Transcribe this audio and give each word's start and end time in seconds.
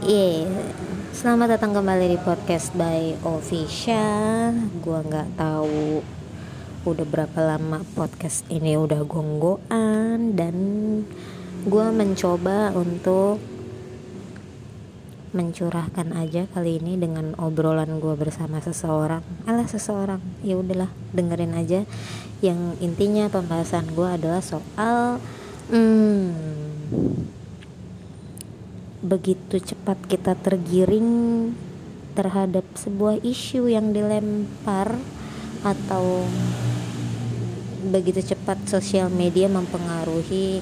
Iya, 0.00 0.48
selamat 1.12 1.60
datang 1.60 1.76
kembali 1.76 2.16
di 2.16 2.18
podcast 2.24 2.72
by 2.72 3.20
Official. 3.20 4.72
Gua 4.80 5.04
nggak 5.04 5.36
tahu 5.36 6.00
udah 6.88 7.04
berapa 7.04 7.36
lama 7.44 7.84
podcast 7.92 8.48
ini 8.48 8.80
udah 8.80 9.04
gonggoan 9.04 10.32
dan 10.40 10.56
gua 11.68 11.92
mencoba 11.92 12.72
untuk 12.72 13.44
mencurahkan 15.36 16.16
aja 16.16 16.48
kali 16.48 16.80
ini 16.80 16.96
dengan 16.96 17.36
obrolan 17.36 18.00
gua 18.00 18.16
bersama 18.16 18.56
seseorang. 18.64 19.20
Alah 19.44 19.68
seseorang, 19.68 20.24
ya 20.40 20.56
udahlah 20.56 20.88
dengerin 21.12 21.52
aja. 21.52 21.84
Yang 22.40 22.80
intinya 22.80 23.28
pembahasan 23.28 23.92
gua 23.92 24.16
adalah 24.16 24.40
soal 24.40 25.20
hmm, 25.68 26.32
begitu 29.00 29.56
cepat 29.56 29.96
kita 30.04 30.36
tergiring 30.36 31.50
terhadap 32.12 32.64
sebuah 32.76 33.24
isu 33.24 33.72
yang 33.72 33.96
dilempar 33.96 34.92
atau 35.64 36.28
begitu 37.88 38.20
cepat 38.20 38.60
sosial 38.68 39.08
media 39.08 39.48
mempengaruhi 39.48 40.60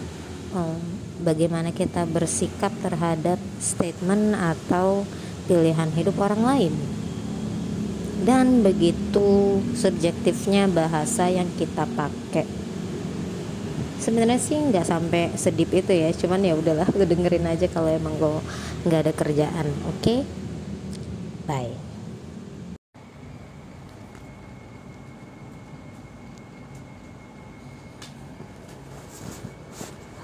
um, 0.55 0.79
bagaimana 1.23 1.75
kita 1.75 2.07
bersikap 2.07 2.71
terhadap 2.79 3.43
statement 3.59 4.39
atau 4.39 5.03
pilihan 5.51 5.91
hidup 5.99 6.15
orang 6.23 6.43
lain. 6.47 6.75
Dan 8.19 8.67
begitu 8.67 9.63
subjektifnya 9.79 10.67
bahasa 10.67 11.31
yang 11.31 11.47
kita 11.55 11.87
pakai 11.95 12.47
sebenarnya 14.09 14.41
sih 14.41 14.57
nggak 14.57 14.89
sampai 14.89 15.37
sedip 15.37 15.69
itu 15.69 15.93
ya 15.93 16.09
cuman 16.17 16.41
ya 16.41 16.57
udahlah 16.57 16.89
lu 16.97 17.05
dengerin 17.05 17.45
aja 17.45 17.69
kalau 17.69 17.93
emang 17.93 18.17
gue 18.17 18.41
nggak 18.89 19.05
ada 19.05 19.13
kerjaan 19.13 19.69
oke 19.85 20.01
okay? 20.01 20.25
bye 21.45 21.77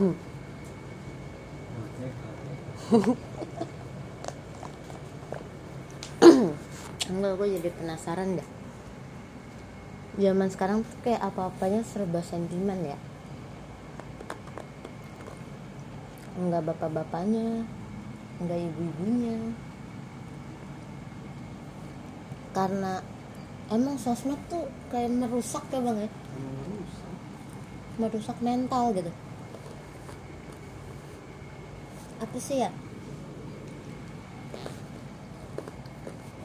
hmm. 0.01 0.17
enggak 7.13 7.33
gue 7.37 7.49
jadi 7.61 7.69
penasaran 7.69 8.41
dah 8.41 8.49
zaman 10.17 10.49
sekarang 10.49 10.81
tuh 10.89 10.97
kayak 11.05 11.21
apa-apanya 11.21 11.85
serba 11.85 12.25
sentimen 12.25 12.81
ya 12.81 12.97
enggak 16.35 16.67
bapak-bapaknya 16.67 17.63
enggak 18.43 18.59
ibu-ibunya. 18.59 19.39
Karena 22.55 23.03
emang 23.71 23.99
sosmed 23.99 24.39
tuh 24.51 24.67
kayak 24.91 25.11
merusak 25.11 25.63
ya 25.71 25.81
bang 25.83 26.07
ya? 26.07 26.11
Merusak. 27.99 28.39
Mental 28.43 28.91
gitu. 28.95 29.11
Apa 32.23 32.37
sih 32.39 32.63
ya? 32.63 32.71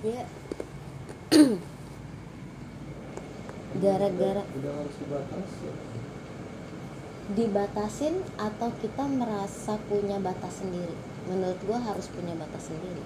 Ya. 0.05 0.23
Gara-gara 3.79 4.43
udah 4.43 4.73
harus 4.81 4.95
dibatasi 4.97 5.88
dibatasin 7.37 8.25
atau 8.41 8.73
kita 8.81 9.05
merasa 9.05 9.77
punya 9.85 10.17
batas 10.17 10.61
sendiri? 10.61 10.95
Menurut 11.29 11.59
gua 11.65 11.77
harus 11.77 12.09
punya 12.09 12.33
batas 12.33 12.73
sendiri. 12.73 13.03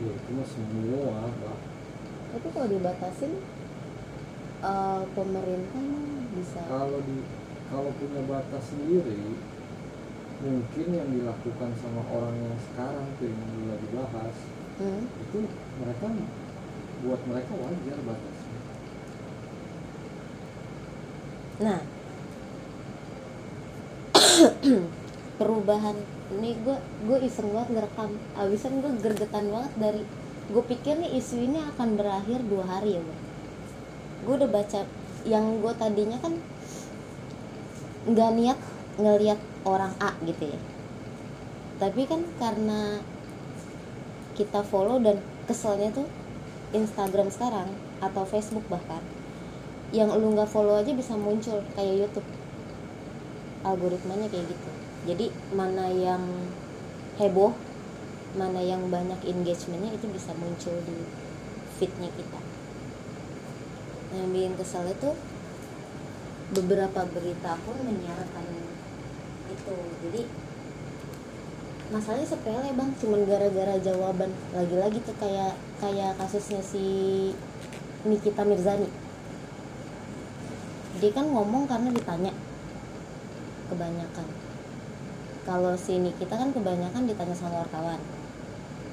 Ya 0.00 0.10
itu 0.16 0.30
mah 0.32 0.48
semua 0.48 1.28
Pak. 1.28 1.58
tapi 2.30 2.46
kalau 2.54 2.68
dibatasin 2.70 3.32
eh, 4.62 5.02
pemerintah 5.14 5.86
bisa. 6.34 6.60
Kalau 6.66 6.98
di 7.04 7.16
kalau 7.70 7.90
punya 7.94 8.22
batas 8.26 8.64
sendiri 8.74 9.38
mungkin 10.40 10.86
yang 10.88 11.08
dilakukan 11.12 11.70
sama 11.78 12.02
orang 12.08 12.32
yang 12.32 12.56
sekarang 12.72 13.06
tuh 13.20 13.28
yang 13.28 13.44
dulu 13.54 13.76
dibahas 13.86 14.36
Hmm, 14.80 15.04
itu 15.04 15.44
mereka 15.76 16.08
buat 17.04 17.20
mereka 17.28 17.52
wajar 17.52 17.98
batasnya. 18.00 18.60
Nah 21.60 21.80
perubahan 25.40 25.96
ini 26.36 26.56
gue 26.60 26.76
gue 27.08 27.18
iseng 27.24 27.50
banget 27.50 27.80
ngerekam. 27.80 28.10
Abisan 28.36 28.84
gue 28.84 28.92
gergetan 29.00 29.48
banget 29.48 29.72
dari 29.80 30.02
gue 30.50 30.62
pikir 30.66 30.98
nih 30.98 31.16
isu 31.16 31.46
ini 31.46 31.62
akan 31.74 31.94
berakhir 31.94 32.42
dua 32.50 32.66
hari 32.66 32.98
ya 32.98 33.02
bang 33.06 33.20
gue 34.20 34.34
udah 34.36 34.50
baca 34.52 34.80
yang 35.24 35.64
gue 35.64 35.72
tadinya 35.76 36.18
kan 36.20 36.34
nggak 38.08 38.30
niat 38.36 38.58
ngelihat 39.00 39.40
orang 39.64 39.92
A 40.00 40.12
gitu 40.24 40.48
ya. 40.48 40.60
Tapi 41.80 42.04
kan 42.04 42.20
karena 42.36 43.00
kita 44.36 44.60
follow 44.64 45.00
dan 45.00 45.20
keselnya 45.48 45.92
tuh 45.92 46.08
Instagram 46.76 47.28
sekarang 47.32 47.68
atau 48.00 48.24
Facebook 48.28 48.64
bahkan 48.68 49.00
yang 49.92 50.12
lu 50.12 50.32
nggak 50.32 50.48
follow 50.48 50.80
aja 50.80 50.92
bisa 50.92 51.16
muncul 51.16 51.60
kayak 51.76 52.06
YouTube 52.06 52.28
algoritmanya 53.66 54.28
kayak 54.32 54.46
gitu. 54.48 54.70
Jadi 55.08 55.26
mana 55.52 55.88
yang 55.88 56.22
heboh 57.20 57.52
mana 58.30 58.62
yang 58.62 58.86
banyak 58.86 59.18
engagementnya 59.26 59.90
itu 59.90 60.06
bisa 60.06 60.30
muncul 60.38 60.74
di 60.86 60.96
feednya 61.78 62.06
kita. 62.14 62.40
Nah, 64.10 64.16
yang 64.22 64.30
bikin 64.30 64.54
kesel 64.54 64.86
itu 64.86 65.10
beberapa 66.54 67.06
berita 67.10 67.58
pun 67.66 67.76
menyiarkan 67.82 68.46
itu. 69.50 69.76
Jadi 70.06 70.22
masalahnya 71.90 72.28
sepele 72.30 72.70
bang. 72.70 72.90
Cuman 73.02 73.26
gara-gara 73.26 73.74
jawaban 73.82 74.30
lagi-lagi 74.54 74.98
tuh 75.02 75.16
kayak 75.18 75.58
kayak 75.82 76.14
kasusnya 76.18 76.62
si 76.62 76.86
Nikita 78.06 78.46
Mirzani. 78.46 78.86
Dia 81.02 81.10
kan 81.10 81.26
ngomong 81.26 81.66
karena 81.66 81.90
ditanya 81.90 82.30
kebanyakan. 83.70 84.26
Kalau 85.46 85.72
si 85.78 85.96
Nikita 85.96 86.36
kan 86.36 86.50
kebanyakan 86.52 87.08
ditanya 87.08 87.36
sama 87.38 87.64
wartawan. 87.64 88.02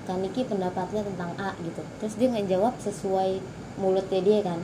Kan 0.08 0.24
Niki 0.24 0.48
pendapatnya 0.48 1.04
tentang 1.04 1.36
A 1.36 1.52
gitu. 1.60 1.84
Terus 2.00 2.14
dia 2.16 2.32
nggak 2.32 2.48
jawab 2.48 2.74
sesuai 2.80 3.44
mulutnya 3.82 4.22
dia 4.24 4.40
kan. 4.46 4.60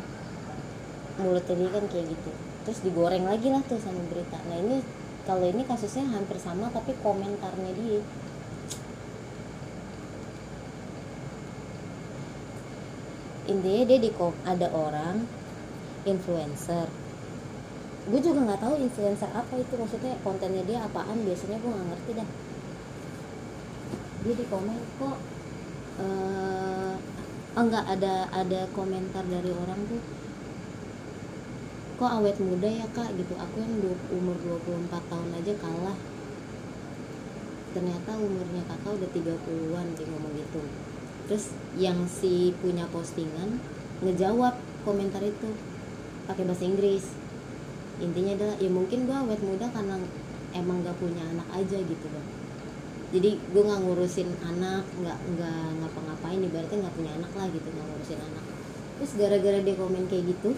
Mulutnya 1.20 1.56
dia 1.60 1.70
kan 1.74 1.86
kayak 1.92 2.08
gitu. 2.14 2.32
Terus 2.64 2.80
digoreng 2.80 3.28
lagi 3.28 3.52
lah 3.52 3.60
tuh 3.68 3.82
sama 3.82 4.00
berita. 4.08 4.40
Nah 4.48 4.58
ini 4.64 4.80
kalau 5.28 5.44
ini 5.44 5.68
kasusnya 5.68 6.08
hampir 6.08 6.40
sama 6.40 6.72
tapi 6.72 6.96
komentarnya 7.04 7.72
dia. 7.76 8.02
Intinya 13.52 13.84
dia 13.84 14.00
di 14.00 14.12
ada 14.48 14.68
orang 14.72 15.28
influencer 16.08 17.03
gue 18.04 18.20
juga 18.20 18.40
nggak 18.44 18.60
tahu 18.60 18.76
influencer 18.84 19.32
apa 19.32 19.54
itu 19.56 19.74
maksudnya 19.80 20.20
kontennya 20.28 20.64
dia 20.68 20.84
apaan 20.84 21.24
biasanya 21.24 21.56
gue 21.56 21.72
nggak 21.72 21.90
ngerti 21.96 22.12
dah. 22.20 22.30
Dia 24.24 24.34
di 24.36 24.46
komen 24.52 24.80
kok 25.00 25.18
eh 26.04 26.96
enggak 27.54 27.86
ada 27.86 28.28
ada 28.36 28.62
komentar 28.76 29.24
dari 29.30 29.52
orang 29.56 29.80
tuh. 29.88 30.04
Kok 31.96 32.12
awet 32.20 32.36
muda 32.44 32.68
ya 32.68 32.88
kak? 32.92 33.16
Gitu. 33.16 33.32
Aku 33.40 33.56
yang 33.62 33.72
umur 34.12 34.36
24 34.60 34.92
tahun 34.92 35.30
aja 35.40 35.54
kalah. 35.64 35.98
Ternyata 37.72 38.12
umurnya 38.20 38.68
kakak 38.68 39.00
udah 39.00 39.10
30-an 39.16 39.88
dia 39.96 40.06
ngomong 40.12 40.34
gitu. 40.36 40.62
Terus 41.32 41.56
yang 41.80 42.04
si 42.12 42.52
punya 42.60 42.84
postingan 42.92 43.64
ngejawab 44.04 44.60
komentar 44.84 45.24
itu 45.24 45.56
pakai 46.28 46.44
bahasa 46.44 46.68
Inggris 46.68 47.23
intinya 48.02 48.32
adalah 48.38 48.56
ya 48.58 48.70
mungkin 48.72 49.06
gua 49.06 49.22
awet 49.26 49.42
muda 49.44 49.70
karena 49.70 50.00
emang 50.54 50.86
gak 50.86 50.98
punya 51.02 51.22
anak 51.34 51.48
aja 51.54 51.78
gitu 51.78 52.06
bang. 52.10 52.28
Jadi 53.14 53.38
gue 53.38 53.62
nggak 53.62 53.82
ngurusin 53.86 54.26
anak 54.42 54.82
nggak 54.98 55.18
nggak 55.38 55.66
ngapa-ngapain 55.86 56.42
ibaratnya 56.42 56.82
nggak 56.82 56.96
punya 56.98 57.12
anak 57.14 57.32
lah 57.38 57.46
gitu 57.54 57.68
nggak 57.70 57.88
ngurusin 57.94 58.20
anak. 58.26 58.46
Terus 58.98 59.12
gara-gara 59.22 59.60
dia 59.62 59.76
komen 59.78 60.04
kayak 60.10 60.34
gitu 60.34 60.58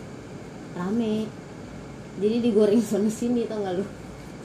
rame. 0.76 1.28
Jadi 2.16 2.36
digoreng 2.40 2.80
sana 2.88 3.12
sini 3.12 3.44
tau 3.44 3.60
gak 3.60 3.76
lu? 3.76 3.86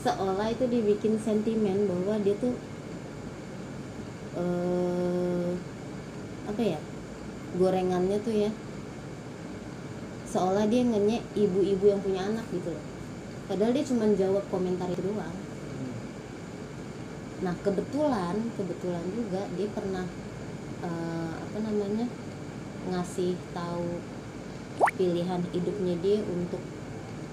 Seolah 0.03 0.51
itu 0.51 0.67
dibikin 0.67 1.23
sentimen 1.23 1.87
bahwa 1.87 2.19
dia 2.19 2.35
tuh 2.35 2.55
eh 4.35 5.51
apa 6.51 6.63
ya 6.63 6.81
gorengannya 7.59 8.19
tuh 8.27 8.35
ya 8.35 8.51
seolah 10.31 10.65
dia 10.71 10.87
ngenyek 10.87 11.27
ibu-ibu 11.35 11.85
yang 11.91 12.01
punya 12.01 12.23
anak 12.23 12.47
gitu 12.55 12.71
loh. 12.71 12.85
Padahal 13.51 13.75
dia 13.75 13.83
cuma 13.83 14.07
jawab 14.15 14.47
komentar 14.47 14.87
itu 14.87 15.03
doang. 15.03 15.37
Nah 17.43 17.55
kebetulan 17.67 18.39
kebetulan 18.55 19.05
juga 19.11 19.43
dia 19.59 19.69
pernah 19.75 20.07
eh, 20.87 21.33
apa 21.35 21.59
namanya 21.59 22.07
ngasih 22.95 23.35
tahu 23.51 23.99
pilihan 24.95 25.43
hidupnya 25.51 25.99
dia 25.99 26.23
untuk 26.23 26.63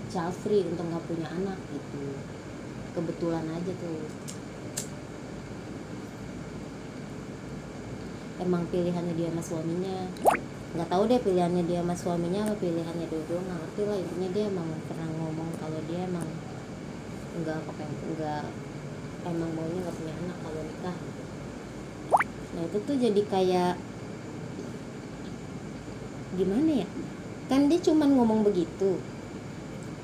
child 0.09 0.33
free 0.33 0.65
untuk 0.65 0.89
nggak 0.89 1.05
punya 1.05 1.27
anak 1.29 1.59
gitu. 1.69 2.01
Kebetulan 2.97 3.45
aja 3.53 3.73
tuh. 3.77 4.09
Emang 8.41 8.65
pilihannya 8.73 9.13
dia 9.13 9.29
sama 9.29 9.41
suaminya 9.45 9.97
nggak 10.67 10.89
tahu 10.91 11.03
deh 11.07 11.19
pilihannya 11.23 11.63
dia 11.63 11.79
sama 11.79 11.95
suaminya 11.95 12.43
apa 12.43 12.59
pilihannya 12.59 13.07
dua-dua 13.07 13.39
nggak 13.39 13.59
ngerti 13.63 13.81
lah. 13.87 13.97
Intinya 14.03 14.29
dia 14.35 14.43
emang 14.51 14.67
pernah 14.91 15.07
ngomong 15.07 15.49
kalau 15.63 15.79
dia 15.87 15.99
emang 16.03 16.27
nggak 17.39 17.59
kepengen 17.63 17.99
nggak 18.17 18.43
emang 19.27 19.49
maunya 19.55 19.79
nggak 19.85 19.97
punya 19.97 20.13
anak 20.19 20.37
kalau 20.43 20.61
nikah. 20.67 20.97
Nah 22.57 22.61
itu 22.67 22.77
tuh 22.83 22.95
jadi 22.99 23.21
kayak 23.31 23.73
gimana 26.35 26.71
ya? 26.83 26.87
Kan 27.47 27.71
dia 27.71 27.79
cuman 27.79 28.09
ngomong 28.19 28.43
begitu. 28.43 28.99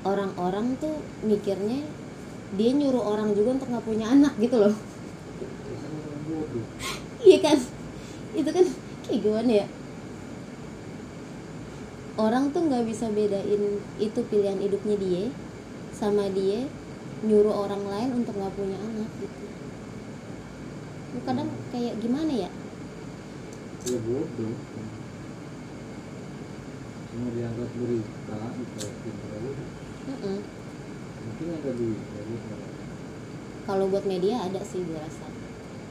Orang-orang 0.04 0.80
tuh 0.80 1.00
mikirnya 1.24 1.84
dia 2.56 2.70
nyuruh 2.72 3.04
orang 3.04 3.36
juga 3.36 3.60
untuk 3.60 3.68
nggak 3.68 3.84
punya 3.84 4.06
anak 4.08 4.32
gitu 4.40 4.56
loh. 4.64 4.72
Kan 4.72 5.92
iya 7.20 7.38
kan? 7.44 7.58
Itu 8.32 8.48
kan 8.48 8.66
kayak 9.04 9.20
gimana 9.20 9.52
ya 9.64 9.66
orang 12.14 12.54
tuh 12.54 12.70
nggak 12.70 12.86
bisa 12.86 13.10
bedain 13.10 13.82
itu 13.98 14.20
pilihan 14.30 14.58
hidupnya 14.62 14.96
dia 14.98 15.24
sama 15.90 16.30
dia 16.30 16.66
nyuruh 17.26 17.66
orang 17.66 17.82
lain 17.90 18.10
untuk 18.22 18.38
nggak 18.38 18.54
punya 18.54 18.78
anak 18.78 19.10
gitu. 19.18 19.46
Lu 21.14 21.20
kadang 21.26 21.50
kayak 21.74 21.98
gimana 21.98 22.32
ya? 22.46 22.50
Ya 23.84 23.98
bodoh 24.00 24.54
cuma 27.14 27.30
diangkat 27.30 27.70
berita 27.78 28.40
dikaitin 28.58 29.16
mungkin 31.24 31.46
ada 31.56 31.70
duit 31.78 32.00
jadi 32.10 32.34
kalau 33.64 33.84
buat 33.88 34.04
media 34.04 34.44
ada 34.44 34.60
sih 34.60 34.84
gue 34.84 34.98
rasa. 34.98 35.24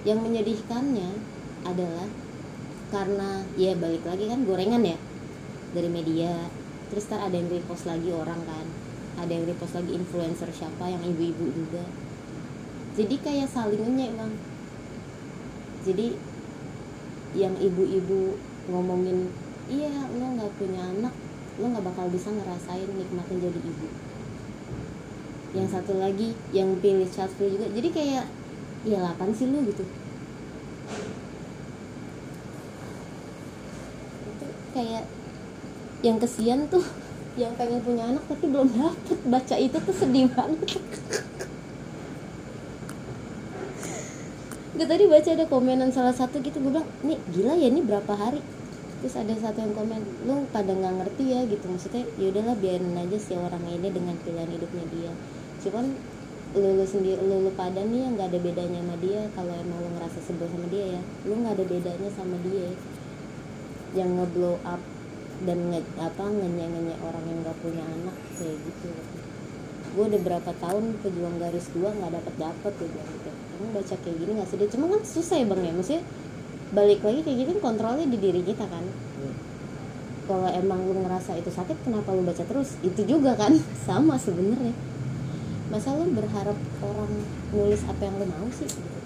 Yang 0.05 0.19
menyedihkannya 0.29 1.09
adalah 1.65 2.05
karena 2.93 3.41
ya 3.57 3.73
balik 3.73 4.05
lagi 4.05 4.29
kan 4.29 4.45
gorengan 4.45 4.83
ya 4.85 4.97
dari 5.73 5.89
media 5.89 6.31
terus 6.93 7.09
ntar 7.09 7.25
ada 7.25 7.35
yang 7.35 7.49
repost 7.49 7.89
lagi 7.89 8.09
orang 8.13 8.41
kan 8.45 8.65
ada 9.17 9.31
yang 9.31 9.45
repost 9.45 9.77
lagi 9.77 9.93
influencer 9.93 10.49
siapa 10.49 10.89
yang 10.89 11.01
ibu-ibu 11.05 11.45
juga. 11.53 11.83
Jadi 12.93 13.15
kayak 13.21 13.49
saling 13.49 13.81
ngenyek 13.81 14.11
bang. 14.17 14.33
Jadi 15.85 16.07
yang 17.33 17.53
ibu-ibu 17.57 18.37
ngomongin 18.69 19.29
iya 19.67 20.05
lo 20.13 20.25
nggak 20.37 20.53
punya 20.61 20.81
anak 20.93 21.13
lo 21.57 21.65
nggak 21.69 21.85
bakal 21.85 22.05
bisa 22.09 22.29
ngerasain 22.29 22.89
nikmatnya 22.89 23.49
jadi 23.49 23.59
ibu. 23.61 23.87
Yang 25.53 25.67
satu 25.77 25.93
lagi 26.01 26.33
yang 26.49 26.77
pilih 26.81 27.05
child 27.09 27.29
free 27.37 27.53
juga 27.53 27.69
jadi 27.69 27.89
kayak 27.93 28.25
ya 28.85 28.99
lapan 29.01 29.29
sih 29.33 29.49
lu? 29.49 29.61
Gitu. 29.65 29.85
Itu 34.25 34.45
kayak 34.73 35.05
yang 36.03 36.19
kesian 36.19 36.67
tuh 36.67 36.83
yang 37.33 37.55
pengen 37.57 37.81
punya 37.81 38.05
anak 38.05 38.21
tapi 38.29 38.45
belum 38.45 38.69
dapet. 38.69 39.17
Baca 39.25 39.55
itu 39.57 39.77
tuh 39.79 39.95
sedih 39.95 40.29
banget. 40.29 40.77
Gue 44.73 44.85
tadi 44.89 45.05
baca 45.05 45.29
ada 45.31 45.45
komenan 45.47 45.89
salah 45.89 46.13
satu 46.13 46.43
gitu. 46.43 46.59
Gue 46.61 46.75
bilang 46.75 46.87
nih 47.01 47.17
gila 47.33 47.53
ya 47.57 47.67
ini 47.71 47.81
berapa 47.81 48.13
hari? 48.13 48.43
Terus 49.01 49.15
ada 49.19 49.33
satu 49.35 49.59
yang 49.63 49.73
komen 49.73 50.01
lu 50.27 50.45
pada 50.53 50.75
nggak 50.75 50.93
ngerti 51.01 51.23
ya 51.33 51.41
gitu. 51.49 51.65
Maksudnya 51.71 52.03
ya 52.19 52.29
udahlah 52.29 52.55
biarin 52.59 52.93
aja 52.99 53.17
si 53.17 53.33
orang 53.33 53.63
ini 53.65 53.89
dengan 53.89 54.13
pilihan 54.21 54.49
hidupnya 54.53 54.85
dia. 54.93 55.11
Cuman 55.65 55.85
lu, 56.53 56.69
lu 56.77 56.85
sendiri 56.85 57.17
lu, 57.17 57.49
lu 57.49 57.51
pada 57.57 57.81
nih 57.81 58.05
yang 58.05 58.13
nggak 58.13 58.29
ada 58.29 58.39
bedanya 58.43 58.79
sama 58.83 58.95
dia. 59.01 59.21
Kalau 59.33 59.53
emang 59.57 59.77
lu 59.81 59.89
ngerasa 59.97 60.19
sebel 60.21 60.47
sama 60.51 60.67
dia 60.69 60.85
ya 60.99 61.01
lu 61.25 61.33
nggak 61.33 61.53
ada 61.57 61.65
bedanya 61.65 62.09
sama 62.13 62.37
dia. 62.45 62.69
Yang 63.93 64.09
ngeblow 64.21 64.57
up 64.65 64.81
dan 65.41 65.57
nge, 65.73 65.81
apa 65.97 66.23
ngenyek 66.29 66.69
ngenyek 66.69 66.99
orang 67.01 67.25
yang 67.25 67.39
nggak 67.41 67.57
punya 67.65 67.83
anak 67.83 68.15
kayak 68.37 68.57
gitu. 68.61 68.89
Gue 69.93 70.05
udah 70.09 70.21
berapa 70.21 70.51
tahun 70.61 70.83
pejuang 71.01 71.35
garis 71.41 71.67
dua 71.73 71.89
nggak 71.93 72.11
dapet 72.21 72.33
dapet 72.37 72.71
gue 72.77 72.89
bilang 72.93 73.09
gitu. 73.09 73.31
Emang 73.33 73.71
baca 73.73 73.95
kayak 73.97 74.17
gini 74.21 74.31
nggak 74.37 74.49
sedih 74.49 74.69
cuma 74.69 74.85
kan 74.93 75.01
susah 75.01 75.35
ya 75.41 75.45
bang 75.49 75.61
ya? 75.65 75.71
Maksudnya 75.73 76.03
balik 76.73 76.99
lagi 77.05 77.19
kayak 77.21 77.37
gitu 77.37 77.49
kan 77.57 77.59
kontrolnya 77.61 78.05
di 78.09 78.17
diri 78.17 78.41
kita 78.41 78.65
kan? 78.65 78.85
Kalau 80.23 80.47
emang 80.47 80.79
lu 80.87 81.03
ngerasa 81.03 81.35
itu 81.35 81.51
sakit 81.51 81.83
kenapa 81.83 82.15
lu 82.15 82.23
baca 82.23 82.43
terus? 82.47 82.79
Itu 82.79 83.03
juga 83.03 83.35
kan? 83.35 83.53
Sama 83.87 84.15
sebenarnya. 84.15 84.71
Masa 85.67 85.91
lu 85.97 86.07
berharap 86.15 86.55
orang 86.85 87.11
nulis 87.51 87.81
apa 87.83 88.01
yang 88.07 88.15
lu 88.21 88.25
mau 88.29 88.47
sih? 88.55 88.69
gitu. 88.69 89.02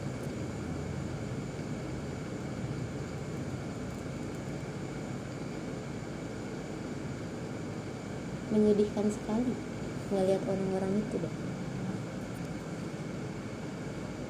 Menyedihkan 8.57 9.07
sekali 9.13 9.53
ngelihat 10.09 10.41
orang-orang 10.49 11.05
itu 11.05 11.15
deh 11.21 11.35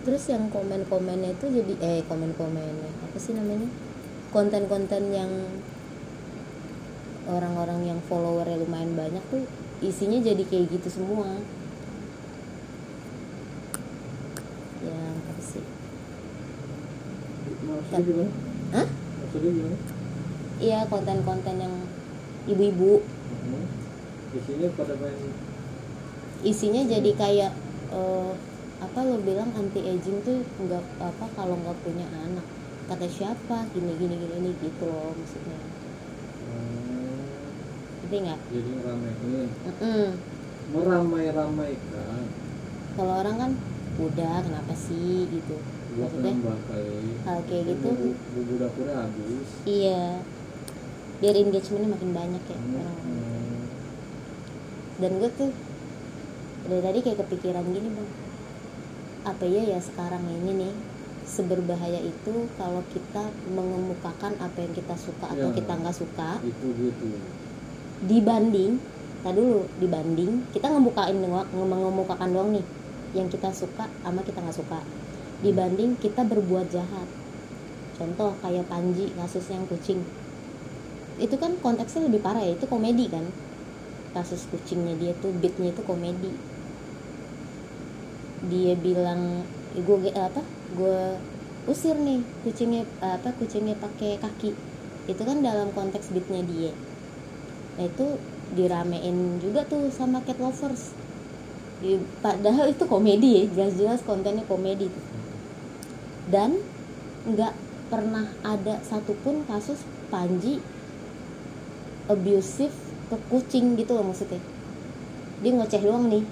terus 0.08 0.24
yang 0.32 0.48
komen-komennya 0.48 1.36
itu 1.36 1.52
jadi 1.52 1.74
eh 1.84 2.00
komen-komennya 2.08 2.92
apa 3.04 3.18
sih 3.20 3.36
namanya? 3.36 3.68
Konten-konten 4.32 5.12
yang 5.12 5.28
orang-orang 7.28 7.92
yang 7.92 8.00
followernya 8.08 8.64
lumayan 8.64 8.96
banyak 8.96 9.20
tuh 9.28 9.44
isinya 9.84 10.24
jadi 10.24 10.40
kayak 10.48 10.80
gitu 10.80 11.04
semua. 11.04 11.28
Yang 14.80 15.12
apa 15.28 15.42
sih? 15.44 15.66
Maksudnya 17.68 18.28
Hah? 18.80 18.88
maksudnya 18.88 19.52
gimana? 19.60 19.78
Iya 20.64 20.80
konten-konten 20.88 21.56
yang 21.60 21.76
ibu-ibu. 22.48 23.04
Hmm. 23.04 23.66
Di 24.38 24.42
sini 24.46 24.66
pada 24.78 24.94
main 24.96 25.18
isinya 26.46 26.86
jadi 26.86 27.12
kayak 27.18 27.52
eh, 27.90 28.32
apa 28.78 29.00
lo 29.02 29.18
bilang 29.20 29.50
anti 29.58 29.82
aging 29.82 30.22
tuh 30.22 30.46
nggak 30.62 30.86
apa 31.02 31.26
kalau 31.34 31.58
nggak 31.58 31.78
punya 31.82 32.06
anak. 32.14 32.46
Kata 32.86 33.10
siapa? 33.10 33.66
Gini 33.74 33.90
gini 33.98 34.16
gini 34.16 34.36
gini 34.38 34.52
gitu 34.62 34.86
loh 34.86 35.12
maksudnya. 35.18 35.58
Hmm, 36.46 37.50
ngerti 38.06 38.18
nggak? 38.22 38.40
Jadi 38.54 38.70
ngeramein 38.78 39.50
Mm-mm. 39.66 40.06
meramai-ramaikan. 40.72 42.24
Kalau 42.94 43.14
orang 43.18 43.36
kan 43.42 43.52
udah 43.98 44.36
kenapa 44.46 44.74
sih? 44.78 45.26
gitu. 45.26 45.58
Maksudnya? 45.98 46.38
kayak 46.70 47.02
hal 47.26 47.40
kayak 47.50 47.64
gitu. 47.74 47.90
bumbu 48.38 48.54
dapurnya 48.62 48.96
habis. 49.10 49.50
Iya. 49.66 50.22
Biar 51.18 51.34
engagementnya 51.34 51.90
makin 51.98 52.12
banyak 52.14 52.44
ya 52.46 52.58
Hmm, 52.62 52.78
orang. 52.78 52.98
hmm. 53.02 53.37
Dan 54.98 55.12
gue 55.16 55.30
tuh 55.32 55.52
dari 56.66 56.82
tadi 56.82 57.00
kayak 57.02 57.18
kepikiran 57.22 57.66
gini 57.66 57.90
bang. 57.90 58.10
Apa 59.26 59.44
ya 59.44 59.64
ya 59.66 59.80
sekarang 59.80 60.24
ini 60.26 60.52
nih 60.58 60.74
seberbahaya 61.24 62.00
itu 62.00 62.34
kalau 62.56 62.80
kita 62.88 63.24
mengemukakan 63.50 64.34
apa 64.38 64.58
yang 64.58 64.72
kita 64.72 64.96
suka 64.96 65.28
atau 65.28 65.52
Ya. 65.52 65.56
kita 65.56 65.74
nggak 65.76 65.96
suka. 65.96 66.30
itu 66.42 66.68
gitu. 66.74 67.08
Dibanding 68.00 68.80
tak 69.20 69.34
dulu 69.34 69.66
dibanding 69.78 70.46
kita 70.50 70.70
ngebukain 70.70 71.18
doang 71.18 71.44
nge- 71.44 71.68
mengemukakan 71.68 72.30
doang 72.30 72.50
nih 72.54 72.66
yang 73.14 73.28
kita 73.28 73.50
suka 73.50 73.90
sama 74.00 74.22
kita 74.22 74.40
nggak 74.40 74.56
suka. 74.56 74.80
Dibanding 75.40 75.98
kita 75.98 76.24
berbuat 76.24 76.70
jahat. 76.70 77.08
Contoh 77.96 78.38
kayak 78.40 78.66
Panji 78.66 79.10
kasus 79.12 79.46
yang 79.48 79.66
kucing. 79.66 80.06
Itu 81.18 81.36
kan 81.36 81.58
konteksnya 81.58 82.06
lebih 82.06 82.22
parah 82.22 82.42
ya 82.42 82.54
itu 82.54 82.66
komedi 82.66 83.10
kan 83.10 83.26
kasus 84.18 84.50
kucingnya 84.50 84.98
dia 84.98 85.14
tuh 85.22 85.30
beatnya 85.38 85.70
itu 85.70 85.82
komedi. 85.86 86.34
Dia 88.50 88.74
bilang 88.74 89.46
gue 89.78 90.10
apa 90.18 90.42
gue 90.74 91.00
usir 91.70 91.94
nih 91.94 92.26
kucingnya 92.42 92.90
apa 92.98 93.30
kucingnya 93.38 93.78
pakai 93.78 94.18
kaki. 94.18 94.58
Itu 95.06 95.22
kan 95.22 95.46
dalam 95.46 95.70
konteks 95.78 96.10
beatnya 96.10 96.42
dia. 96.42 96.74
Nah 97.78 97.86
itu 97.86 98.18
diramein 98.58 99.38
juga 99.38 99.62
tuh 99.70 99.94
sama 99.94 100.26
cat 100.26 100.42
lovers. 100.42 100.98
Padahal 102.26 102.74
itu 102.74 102.90
komedi 102.90 103.30
ya 103.38 103.44
jelas-jelas 103.54 104.02
kontennya 104.02 104.42
komedi. 104.50 104.90
Tuh 104.90 105.18
dan 106.28 106.60
nggak 107.24 107.56
pernah 107.88 108.28
ada 108.44 108.84
satupun 108.84 109.48
kasus 109.48 109.80
Panji 110.08 110.60
abusive 112.08 112.76
ke 113.08 113.16
kucing 113.32 113.80
gitu 113.80 113.96
loh 113.96 114.06
maksudnya. 114.08 114.40
Dia 115.40 115.52
ngoceh 115.56 115.82
doang 115.84 116.12
nih. 116.12 116.24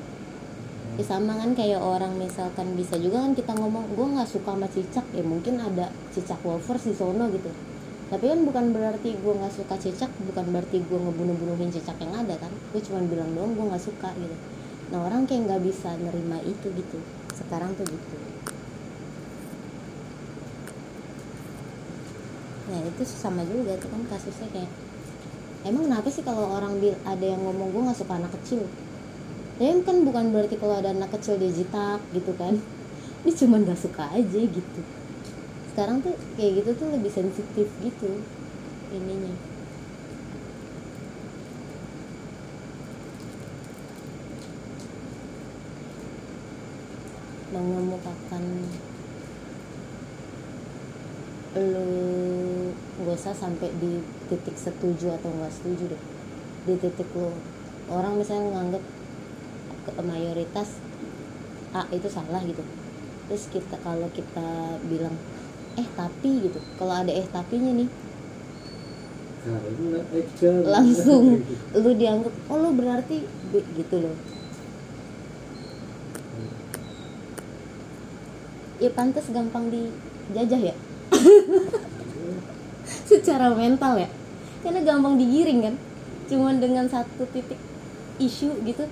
Ya 0.96 1.04
sama 1.04 1.36
kan 1.36 1.52
kayak 1.52 1.84
orang 1.84 2.16
misalkan 2.16 2.72
bisa 2.80 2.96
juga 2.96 3.20
kan 3.20 3.36
kita 3.36 3.52
ngomong 3.52 3.96
gue 3.96 4.08
nggak 4.16 4.30
suka 4.30 4.56
sama 4.56 4.68
cicak. 4.72 5.06
Ya 5.12 5.24
mungkin 5.24 5.60
ada 5.60 5.92
cicak 6.12 6.40
lovers 6.44 6.88
di 6.88 6.96
sono 6.96 7.28
gitu. 7.32 7.52
Tapi 8.06 8.26
kan 8.32 8.40
bukan 8.48 8.66
berarti 8.72 9.18
gue 9.18 9.34
nggak 9.34 9.54
suka 9.56 9.76
cicak 9.76 10.12
bukan 10.24 10.46
berarti 10.56 10.80
gue 10.84 11.00
ngebunuh-bunuhin 11.00 11.72
cicak 11.72 12.00
yang 12.00 12.16
ada 12.16 12.36
kan. 12.40 12.52
Gue 12.72 12.80
cuma 12.84 13.04
bilang 13.04 13.32
doang 13.36 13.56
gue 13.56 13.66
nggak 13.72 13.84
suka 13.84 14.12
gitu. 14.16 14.36
Nah 14.94 15.00
orang 15.04 15.28
kayak 15.28 15.52
nggak 15.52 15.62
bisa 15.68 15.96
nerima 16.00 16.40
itu 16.48 16.68
gitu. 16.72 16.98
Sekarang 17.36 17.76
tuh 17.76 17.84
gitu. 17.88 18.16
Nah 22.66 22.80
itu 22.82 23.04
sama 23.06 23.44
juga 23.46 23.78
tuh 23.78 23.90
kan 23.92 24.02
kasusnya 24.10 24.48
kayak 24.50 24.72
emang 25.66 25.90
kenapa 25.90 26.08
sih 26.14 26.22
kalau 26.22 26.46
orang 26.58 26.78
bil 26.82 26.94
ada 27.02 27.26
yang 27.26 27.42
ngomong 27.42 27.74
gue 27.74 27.82
nggak 27.90 28.00
suka 28.02 28.14
anak 28.22 28.32
kecil? 28.38 28.62
Tapi 29.58 29.82
kan 29.88 29.98
bukan 30.08 30.26
berarti 30.36 30.56
kalau 30.62 30.76
ada 30.78 30.90
anak 30.94 31.10
kecil 31.16 31.42
dia 31.42 31.52
jitak 31.52 32.00
gitu 32.14 32.32
kan? 32.38 32.54
Ini 33.26 33.32
cuma 33.40 33.56
nggak 33.64 33.80
suka 33.80 34.04
aja 34.14 34.42
gitu. 34.46 34.82
Sekarang 35.74 35.98
tuh 36.06 36.16
kayak 36.38 36.52
gitu 36.62 36.70
tuh 36.80 36.88
lebih 36.94 37.12
sensitif 37.12 37.68
gitu 37.82 38.10
ininya. 38.94 39.36
Mengemukakan 47.50 48.44
lu 51.56 52.72
gak 53.08 53.16
usah 53.16 53.32
sampai 53.32 53.72
di 53.80 54.04
titik 54.28 54.60
setuju 54.60 55.16
atau 55.16 55.32
nggak 55.32 55.54
setuju 55.56 55.96
deh. 55.96 56.02
Di 56.68 56.74
titik 56.80 57.08
lu. 57.16 57.32
Orang 57.88 58.20
misalnya 58.20 58.52
nganggep 58.60 58.84
ke- 59.88 60.04
mayoritas 60.04 60.76
A 61.72 61.88
itu 61.96 62.08
salah 62.12 62.44
gitu. 62.44 62.60
Terus 63.32 63.48
kita 63.52 63.76
kalau 63.84 64.08
kita 64.12 64.80
bilang 64.88 65.16
eh 65.80 65.88
tapi 65.96 66.52
gitu. 66.52 66.60
Kalau 66.76 66.92
ada 66.92 67.12
eh 67.12 67.28
tapinya 67.32 67.72
nih. 67.72 67.90
Action 70.16 70.66
langsung 70.66 71.46
lu 71.84 71.92
dianggap 71.94 72.34
oh 72.50 72.58
lu 72.58 72.70
berarti 72.74 73.24
B 73.54 73.62
gitu 73.78 74.02
loh. 74.02 74.18
Ya 78.82 78.92
pantas 78.92 79.30
gampang 79.32 79.72
dijajah 79.72 80.74
ya 80.74 80.76
secara 83.10 83.54
mental 83.54 83.94
ya. 84.00 84.10
Karena 84.66 84.80
gampang 84.82 85.16
digiring 85.18 85.60
kan. 85.62 85.76
Cuman 86.26 86.58
dengan 86.58 86.90
satu 86.90 87.26
titik 87.30 87.58
isu 88.18 88.64
gitu 88.66 88.88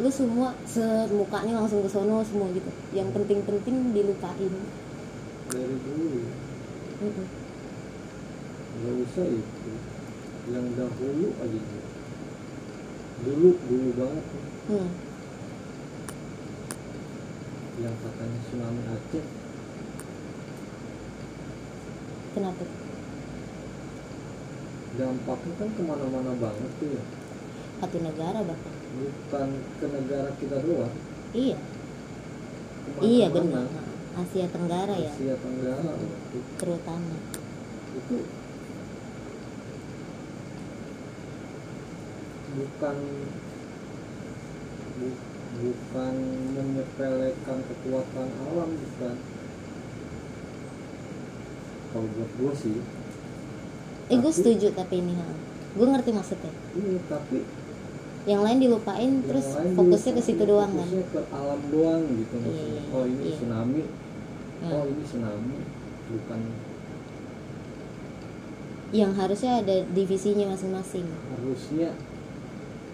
lu 0.00 0.08
semua 0.08 0.56
semukanya 0.64 1.60
langsung 1.60 1.84
ke 1.84 1.90
sono 1.90 2.24
semua 2.24 2.48
gitu. 2.56 2.70
Yang 2.96 3.20
penting-penting 3.20 3.92
dilupain. 3.92 4.54
Dari 5.50 5.76
dulu 5.82 6.24
Mm-mm. 7.00 7.26
nggak 8.80 8.94
usah 9.08 9.26
itu. 9.28 9.72
Yang 10.48 10.66
dahulu 10.78 11.28
aja. 11.42 11.60
Dulu 13.20 13.48
dulu 13.68 13.88
banget. 13.98 14.24
Hmm. 14.70 14.90
yang 17.80 17.96
katanya 18.04 18.38
tsunami 18.44 18.82
Aceh 18.92 19.24
kenapa? 22.32 22.64
Dampaknya 24.90 25.52
kan 25.56 25.68
ke 25.72 25.82
mana-mana 25.82 26.32
banget 26.36 26.70
tuh 26.78 26.88
ya. 26.92 27.04
Satu 27.80 27.96
negara 27.98 28.38
bahkan 28.44 28.74
bukan 28.90 29.48
ke 29.78 29.86
negara 29.86 30.30
kita 30.36 30.56
doang. 30.60 30.94
Iya. 31.32 31.56
Ke 31.56 32.88
mana-mana. 32.90 33.06
iya 33.06 33.26
benar. 33.30 33.66
Asia 34.10 34.46
Tenggara 34.50 34.94
ya. 34.98 35.12
Asia 35.14 35.34
Tenggara. 35.38 35.92
Itu, 35.94 36.38
terutama. 36.58 37.16
Itu 37.96 38.16
bukan 42.50 42.96
bu- 44.98 45.22
bukan 45.60 46.14
menyepelekan 46.54 47.58
kekuatan 47.62 48.28
alam 48.42 48.70
bukan 48.74 49.16
kalau 51.90 52.06
buat 52.06 52.30
gue 52.38 52.52
sih 52.56 52.76
eh 54.10 54.18
gue 54.18 54.32
setuju 54.34 54.74
tapi 54.74 54.98
ini 54.98 55.14
gue 55.70 55.86
ngerti 55.86 56.10
maksudnya. 56.10 56.50
Iya 56.74 56.98
tapi 57.06 57.46
yang 58.28 58.42
lain 58.44 58.58
dilupain 58.60 59.22
yang 59.22 59.24
terus 59.24 59.46
lain 59.56 59.72
fokusnya 59.78 60.12
ke 60.18 60.22
situ 60.22 60.42
doang 60.44 60.68
kan? 60.74 60.82
fokusnya 60.84 61.04
ke 61.08 61.20
alam 61.32 61.60
doang 61.72 62.02
gitu 62.10 62.34
Iya, 62.36 62.42
maksudnya. 62.42 62.82
iya, 62.82 62.82
oh 62.92 63.04
ini 63.06 63.22
iya. 63.22 63.34
tsunami. 63.38 63.82
Ya. 64.60 64.68
oh 64.74 64.84
ini 64.90 65.02
tsunami. 65.06 65.58
Bukan. 66.10 66.40
Yang 68.90 69.12
harusnya 69.14 69.52
ada 69.62 69.76
divisinya 69.94 70.46
masing-masing. 70.50 71.06
Harusnya 71.06 71.88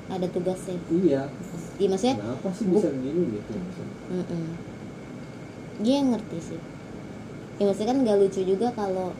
ada 0.06 0.26
tugasnya. 0.30 0.78
Iya. 0.92 1.22
Iya 1.80 1.88
maksudnya 1.90 2.16
kenapa 2.20 2.48
sih 2.52 2.64
bisa 2.68 2.88
begini 2.92 3.22
gitu 3.40 3.50
maksudnya. 3.56 3.96
mm 4.12 4.48
dia 5.76 6.00
ngerti 6.00 6.38
sih 6.40 6.60
ya 7.56 7.64
maksudnya 7.64 7.88
kan 7.92 7.98
gak 8.04 8.18
lucu 8.20 8.40
juga 8.44 8.68
kalau 8.76 9.16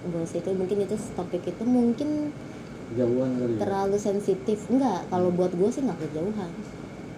bos 0.00 0.32
itu 0.32 0.50
mungkin 0.56 0.80
itu 0.80 0.96
topik 1.12 1.44
itu 1.44 1.62
mungkin 1.68 2.32
jauhan 2.96 3.30
kali 3.36 3.52
ya? 3.54 3.58
terlalu 3.62 3.96
sensitif. 4.00 4.58
Enggak 4.72 5.06
kalau 5.12 5.28
buat 5.30 5.52
gue 5.52 5.68
sih 5.70 5.84
nggak 5.84 6.00
kejauhan. 6.08 6.50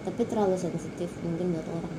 Tapi 0.03 0.21
terlalu 0.27 0.59
sensitif 0.59 1.09
mungkin 1.23 1.55
buat 1.55 1.67
orang. 1.71 1.95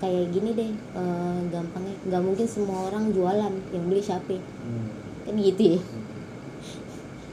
Kayak 0.00 0.24
gini 0.32 0.50
deh 0.54 0.70
eh, 0.72 1.38
gampangnya. 1.50 1.96
Nggak 2.08 2.22
mungkin 2.22 2.46
semua 2.46 2.78
orang 2.88 3.10
jualan 3.10 3.52
yang 3.74 3.84
beli 3.90 4.02
siapa 4.02 4.38
Hmm. 4.38 4.88
kan 5.26 5.34
gitu 5.36 5.76
ya. 5.76 5.80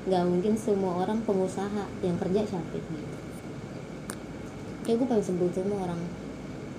Nggak 0.10 0.24
mungkin 0.26 0.54
semua 0.58 0.92
orang 1.06 1.22
pengusaha 1.24 1.84
yang 2.02 2.18
kerja 2.18 2.42
siapa 2.50 2.76
gitu. 2.76 3.18
Kayak 4.84 4.98
gue 5.04 5.08
paling 5.08 5.26
sebel 5.26 5.48
tuh 5.54 5.64
sama 5.64 5.86
orang. 5.86 6.02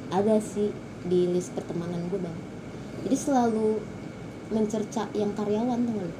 Ada 0.09 0.41
sih 0.41 0.73
di 1.07 1.31
list 1.31 1.55
pertemanan 1.55 2.11
gue 2.11 2.19
bang 2.19 2.48
jadi 3.09 3.25
selalu 3.25 3.81
mencerca 4.53 5.09
yang 5.17 5.33
karyawan 5.33 5.81
tuh? 5.81 5.97
Hmm. 5.97 6.13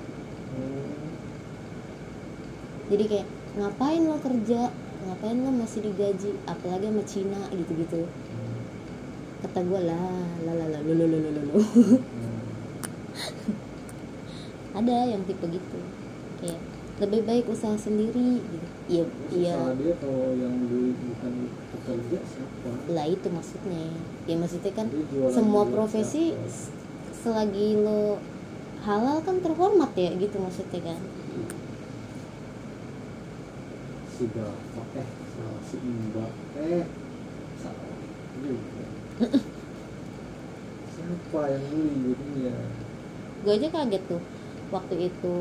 jadi 2.89 3.05
kayak 3.05 3.27
ngapain 3.61 4.09
lo 4.09 4.17
kerja 4.17 4.73
ngapain 5.05 5.37
lo 5.37 5.53
masih 5.53 5.85
digaji 5.85 6.33
apalagi 6.49 6.89
sama 6.89 7.05
Cina 7.05 7.41
gitu 7.53 7.73
gitu 7.77 8.01
Hmm. 8.09 8.61
kata 9.45 9.61
gue 9.69 9.81
lah 9.85 10.17
lah 10.49 10.55
lah 10.57 10.69
lah 10.73 10.81
lo 10.81 10.93
lo 10.97 11.05
lo 11.05 11.19
lo 11.21 11.41
lo 11.45 11.57
ada 14.73 14.97
yang 15.05 15.21
tipe 15.29 15.45
gitu 15.45 15.79
kayak 16.41 16.61
lebih 16.99 17.21
baik 17.25 17.45
usaha 17.47 17.77
sendiri 17.77 18.41
gitu 18.41 18.67
iya 18.89 19.05
iya 19.29 19.57
dia 19.77 19.95
kalau 20.01 20.33
yang 20.33 20.57
bukan 20.97 21.33
pekerja 21.71 22.19
siapa 22.25 22.71
lah 22.91 23.07
itu 23.07 23.29
maksudnya 23.29 23.85
ya 24.25 24.35
maksudnya 24.35 24.73
kan 24.73 24.87
semua 25.29 25.69
profesi 25.69 26.33
siapa? 26.33 26.78
Selagi 27.29 27.77
lo 27.85 28.17
halal 28.89 29.21
kan 29.21 29.37
terhormat 29.45 29.93
ya 29.93 30.17
gitu 30.17 30.41
maksudnya 30.41 30.81
kan? 30.81 30.97
Si 34.17 34.25
bapak 34.33 34.89
eh 34.97 35.09
mbak 36.09 36.33
eh 36.57 36.85
salah. 37.61 37.93
Juga 38.41 38.87
siapa 40.97 41.41
yang 41.53 41.65
beli 41.69 42.17
jadinya 42.17 42.57
gue 43.39 43.53
aja 43.55 43.69
kaget 43.71 44.03
tuh 44.09 44.23
waktu 44.73 44.95
itu 45.13 45.37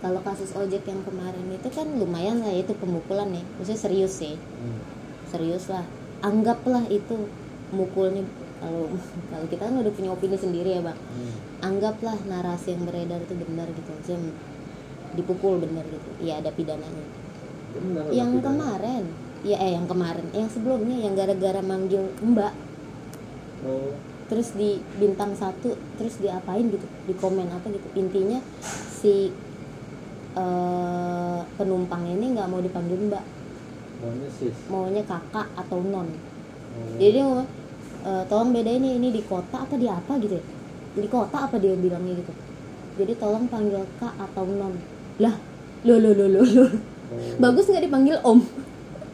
kalau 0.00 0.20
kasus 0.24 0.56
ojek 0.56 0.88
yang 0.88 1.04
kemarin 1.04 1.46
itu 1.52 1.68
kan 1.68 1.88
lumayan 2.00 2.40
lah 2.40 2.52
itu 2.56 2.72
pemukulan 2.76 3.28
ya. 3.28 3.44
Maksudnya 3.60 3.80
serius 3.80 4.24
sih. 4.24 4.40
Hmm. 4.40 4.80
serius 5.28 5.68
lah. 5.68 5.84
Anggaplah 6.24 6.88
itu 6.88 7.28
mukulnya 7.72 8.24
kalau 8.64 8.88
kalau 9.28 9.46
kita 9.52 9.62
kan 9.68 9.76
udah 9.76 9.92
punya 9.92 10.10
opini 10.16 10.36
sendiri 10.40 10.80
ya 10.80 10.82
bang. 10.82 10.96
Hmm. 10.96 11.34
anggaplah 11.64 12.16
narasi 12.28 12.76
yang 12.76 12.84
beredar 12.84 13.20
itu 13.24 13.32
benar 13.36 13.68
gitu 13.72 13.88
maksudnya 13.88 14.32
dipukul 15.14 15.60
benar 15.60 15.84
gitu. 15.86 16.10
Ya 16.24 16.40
ada 16.40 16.50
pidananya. 16.50 17.06
Benar, 17.76 18.08
yang 18.10 18.40
tapi 18.40 18.44
kemarin. 18.48 19.04
Ya 19.44 19.56
eh 19.60 19.72
yang 19.76 19.86
kemarin. 19.86 20.26
Yang 20.32 20.48
sebelumnya 20.58 20.96
yang 21.04 21.14
gara-gara 21.14 21.60
manggil 21.60 22.08
mbak. 22.24 22.52
Oh. 23.64 23.92
Terus 24.28 24.56
di 24.56 24.80
bintang 24.96 25.36
satu 25.36 25.76
terus 26.00 26.16
diapain 26.20 26.64
gitu? 26.68 26.86
Di 27.04 27.14
komen 27.20 27.48
apa 27.52 27.68
gitu? 27.68 27.88
Intinya 27.96 28.40
si 28.88 29.28
eh, 30.34 31.40
penumpang 31.60 32.04
ini 32.08 32.32
nggak 32.32 32.48
mau 32.48 32.60
dipanggil 32.64 33.12
mbak. 33.12 33.24
Maunya 34.04 34.30
sis. 34.32 34.56
Maunya 34.68 35.02
kakak 35.04 35.48
atau 35.56 35.80
non. 35.80 36.08
Oh. 36.74 36.98
jadi 36.98 37.22
dia 37.22 37.22
ngomong 37.22 37.46
"E, 38.04 38.10
tolong 38.28 38.52
bedain 38.52 38.78
nih 38.78 38.94
ini 38.94 39.08
di 39.10 39.22
kota 39.24 39.64
apa 39.64 39.74
di 39.74 39.88
apa? 39.88 40.12
Gitu 40.20 40.36
ya. 40.36 40.44
Di 40.94 41.08
kota 41.08 41.48
apa? 41.48 41.56
dia 41.56 41.72
bilangnya 41.74 42.20
gitu. 42.20 42.32
Jadi 42.94 43.12
tolong 43.16 43.48
panggil 43.48 43.82
kak 43.98 44.14
atau 44.14 44.44
non. 44.46 44.76
Lah 45.18 45.34
lo 45.82 45.96
lo 45.96 46.10
lo 46.12 46.26
lo 46.28 46.42
lo. 46.44 46.64
Oh, 46.64 47.20
bagus 47.38 47.66
nggak 47.66 47.84
dipanggil 47.84 48.16
om? 48.22 48.40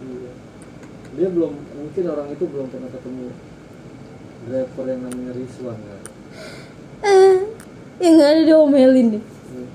Iya. 0.01 0.31
dia 1.11 1.29
belum 1.29 1.53
mungkin 1.53 2.05
orang 2.07 2.29
itu 2.31 2.45
belum 2.47 2.67
pernah 2.71 2.87
ketemu 2.89 3.27
driver 4.41 4.85
yang 4.87 5.01
namanya 5.03 5.33
Rizwan 5.35 5.75
kan 5.77 6.01
Eh, 7.03 7.37
yang 7.99 8.13
nggak 8.15 8.31
ada 8.31 8.43
diomelin 8.47 9.07
deh 9.19 9.25
Hmm. 9.51 9.69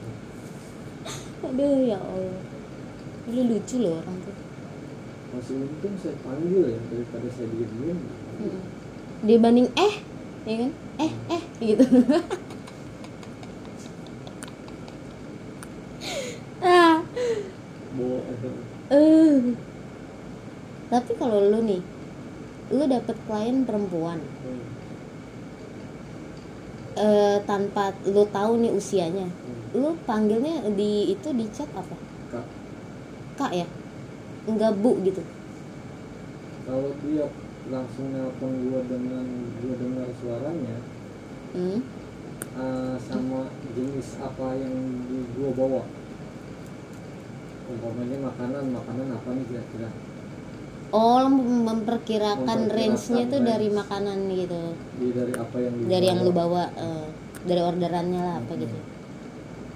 aduh 1.45 1.83
ya 1.83 1.99
allah. 1.99 2.39
Lu 3.27 3.41
lucu 3.45 3.75
loh 3.77 3.99
orang 3.99 4.17
tuh. 4.23 4.35
Masih 5.35 5.55
untung 5.59 5.95
saya 5.99 6.15
panggil 6.23 6.63
ya 6.71 6.79
daripada 6.87 7.27
saya 7.29 7.47
diem 7.51 7.71
diem 7.83 7.99
Mm. 8.35 8.59
Dibanding 9.25 9.67
eh 9.75 9.93
ya 10.45 10.55
kan? 10.61 10.71
Eh 11.01 11.11
eh 11.33 11.43
gitu. 11.61 11.85
Ah. 16.65 16.97
Eh. 18.89 19.37
Tapi 20.89 21.11
kalau 21.17 21.37
lu 21.45 21.61
nih 21.61 21.81
lu 22.73 22.83
dapet 22.89 23.13
klien 23.29 23.61
perempuan. 23.61 24.17
Hmm. 24.21 24.63
eh, 26.95 27.37
tanpa 27.45 27.91
lu 28.07 28.23
tahu 28.31 28.55
nih 28.63 28.71
usianya 28.71 29.27
Hmm. 29.27 29.61
lu 29.75 29.89
panggilnya 30.07 30.63
di 30.73 31.11
itu 31.11 31.27
di 31.35 31.45
chat 31.51 31.67
apa? 31.75 31.93
Kak. 32.31 32.45
Kak 33.35 33.51
ya? 33.51 33.67
Enggak 34.47 34.73
bu 34.79 34.97
gitu. 35.03 35.21
Kalau 36.65 36.89
dia 37.03 37.27
langsung 37.65 38.13
nelpon 38.13 38.51
gua 38.69 38.81
dengan 38.85 39.25
gua 39.57 39.73
dengar 39.75 40.07
suaranya 40.21 40.77
hmm? 41.53 41.79
eh, 42.55 42.95
sama 43.01 43.49
jenis 43.73 44.07
apa 44.21 44.47
yang 44.53 44.73
gua 45.33 45.49
bawa. 45.53 45.83
Umpamanya 47.65 48.29
makanan 48.29 48.63
makanan 48.69 49.07
apa 49.09 49.29
nih 49.33 49.45
kira-kira? 49.49 49.89
Oh 50.93 51.25
memperkirakan 51.25 52.45
Memperkirakan 52.45 52.59
range-nya 52.69 53.23
tuh 53.25 53.41
dari 53.41 53.67
range. 53.67 53.79
makanan 53.81 54.17
gitu. 54.31 54.61
Di 55.01 55.07
dari 55.11 55.33
apa 55.33 55.57
yang 55.57 55.73
dibawa. 55.73 55.89
dari 55.89 56.05
yang 56.05 56.19
lu 56.21 56.31
bawa. 56.31 56.63
eh, 56.77 57.05
dari 57.45 57.61
orderannya 57.61 58.21
lah 58.21 58.35
apa 58.37 58.53
Hmm. 58.53 58.61
gitu. 58.61 58.77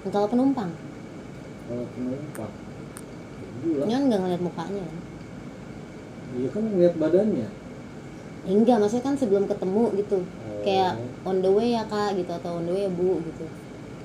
Kalau 0.08 0.26
penumpang? 0.30 0.70
Kalau 1.66 1.84
penumpang? 1.92 2.52
Ini 3.60 3.90
kan 3.90 4.02
nggak 4.08 4.20
ngeliat 4.22 4.42
mukanya 4.42 4.82
kan? 4.86 4.98
Dia 6.30 6.48
kan 6.48 6.62
ngeliat 6.62 6.94
badannya 6.96 7.48
enggak 8.48 8.76
maksudnya 8.80 9.04
kan 9.04 9.16
sebelum 9.20 9.44
ketemu 9.44 9.84
gitu. 10.00 10.18
Oh. 10.24 10.62
kayak 10.64 10.92
on 11.24 11.40
the 11.40 11.50
way 11.52 11.72
ya 11.72 11.84
kak 11.88 12.16
gitu 12.16 12.32
atau 12.32 12.60
on 12.60 12.64
the 12.68 12.72
way 12.72 12.84
ya 12.88 12.92
bu 12.92 13.20
gitu. 13.24 13.44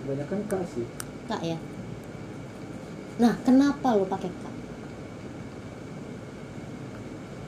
Banyak 0.08 0.27
kan 0.27 0.42
kasih 0.48 0.86
kak 1.27 1.42
ya? 1.44 1.58
Nah 3.20 3.34
kenapa 3.44 3.96
lu 3.96 4.08
pakai 4.08 4.32
kak? 4.32 4.54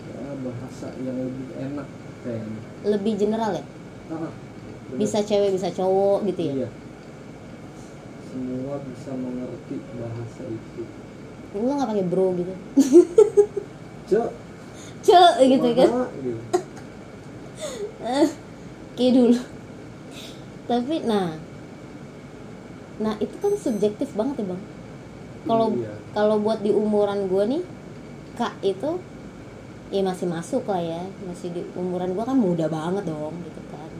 Ya 0.07 0.31
bahasa 0.43 0.87
yang 1.03 1.17
lebih 1.19 1.47
enak 1.59 1.87
kayaknya. 2.23 2.61
Lebih 2.87 3.13
general 3.19 3.51
ya? 3.55 3.63
Ah, 4.07 4.31
bisa 4.95 5.19
cewek 5.19 5.51
bisa 5.51 5.67
cowok 5.71 6.23
gitu 6.31 6.41
ya? 6.51 6.53
Iya. 6.63 6.69
Semua 8.31 8.75
bisa 8.83 9.11
mengerti 9.15 9.75
bahasa 9.99 10.41
itu. 10.47 10.83
Lu 11.55 11.71
nggak 11.73 11.89
pakai 11.89 12.05
bro 12.07 12.27
gitu? 12.35 12.53
Cok 14.11 14.29
ce 15.07 15.23
gitu 15.39 15.69
kan? 15.71 15.87
maha, 15.87 16.05
gitu. 18.07 18.31
kayak 18.97 19.13
dulu. 19.13 19.39
Tapi 20.67 20.95
nah. 21.03 21.29
Nah 22.97 23.13
itu 23.21 23.35
kan 23.37 23.53
subjektif 23.59 24.09
banget 24.17 24.41
ya 24.41 24.45
bang. 24.55 24.61
Kalau 25.47 25.67
Iya. 25.77 25.93
kalau 26.11 26.35
buat 26.41 26.59
di 26.65 26.71
umuran 26.73 27.29
gue 27.29 27.43
nih 27.55 27.63
kak 28.35 28.57
itu 28.65 28.99
ya 29.93 30.01
masih 30.03 30.27
masuk 30.27 30.63
lah 30.67 30.81
ya. 30.81 31.03
Masih 31.27 31.53
di 31.53 31.61
umuran 31.77 32.15
gue 32.15 32.23
kan 32.25 32.35
muda 32.35 32.65
banget 32.67 33.05
dong 33.07 33.35
gitu 33.45 33.61
kan. 33.71 33.91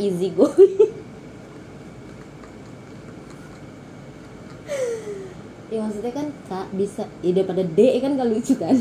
Easy 0.00 0.30
going. 0.32 0.54
Ya 5.70 5.86
maksudnya 5.86 6.10
kan 6.10 6.26
kak 6.50 6.66
bisa 6.74 7.06
ya 7.22 7.30
daripada 7.30 7.62
D 7.62 7.78
kan 8.02 8.18
gak 8.18 8.26
lucu 8.26 8.58
kan 8.58 8.74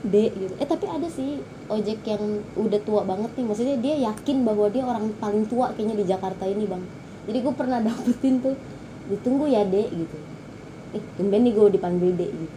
D 0.00 0.32
gitu. 0.32 0.54
Eh 0.56 0.64
tapi 0.64 0.88
ada 0.88 1.08
sih 1.12 1.44
ojek 1.68 2.00
yang 2.08 2.40
udah 2.56 2.80
tua 2.84 3.02
banget 3.04 3.30
nih. 3.36 3.44
Maksudnya 3.44 3.76
dia 3.76 3.94
yakin 4.12 4.46
bahwa 4.48 4.66
dia 4.72 4.84
orang 4.84 5.12
paling 5.20 5.44
tua 5.44 5.72
kayaknya 5.76 6.00
di 6.00 6.06
Jakarta 6.08 6.44
ini 6.48 6.64
bang. 6.64 6.82
Jadi 7.28 7.38
gue 7.44 7.54
pernah 7.54 7.78
dapetin 7.86 8.40
tuh 8.40 8.56
ditunggu 9.12 9.44
ya 9.52 9.62
D 9.68 9.76
gitu. 9.92 10.18
Eh 10.96 11.02
tumben 11.20 11.44
nih 11.44 11.52
gue 11.52 11.66
dipanggil 11.76 12.10
D 12.16 12.22
gitu. 12.32 12.56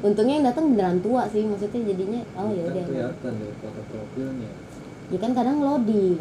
Untungnya 0.00 0.34
yang 0.40 0.46
datang 0.48 0.72
beneran 0.72 0.98
tua 1.04 1.28
sih. 1.28 1.44
Maksudnya 1.44 1.80
jadinya 1.92 2.20
oh 2.40 2.48
ya 2.48 2.62
udah 2.64 2.84
kelihatan 2.88 3.32
dari 3.36 3.54
foto 3.60 3.80
profilnya. 3.92 4.50
Ya 5.12 5.18
kan 5.20 5.32
kadang 5.36 5.60
loading. 5.60 6.20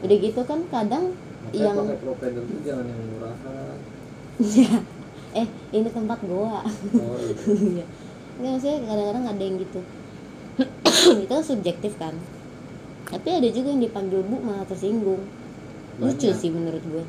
Udah 0.00 0.16
gitu 0.16 0.40
kan 0.48 0.60
kadang 0.72 1.12
makanya 1.48 1.64
yang 1.64 1.76
pakai 1.80 1.98
provider 2.00 2.42
itu 2.44 2.56
jangan 2.64 2.84
yang 2.88 3.00
murahan. 3.12 3.76
Ya 4.38 4.72
eh 5.36 5.48
ini 5.76 5.88
tempat 5.92 6.18
goa 6.24 6.64
oh 6.64 7.18
iya. 7.46 7.84
Nggak 8.38 8.50
maksudnya 8.54 8.78
kadang-kadang 8.86 9.24
ada 9.26 9.42
yang 9.42 9.56
gitu 9.58 9.80
itu 11.24 11.34
subjektif 11.42 11.92
kan 11.98 12.14
tapi 13.08 13.28
ada 13.32 13.48
juga 13.48 13.72
yang 13.72 13.82
dipanggil 13.82 14.20
bu 14.20 14.36
malah 14.38 14.68
tersinggung 14.68 15.22
lucu 15.98 16.28
Banyak. 16.28 16.38
sih 16.38 16.50
menurut 16.52 16.82
gue 16.84 17.04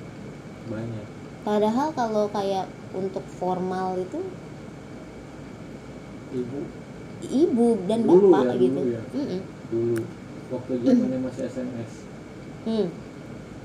banyak 0.68 1.06
padahal 1.44 1.92
kalau 1.92 2.26
kayak 2.30 2.66
untuk 2.94 3.22
formal 3.36 4.00
itu 4.00 4.20
ibu 6.32 6.60
ibu 7.26 7.68
dan 7.86 8.06
Dulu 8.06 8.28
bapak 8.32 8.56
ya, 8.56 8.62
gitu 8.64 8.80
dulu 8.80 8.94
ya. 8.96 9.02
Mm-mm. 9.12 9.42
dulu 9.70 9.98
waktu 10.50 10.72
zamannya 10.82 11.20
masih 11.22 11.44
SMS 11.46 11.92
Hmm. 12.60 12.88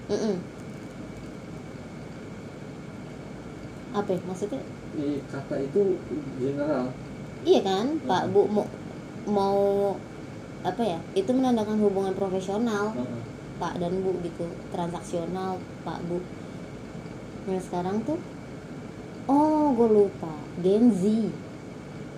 Mm-mm. 0.08 0.36
apa 3.94 4.10
ya? 4.10 4.20
maksudnya 4.26 4.60
kata 5.28 5.54
itu 5.60 5.80
general 6.38 6.90
iya 7.44 7.60
kan 7.60 7.86
pak 8.02 8.22
Mm. 8.26 8.32
bu 8.32 8.40
mau 8.50 8.66
mau 9.24 9.58
apa 10.64 10.80
ya 10.80 10.98
itu 11.12 11.28
menandakan 11.28 11.76
hubungan 11.76 12.12
profesional 12.12 12.92
Heeh. 12.92 13.22
pak 13.56 13.76
dan 13.76 14.00
bu 14.00 14.16
gitu 14.20 14.44
transaksional 14.68 15.60
pak 15.84 16.00
bu. 16.08 16.18
Nah 17.44 17.60
sekarang 17.60 18.00
tuh 18.02 18.16
oh 19.28 19.72
gue 19.72 19.88
lupa 19.88 20.32
Gen 20.60 20.88
Z. 20.92 21.04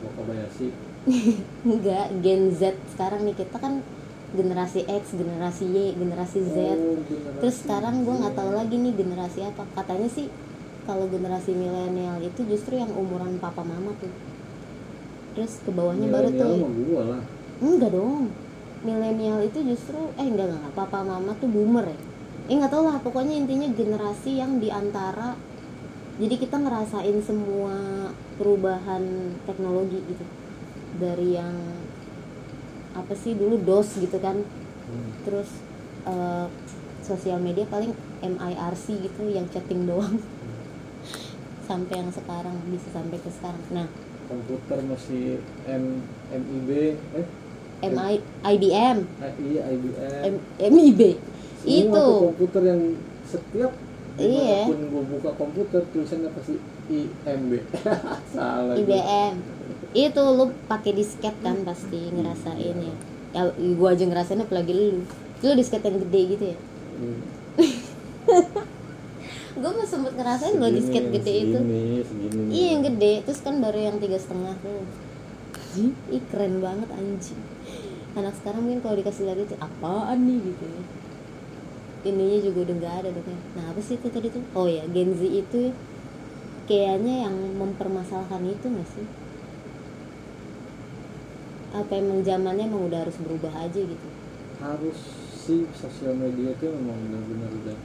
Wakabayashi 0.03 0.71
enggak 1.67 2.07
Gen 2.23 2.51
Z 2.51 2.75
sekarang 2.95 3.27
nih 3.27 3.35
kita 3.35 3.59
kan 3.59 3.83
generasi 4.31 4.83
X 4.87 5.15
generasi 5.15 5.65
Y 5.67 5.95
generasi 5.95 6.39
Z. 6.43 6.57
Oh, 6.59 6.99
generasi 7.03 7.39
terus 7.39 7.57
sekarang 7.63 8.03
gue 8.03 8.15
nggak 8.15 8.35
tahu 8.35 8.51
lagi 8.55 8.75
nih 8.75 8.95
generasi 8.95 9.43
apa. 9.43 9.63
Katanya 9.75 10.07
sih 10.11 10.27
kalau 10.87 11.11
generasi 11.11 11.51
milenial 11.51 12.23
itu 12.23 12.47
justru 12.47 12.79
yang 12.79 12.91
umuran 12.95 13.43
papa 13.43 13.67
mama 13.67 13.91
tuh 13.99 14.11
terus 15.37 15.61
ke 15.61 15.69
bawahnya 15.69 16.09
baru 16.09 16.33
tuh. 16.33 16.65
mah 16.65 16.73
gua 16.89 17.03
lah. 17.13 17.21
Enggak 17.61 17.93
dong. 17.93 18.33
Milenial 18.81 19.45
itu 19.45 19.61
justru 19.69 20.01
eh 20.17 20.25
enggak 20.25 20.49
enggak, 20.49 20.61
enggak. 20.65 20.75
papa 20.75 21.05
mama 21.05 21.37
tuh 21.37 21.53
boomer 21.53 21.93
ya. 21.93 21.99
Eh 22.49 22.57
nggak 22.57 22.73
tahu 22.73 22.89
lah. 22.89 22.97
Pokoknya 23.05 23.37
intinya 23.37 23.69
generasi 23.69 24.41
yang 24.41 24.57
di 24.57 24.73
antara 24.73 25.37
jadi 26.17 26.41
kita 26.41 26.57
ngerasain 26.57 27.21
semua 27.21 27.77
perubahan 28.41 29.37
teknologi 29.45 30.01
gitu. 30.09 30.25
Dari 30.97 31.37
yang 31.37 31.53
apa 32.97 33.13
sih 33.13 33.37
dulu 33.37 33.61
dos 33.61 33.93
gitu 34.01 34.17
kan. 34.17 34.41
Hmm. 34.87 35.11
terus 35.27 35.51
eh, 36.07 36.47
sosial 37.03 37.43
media 37.43 37.67
paling 37.67 37.91
MIRC 38.23 38.87
gitu 39.05 39.29
yang 39.29 39.45
chatting 39.53 39.85
doang. 39.85 40.17
Sampai 41.69 41.99
yang 41.99 42.15
sekarang 42.15 42.55
bisa 42.71 42.87
sampai 42.95 43.19
ke 43.19 43.27
sekarang. 43.27 43.59
Nah 43.75 43.91
komputer 44.27 44.79
masih 44.85 45.39
M 45.67 46.03
MIB 46.31 46.71
eh? 47.15 47.27
MI 47.77 48.15
IBM 48.43 48.99
iya 49.43 49.63
IBM 49.69 50.23
M, 50.25 50.35
MIB 50.73 51.01
Semua 51.61 51.77
itu. 51.77 51.93
tuh 51.93 52.19
komputer 52.31 52.63
yang 52.67 52.83
setiap 53.27 53.73
Iya. 54.17 54.25
di 54.25 54.41
mana 54.41 54.65
pun 54.65 54.81
gue 54.89 55.03
buka 55.13 55.31
komputer 55.37 55.83
tulisannya 55.93 56.33
pasti 56.33 56.57
IMB 56.89 57.53
salah. 58.33 58.73
IBM 58.73 59.35
itu 59.93 60.23
lu 60.33 60.57
pakai 60.65 60.97
disket 60.97 61.37
kan 61.45 61.61
pasti 61.69 62.01
ngerasain 62.17 62.77
ya. 62.81 62.95
Ya 63.37 63.43
gua 63.77 63.93
aja 63.93 64.09
ngerasain 64.09 64.41
apalagi 64.41 64.73
lu. 64.73 65.05
Lu 65.45 65.53
disket 65.53 65.85
yang 65.85 66.01
gede 66.01 66.21
gitu 66.33 66.45
ya? 66.49 66.59
Hmm. 66.97 67.21
gua 69.57 69.73
mah 69.73 69.89
sempet 69.89 70.13
ngerasain 70.17 70.55
Segini, 70.57 70.77
disket 70.77 71.05
gede 71.13 71.35
itu. 71.49 71.59
segini, 71.59 72.05
segini. 72.05 72.37
Nih. 72.37 72.47
iya 72.53 72.67
yang 72.77 72.83
gede 72.85 73.13
terus 73.25 73.41
kan 73.41 73.55
baru 73.59 73.79
yang 73.79 73.97
tiga 73.97 74.19
setengah. 74.21 74.55
Tuh 74.61 74.85
ih 76.09 76.23
keren 76.33 76.65
banget 76.65 76.89
anjing. 76.93 77.41
Anak 78.17 78.33
sekarang 78.41 78.65
mungkin 78.65 78.81
kalau 78.81 78.97
dikasih 78.97 79.29
lihat 79.29 79.41
itu 79.45 79.57
apaan 79.61 80.19
nih? 80.25 80.41
gitu 80.41 80.65
ya. 80.65 80.83
Ininya 82.07 82.39
juga 82.41 82.59
udah 82.65 82.75
nggak 82.81 82.95
ada 83.05 83.09
dong 83.13 83.29
ya. 83.29 83.41
Nah 83.61 83.65
apa 83.73 83.81
sih 83.85 83.95
itu 84.01 84.09
tadi 84.09 84.29
tuh? 84.33 84.45
Oh 84.57 84.69
ya 84.69 84.85
Gen 84.89 85.13
Z 85.17 85.21
itu 85.27 85.73
kayaknya 86.65 87.29
yang 87.29 87.37
mempermasalahkan 87.61 88.43
itu 88.47 88.67
nggak 88.73 88.89
sih? 88.89 89.07
Apa 91.77 91.93
emang 91.93 92.25
zamannya 92.25 92.65
emang 92.73 92.89
udah 92.89 93.05
harus 93.05 93.17
berubah 93.21 93.53
aja 93.53 93.81
gitu? 93.85 94.09
Harus 94.65 94.99
sih 95.37 95.69
sosial 95.77 96.17
media 96.17 96.57
itu 96.57 96.67
memang 96.73 96.97
benar-benar 97.07 97.51
udah 97.53 97.79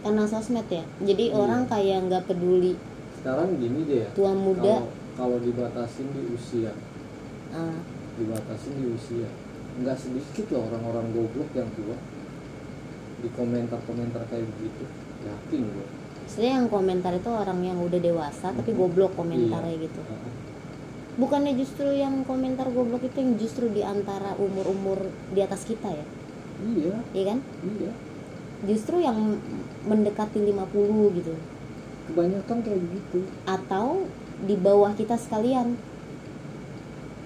karena 0.00 0.24
sosmed 0.24 0.68
ya? 0.68 0.84
Jadi 1.00 1.24
Iya. 1.30 1.36
orang 1.36 1.62
kayak 1.66 1.98
nggak 2.06 2.22
peduli. 2.26 2.74
Sekarang 3.18 3.58
gini 3.58 3.80
deh 3.84 3.98
ya 4.06 4.10
tua 4.14 4.32
muda. 4.32 4.86
kalau 5.18 5.38
dibatasin 5.38 6.06
di 6.14 6.22
usia. 6.30 6.70
Ah, 7.50 7.74
dibatasin 8.14 8.72
di 8.76 8.86
usia. 8.88 9.26
Nggak 9.78 9.98
sedikit 9.98 10.46
loh 10.54 10.70
orang-orang 10.70 11.06
goblok 11.10 11.50
yang 11.52 11.66
tua. 11.74 11.98
Di 13.18 13.28
komentar-komentar 13.34 14.22
kayak 14.26 14.46
begitu 14.46 14.84
yakin 15.18 15.62
gue 15.66 15.86
sebenarnya 16.28 16.54
yang 16.54 16.68
komentar 16.68 17.12
itu 17.12 17.26
orang 17.26 17.60
yang 17.64 17.78
udah 17.80 17.98
dewasa 17.98 18.52
tapi 18.52 18.70
Mhm. 18.70 18.78
goblok 18.78 19.12
komentarnya 19.16 19.74
Iya. 19.74 19.84
gitu. 19.88 20.00
Bukannya 21.18 21.52
justru 21.58 21.90
yang 21.90 22.22
komentar 22.22 22.70
goblok 22.70 23.02
itu 23.02 23.16
yang 23.18 23.34
justru 23.34 23.66
di 23.66 23.82
antara 23.82 24.38
umur-umur 24.38 25.02
di 25.34 25.40
atas 25.42 25.66
kita 25.66 25.90
ya? 25.90 26.06
Iya. 26.62 26.94
Iya 27.10 27.24
kan? 27.26 27.38
Iya 27.64 27.90
justru 28.66 28.98
yang 28.98 29.38
mendekati 29.86 30.42
50 30.42 31.18
gitu. 31.22 31.34
Kebanyakan 32.10 32.58
kayak 32.64 32.80
begitu 32.82 33.20
atau 33.44 34.08
di 34.42 34.54
bawah 34.58 34.90
kita 34.96 35.14
sekalian. 35.14 35.76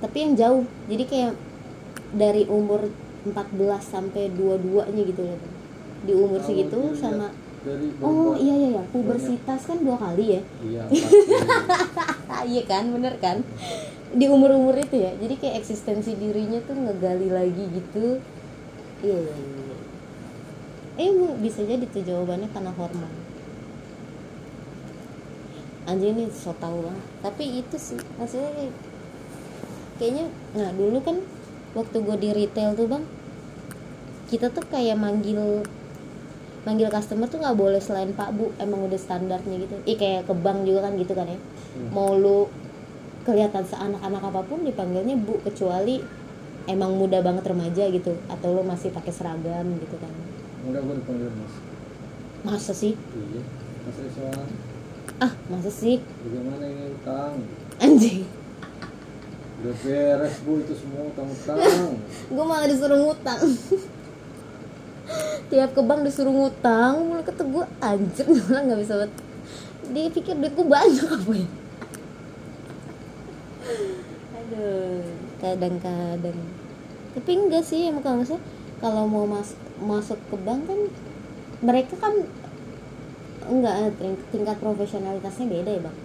Tapi 0.02 0.16
yang 0.18 0.32
jauh. 0.34 0.64
Jadi 0.90 1.04
kayak 1.06 1.32
dari 2.12 2.44
umur 2.50 2.90
14 3.24 3.80
sampai 3.80 4.28
22 4.34 4.92
nya 4.92 5.02
gitu 5.06 5.22
loh. 5.22 5.38
Di 6.02 6.12
umur 6.12 6.42
Kalau 6.42 6.48
segitu 6.50 6.78
dilihat 6.82 6.98
sama 6.98 7.26
dari 7.62 7.94
oh 8.02 8.34
iya 8.34 8.54
iya 8.58 8.68
ya 8.74 8.84
pubersitas 8.90 9.70
kan 9.70 9.78
dua 9.86 9.94
kali 9.94 10.34
ya? 10.34 10.42
Iya 10.66 10.82
iya 12.58 12.62
kan? 12.66 12.90
Bener 12.90 13.14
kan? 13.22 13.46
Di 14.10 14.26
umur 14.26 14.50
umur 14.58 14.74
itu 14.74 14.98
ya. 14.98 15.14
Jadi 15.14 15.38
kayak 15.38 15.62
eksistensi 15.62 16.18
dirinya 16.18 16.58
tuh 16.66 16.74
ngegali 16.74 17.30
lagi 17.30 17.64
gitu. 17.70 18.18
Iya 19.06 19.18
iya 19.22 19.34
iya. 19.38 19.61
Eh 21.00 21.08
bu, 21.08 21.40
bisa 21.40 21.64
jadi 21.64 21.84
tuh 21.88 22.04
jawabannya 22.04 22.48
karena 22.52 22.72
hormon. 22.76 23.12
Anjing 25.88 26.14
ini 26.14 26.24
so 26.30 26.52
tau 26.56 26.84
banget. 26.84 27.06
Tapi 27.24 27.44
itu 27.64 27.76
sih 27.80 27.98
maksudnya 28.20 28.50
kayak- 28.54 28.78
kayaknya 29.98 30.24
nah 30.54 30.70
dulu 30.72 30.98
kan 31.02 31.16
waktu 31.72 31.96
gue 31.96 32.16
di 32.20 32.28
retail 32.36 32.76
tuh 32.76 32.86
bang 32.86 33.04
kita 34.28 34.48
tuh 34.52 34.64
kayak 34.68 34.96
manggil 34.96 35.64
manggil 36.62 36.88
customer 36.92 37.26
tuh 37.26 37.42
nggak 37.42 37.58
boleh 37.58 37.80
selain 37.82 38.14
pak 38.14 38.30
bu 38.36 38.52
emang 38.62 38.86
udah 38.86 39.00
standarnya 39.00 39.56
gitu. 39.66 39.74
Ih 39.88 39.96
kayak 39.98 40.30
ke 40.30 40.34
bank 40.36 40.62
juga 40.68 40.86
kan 40.86 40.94
gitu 41.00 41.12
kan 41.16 41.26
ya. 41.26 41.38
Hmm. 41.72 41.88
mau 41.88 42.12
lu 42.12 42.52
kelihatan 43.24 43.64
seanak-anak 43.64 44.22
apa 44.22 44.40
pun 44.44 44.60
dipanggilnya 44.60 45.16
bu 45.16 45.40
kecuali 45.40 46.04
emang 46.68 46.94
muda 47.00 47.18
banget 47.24 47.48
remaja 47.48 47.88
gitu 47.88 48.12
atau 48.28 48.48
lu 48.54 48.62
masih 48.62 48.92
pakai 48.92 49.10
seragam 49.10 49.66
gitu 49.80 49.96
kan 49.98 50.12
Enggak 50.62 50.82
gue 50.86 50.94
dipanggil 51.02 51.30
mas. 51.34 51.54
Masa 52.42 52.72
sih? 52.74 52.94
Iya. 52.94 53.42
Mas 53.82 53.98
Rizwan 53.98 54.46
ah 55.22 55.32
masa 55.46 55.70
sih? 55.70 56.02
Bagaimana 56.02 56.64
ini 56.66 56.84
utang 56.98 57.34
anjing. 57.78 58.26
Udah 59.62 59.74
beres 59.78 60.36
bu 60.42 60.58
itu 60.58 60.74
semua 60.74 61.06
utang-utang 61.06 61.58
gue 62.34 62.44
malah 62.46 62.66
disuruh 62.66 62.98
ngutang. 62.98 63.38
Tiap 65.50 65.70
ke 65.78 65.82
bank 65.84 66.02
disuruh 66.02 66.34
ngutang 66.34 67.06
mulai 67.06 67.22
kata 67.22 67.46
gue 67.46 67.64
anjir 67.78 68.26
malah 68.34 68.62
nggak 68.66 68.80
bisa 68.82 68.92
buat 68.98 69.12
dia 69.94 70.10
pikir 70.10 70.34
duit 70.38 70.54
gue 70.58 70.66
banyak 70.66 71.06
apa 71.06 71.32
ya? 71.38 71.48
Aduh 74.42 75.06
kadang-kadang. 75.38 76.38
Tapi 77.12 77.30
enggak 77.30 77.62
sih 77.62 77.86
emang 77.86 78.02
kalau 78.02 78.16
maksudnya 78.22 78.42
kalau 78.82 79.06
mau 79.06 79.22
mas 79.22 79.54
masuk 79.82 80.18
ke 80.30 80.36
bank 80.40 80.64
kan 80.70 80.80
mereka 81.62 81.94
kan 81.98 82.14
enggak 83.42 83.94
ting- 83.98 84.24
tingkat 84.30 84.56
profesionalitasnya 84.62 85.46
beda 85.50 85.70
ya 85.74 85.80
bang. 85.82 85.96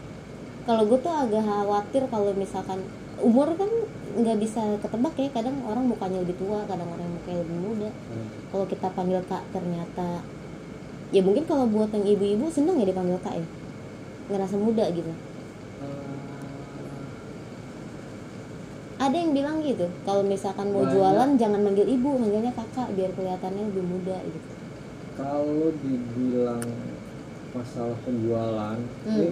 Kalau 0.67 0.83
gue 0.83 0.99
tuh 0.99 1.13
agak 1.13 1.43
khawatir 1.45 2.03
kalau 2.11 2.31
misalkan 2.35 2.81
umur 3.23 3.53
kan 3.57 3.69
nggak 4.17 4.37
bisa 4.41 4.61
ketebak 4.81 5.13
ya 5.17 5.29
kadang 5.33 5.61
orang 5.65 5.85
mukanya 5.85 6.21
lebih 6.21 6.37
tua 6.37 6.65
kadang 6.65 6.89
orang 6.89 7.09
mukanya 7.13 7.39
lebih 7.45 7.57
muda. 7.61 7.89
Hmm. 7.89 8.27
kalau 8.49 8.65
kita 8.65 8.87
panggil 8.93 9.21
kak 9.29 9.43
ternyata 9.53 10.21
ya 11.13 11.21
mungkin 11.23 11.45
kalau 11.45 11.65
buat 11.69 11.93
yang 11.93 12.05
ibu-ibu 12.05 12.49
seneng 12.51 12.81
ya 12.81 12.85
dipanggil 12.89 13.17
kak 13.21 13.37
ya. 13.37 13.47
Ngerasa 14.27 14.55
muda 14.59 14.85
gitu 14.91 15.13
ada 18.97 19.13
yang 19.13 19.31
bilang 19.31 19.61
gitu 19.61 19.85
kalau 20.03 20.21
misalkan 20.21 20.69
mau 20.69 20.81
Banyak. 20.81 20.93
jualan 20.93 21.29
jangan 21.37 21.61
manggil 21.61 21.85
ibu 21.85 22.09
manggilnya 22.13 22.49
kakak 22.51 22.89
biar 22.93 23.13
kelihatannya 23.13 23.63
lebih 23.67 23.85
muda 23.85 24.17
gitu 24.23 24.49
kalau 25.13 25.69
dibilang 25.77 26.65
masalah 27.51 27.97
penjualan 28.01 28.77
Hmm. 29.03 29.13
ini 29.13 29.27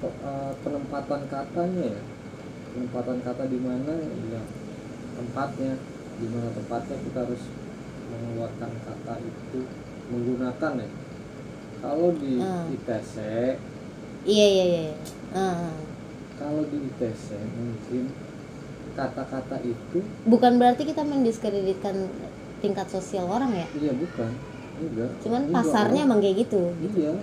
eh, 0.00 0.52
penempatan 0.60 1.20
katanya 1.26 1.84
ya 1.90 2.02
penempatan 2.68 3.18
kata 3.20 3.44
di 3.46 3.58
mana 3.58 3.92
ya 4.28 4.42
tempatnya 5.14 5.72
di 6.16 6.26
mana 6.26 6.48
tempatnya 6.52 6.96
kita 7.02 7.18
harus 7.22 7.42
mengeluarkan 8.08 8.70
kata 8.82 9.14
itu 9.20 9.60
menggunakan 10.08 10.72
ya 10.78 10.88
kalau 11.78 12.08
di 12.14 12.32
Hmm. 12.38 12.70
ITC 12.72 13.14
iya 14.26 14.46
iya 14.48 14.64
iya. 14.64 14.82
Ah, 15.30 15.70
ah. 15.70 15.76
kalau 16.34 16.62
di 16.66 16.78
ITC 16.84 17.26
mungkin 17.52 18.04
kata-kata 18.98 19.62
itu. 19.62 20.02
Bukan 20.26 20.58
berarti 20.58 20.82
kita 20.82 21.06
mendiskreditkan 21.06 22.10
tingkat 22.58 22.90
sosial 22.90 23.30
orang 23.30 23.54
ya? 23.54 23.66
Iya 23.78 23.92
bukan. 23.94 24.30
Enggak. 24.78 25.10
Cuman 25.22 25.42
Enggak, 25.46 25.54
pasarnya 25.62 26.00
emang 26.02 26.18
kayak 26.18 26.36
gitu. 26.42 26.62
Iya. 26.82 27.14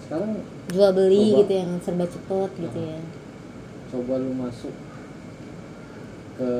Sekarang 0.00 0.30
jual 0.72 0.90
beli 0.96 1.20
Coba. 1.28 1.38
gitu 1.44 1.52
yang 1.52 1.70
serba 1.84 2.06
cepet 2.08 2.50
gitu 2.58 2.78
ya. 2.80 2.98
Coba 3.88 4.12
lu 4.16 4.32
masuk 4.32 4.72
ke 6.38 6.50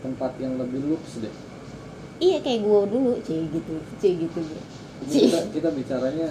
tempat 0.00 0.32
yang 0.38 0.54
lebih 0.56 0.80
luks 0.86 1.22
deh. 1.22 1.34
Iya 2.16 2.40
kayak 2.40 2.64
gue 2.64 2.80
dulu 2.88 3.12
cie 3.22 3.44
gitu 3.52 3.74
cie 4.00 4.16
gitu 4.16 4.40
gue 4.40 4.62
Ini 5.04 5.28
kita, 5.28 5.40
kita 5.52 5.68
bicaranya 5.70 6.28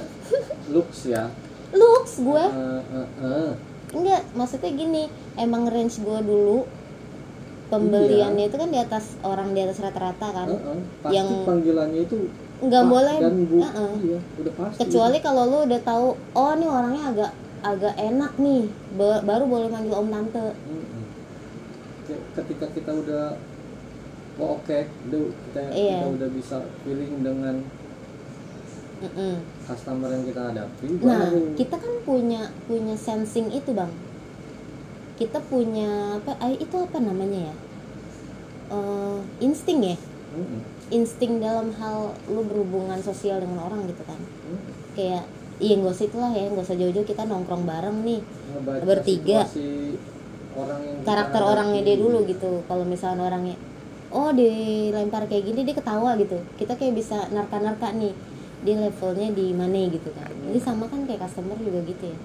luks 0.74 1.06
ya. 1.06 1.30
Looks 1.70 2.18
gue 2.18 2.42
Eh, 2.42 2.82
eh, 2.82 3.10
eh. 3.22 3.52
enggak 3.94 4.22
maksudnya 4.34 4.72
gini 4.72 5.04
emang 5.36 5.70
range 5.70 6.02
gue 6.02 6.20
dulu 6.20 6.66
pembeliannya 7.66 8.46
itu 8.46 8.56
kan 8.56 8.70
di 8.70 8.78
atas 8.78 9.18
orang 9.22 9.52
di 9.52 9.60
atas 9.60 9.78
rata-rata 9.80 10.28
kan 10.28 10.48
Eh, 10.48 10.56
eh. 10.56 10.80
pasti 11.02 11.16
Yang- 11.16 11.44
panggilannya 11.44 12.02
itu 12.02 12.18
nggak 12.58 12.86
boleh 12.86 13.18
dan 13.18 13.36
bu 13.44 13.58
eh, 13.58 13.68
eh. 13.68 13.94
iya 14.06 14.20
udah 14.38 14.54
pasti 14.56 14.80
kecuali 14.80 15.18
kalau 15.20 15.44
lu 15.46 15.58
udah 15.66 15.82
tahu 15.82 16.08
oh 16.32 16.52
nih 16.54 16.70
orangnya 16.70 17.04
agak 17.08 17.32
agak 17.62 17.94
enak 17.96 18.32
nih 18.38 18.64
ba- 18.94 19.22
baru 19.22 19.44
boleh 19.46 19.68
manggil 19.68 19.94
om 19.94 20.08
tante 20.08 20.46
Mm-mm. 20.64 21.04
Ke- 22.06 22.24
ketika 22.36 22.66
kita 22.70 22.92
udah 22.94 23.36
oh 24.36 24.56
oke 24.56 24.80
udah 25.10 25.22
kita 25.44 25.62
Iya. 25.70 26.00
kita 26.00 26.08
udah 26.14 26.30
bisa 26.32 26.58
feeling 26.82 27.14
dengan 27.20 27.56
Mm-mm. 28.96 29.36
customer 29.66 30.08
yang 30.08 30.24
kita 30.24 30.42
hadapi 30.46 30.88
nah 31.02 31.20
baru 31.26 31.40
kita 31.54 31.76
kan 31.76 31.94
punya 32.02 32.42
punya 32.64 32.96
sensing 32.96 33.50
itu 33.50 33.74
bang 33.74 33.92
kita 35.16 35.40
punya 35.48 36.20
apa 36.20 36.36
itu 36.60 36.76
apa 36.76 36.98
namanya 37.00 37.52
ya? 37.52 37.56
Eh, 38.76 39.20
insting 39.40 39.80
ya? 39.84 39.98
Insting 40.92 41.40
dalam 41.40 41.72
hal 41.80 42.12
lu 42.28 42.44
berhubungan 42.44 43.00
sosial 43.00 43.40
dengan 43.40 43.64
orang 43.64 43.88
gitu 43.88 44.04
kan. 44.04 44.20
Kayak 44.94 45.24
iya 45.64 45.80
nggak 45.80 45.96
usah 45.96 46.08
itulah 46.12 46.32
ya 46.36 46.52
nggak 46.52 46.66
usah 46.68 46.76
jauh-jauh 46.76 47.08
kita 47.08 47.24
nongkrong 47.24 47.64
bareng 47.64 48.04
nih. 48.04 48.22
Ngebaca 48.24 48.84
Bertiga. 48.84 49.40
orang 50.56 50.80
yang 50.88 51.00
karakter 51.04 51.42
orangnya 51.44 51.82
dia 51.84 51.96
dulu 52.00 52.24
gitu. 52.28 52.64
Kalau 52.68 52.84
misalnya 52.88 53.28
orangnya 53.28 53.56
oh 54.16 54.32
dilempar 54.32 55.28
kayak 55.28 55.48
gini 55.48 55.64
dia 55.64 55.76
ketawa 55.76 56.20
gitu. 56.20 56.40
Kita 56.60 56.76
kayak 56.76 56.96
bisa 56.96 57.32
narka-narka 57.32 57.96
nih 57.96 58.12
dia 58.68 58.76
levelnya 58.84 59.32
di 59.32 59.56
mana 59.56 59.88
gitu 59.88 60.12
kan. 60.12 60.28
Jadi 60.28 60.60
sama 60.60 60.92
kan 60.92 61.08
kayak 61.08 61.24
customer 61.24 61.56
juga 61.60 61.80
gitu 61.88 62.04
ya. 62.12 62.18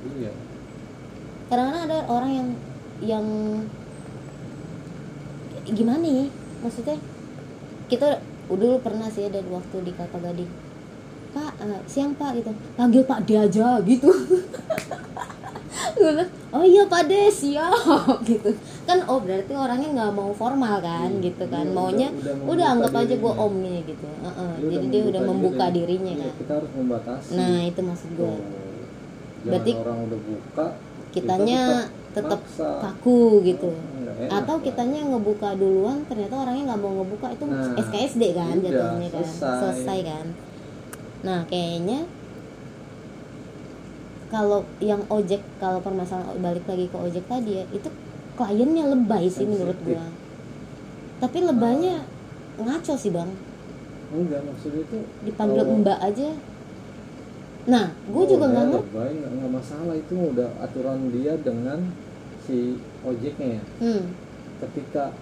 Iya 0.00 0.32
kadang-kadang 1.50 1.82
ada 1.84 1.98
orang 2.06 2.30
yang 2.30 2.48
yang 3.02 3.26
gimana 5.66 6.02
ya 6.02 6.26
maksudnya 6.60 6.96
kita 7.86 8.18
udah 8.46 8.66
dulu 8.66 8.76
pernah 8.80 9.06
sih 9.06 9.24
ada 9.24 9.38
waktu 9.44 9.76
di 9.80 9.92
Kelapa 9.92 10.18
Gading. 10.20 10.50
Pak 11.30 11.52
eh, 11.60 11.80
siang 11.84 12.10
Pak 12.12 12.30
gitu. 12.36 12.50
Panggil 12.74 13.02
Pak 13.04 13.22
D 13.22 13.30
aja 13.36 13.78
gitu. 13.80 14.10
Gue 15.92 16.24
oh 16.50 16.64
iya 16.64 16.82
Pak 16.84 17.02
D 17.04 17.12
siap 17.28 17.70
gitu. 18.30 18.50
Kan 18.82 19.06
oh 19.06 19.18
berarti 19.18 19.52
orangnya 19.52 19.88
nggak 19.92 20.12
mau 20.12 20.30
formal 20.32 20.78
kan 20.80 21.06
Hmm, 21.08 21.20
gitu 21.20 21.44
kan. 21.46 21.62
Dia 21.62 21.70
maunya 21.72 22.08
udah- 22.08 22.34
udah 22.36 22.50
udah, 22.50 22.66
anggap 22.68 22.92
aja 22.96 23.06
gue 23.06 23.18
dirinya. 23.22 23.38
omnya 23.40 23.76
gitu. 23.84 24.06
Heeh, 24.08 24.52
Dia 24.56 24.70
jadi 24.72 24.86
dia 24.88 25.02
udah 25.08 25.22
membuka 25.24 25.66
diri. 25.68 25.94
dirinya 25.94 26.12
Iya, 26.12 26.22
kan. 26.24 26.32
kita 26.36 26.52
harus 26.56 26.70
membatasi. 26.72 27.30
Nah 27.32 27.58
itu 27.64 27.80
maksud 27.80 28.10
gue 28.12 28.26
Oh, 28.26 28.38
Berarti 29.40 29.70
orang 29.72 29.98
udah 30.04 30.20
buka 30.20 30.66
kitanya 31.10 31.60
kita 31.86 32.22
tetap 32.22 32.40
kaku 32.58 33.42
gitu. 33.46 33.70
Enak 34.20 34.44
atau 34.44 34.56
lah. 34.58 34.64
kitanya 34.66 35.00
ngebuka 35.06 35.56
duluan 35.56 36.04
ternyata 36.04 36.34
orangnya 36.36 36.74
nggak 36.74 36.80
mau 36.82 36.92
ngebuka 37.00 37.26
itu 37.32 37.44
Nah, 37.46 37.72
SKSD 37.78 38.22
kan 38.36 38.56
jatuhnya 38.60 39.08
kan. 39.08 39.24
selesai. 39.24 39.58
selesai 39.62 39.98
kan. 40.04 40.26
Nah 41.24 41.40
kayaknya 41.48 42.04
kalau 44.30 44.62
yang 44.78 45.02
ojek 45.10 45.42
kalau 45.58 45.82
permasalahan 45.82 46.38
balik 46.38 46.62
lagi 46.70 46.86
ke 46.86 46.96
ojek 46.96 47.24
tadi 47.26 47.50
ya 47.58 47.64
itu 47.74 47.88
kliennya 48.38 48.84
lebay 48.94 49.26
sih 49.26 49.46
menurut 49.46 49.74
Sensitif. 49.74 49.98
gua. 49.98 50.06
Tapi 51.20 51.38
lebaynya 51.44 51.94
ngaco 52.60 52.94
sih 52.94 53.10
bang. 53.10 53.30
Enggak 54.10 54.40
maksudnya 54.42 54.82
itu 54.86 54.98
dipanggil 55.26 55.64
mbak 55.82 55.98
aja 56.02 56.28
nah 57.70 57.86
gue 57.94 58.18
Oh, 58.18 58.26
juga 58.26 58.44
udah 58.44 58.50
nggak 58.50 58.66
ngerti. 58.66 59.30
nggak 59.38 59.52
masalah. 59.54 59.94
Itu 59.94 60.14
udah 60.34 60.48
aturan 60.58 60.98
dia 61.14 61.32
dengan 61.38 61.78
si 62.42 62.74
ojeknya 63.06 63.48
ya. 63.56 63.62
Hmm. 63.78 64.04
ketika 64.60 65.14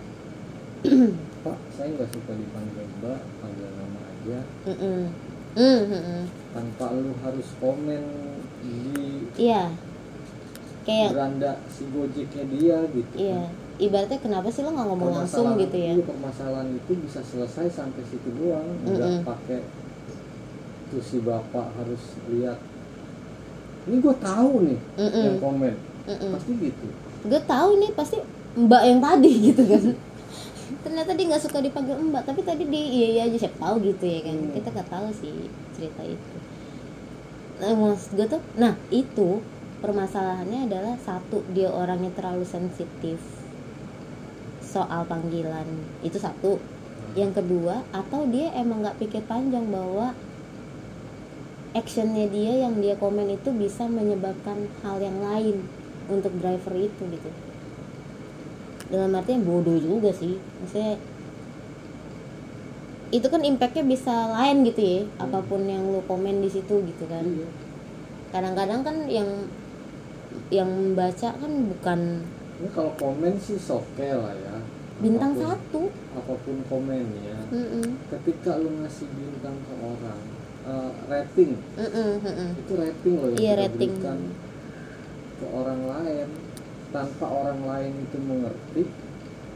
pak 1.47 1.59
saya 1.71 1.89
nggak 1.95 2.11
suka 2.11 2.33
dipanggil 2.35 2.87
mbak 2.99 3.23
panggil 3.39 3.69
nama 3.71 4.01
aja. 4.03 4.39
Mm, 4.67 6.27
tanpa 6.55 6.87
lu 6.95 7.13
harus 7.23 7.49
komen 7.59 8.03
di 8.63 8.79
iya. 9.39 9.71
Kayak 10.83 11.09
beranda 11.13 11.53
si 11.69 11.85
gojeknya 11.93 12.45
dia 12.49 12.79
gitu 12.89 13.13
iya. 13.13 13.45
ibaratnya 13.77 14.19
kenapa 14.25 14.49
sih 14.49 14.65
lo 14.65 14.73
nggak 14.73 14.89
kan. 14.89 14.93
ngomong 14.97 15.11
langsung 15.21 15.47
gitu 15.61 15.77
ya? 15.77 15.93
itu, 15.95 16.03
permasalahan 16.03 16.69
itu 16.73 16.93
bisa 17.05 17.21
selesai 17.21 17.69
sampai 17.71 18.03
situ 18.09 18.29
doang. 18.41 18.65
Nggak 18.89 19.23
pakai 19.23 19.61
tuh 20.89 21.03
si 21.05 21.21
bapak 21.21 21.69
harus 21.77 22.03
lihat. 22.33 22.59
Ini 23.89 23.97
gue 24.05 24.15
tahu 24.21 24.53
nih 24.69 24.79
Mm-mm. 25.01 25.25
yang 25.25 25.39
komen. 25.41 25.75
Mm-mm. 26.09 26.31
pasti 26.37 26.53
gitu. 26.57 26.87
Gue 27.29 27.41
tahu 27.45 27.71
nih 27.81 27.91
pasti 27.97 28.17
mbak 28.57 28.83
yang 28.85 29.01
tadi 29.01 29.33
gitu 29.53 29.63
kan. 29.65 29.85
Ternyata 30.85 31.11
dia 31.17 31.25
nggak 31.29 31.45
suka 31.45 31.59
dipanggil 31.61 31.97
mbak 32.01 32.25
tapi 32.29 32.41
tadi 32.45 32.65
dia 32.69 32.85
iya 32.85 33.09
iya 33.13 33.23
aja 33.29 33.49
siapa 33.49 33.57
tahu 33.61 33.75
gitu 33.85 34.05
ya 34.05 34.21
kan. 34.25 34.37
Hmm. 34.37 34.53
kita 34.57 34.69
nggak 34.73 34.91
tahu 34.93 35.09
sih 35.17 35.37
cerita 35.77 36.03
itu. 36.05 36.37
Nah 37.59 37.73
maksud 37.75 38.11
gue 38.17 38.27
tuh 38.29 38.43
nah 38.57 38.75
itu 38.89 39.41
permasalahannya 39.79 40.67
adalah 40.69 40.95
satu 41.01 41.47
dia 41.55 41.71
orangnya 41.71 42.11
terlalu 42.13 42.45
sensitif 42.45 43.21
soal 44.61 45.09
panggilan. 45.09 45.67
Itu 46.05 46.21
satu. 46.21 46.61
Yang 47.17 47.41
kedua 47.41 47.83
atau 47.91 48.29
dia 48.29 48.53
emang 48.53 48.85
nggak 48.85 49.01
pikir 49.01 49.25
panjang 49.25 49.65
bahwa 49.73 50.13
actionnya 51.77 52.29
dia 52.33 52.65
yang 52.69 52.81
dia 52.81 52.97
komen 52.97 53.29
itu 53.29 53.53
bisa 53.53 53.85
menyebabkan 53.85 54.69
hal 54.81 55.01
yang 55.01 55.19
lain 55.21 55.65
untuk 56.09 56.33
driver 56.41 56.73
itu 56.77 57.03
gitu. 57.13 57.31
Dalam 58.89 59.13
artian 59.13 59.45
bodoh 59.45 59.77
juga 59.77 60.09
sih. 60.17 60.41
Maksudnya 60.65 60.97
itu 63.09 63.25
kan 63.25 63.41
impactnya 63.41 63.85
bisa 63.89 64.13
lain 64.37 64.69
gitu 64.69 64.81
ya 64.85 65.01
apa 65.17 65.41
pun 65.41 65.65
yang 65.65 65.81
lu 65.81 66.05
komen 66.05 66.45
di 66.45 66.51
situ 66.53 66.85
gitu 66.85 67.05
kan. 67.09 67.25
Iya. 67.25 67.49
kadang-kadang 68.29 68.85
kan 68.85 68.97
yang 69.09 69.49
yang 70.53 70.69
membaca 70.69 71.33
kan 71.33 71.53
bukan 71.73 72.01
ini 72.61 72.69
kalau 72.77 72.93
komen 73.01 73.33
sih 73.41 73.57
oke 73.71 74.03
lah 74.05 74.35
ya. 74.37 74.57
Bintang 74.99 75.31
apa 75.39 75.41
pun, 75.41 75.47
satu. 75.47 75.83
apa 76.19 76.35
pun 76.43 76.57
komennya. 76.67 77.39
Mm-mm. 77.55 77.87
ketika 78.13 78.59
lu 78.61 78.83
ngasih 78.83 79.09
bintang 79.15 79.57
ke 79.65 79.73
orang 79.79 80.21
eh, 80.69 80.91
rating. 81.09 81.53
Mm-mm, 81.81 82.11
mm-mm. 82.21 82.51
itu 82.61 82.73
rating 82.77 83.15
loh 83.17 83.29
yang 83.33 83.41
iya 83.41 83.53
kita 83.57 83.63
rating. 83.65 83.93
berikan 83.97 84.19
ke 85.41 85.47
orang 85.49 85.81
lain. 85.89 86.29
Tanpa 86.89 87.27
orang 87.29 87.61
lain 87.69 87.93
itu 88.01 88.17
mengerti 88.17 88.83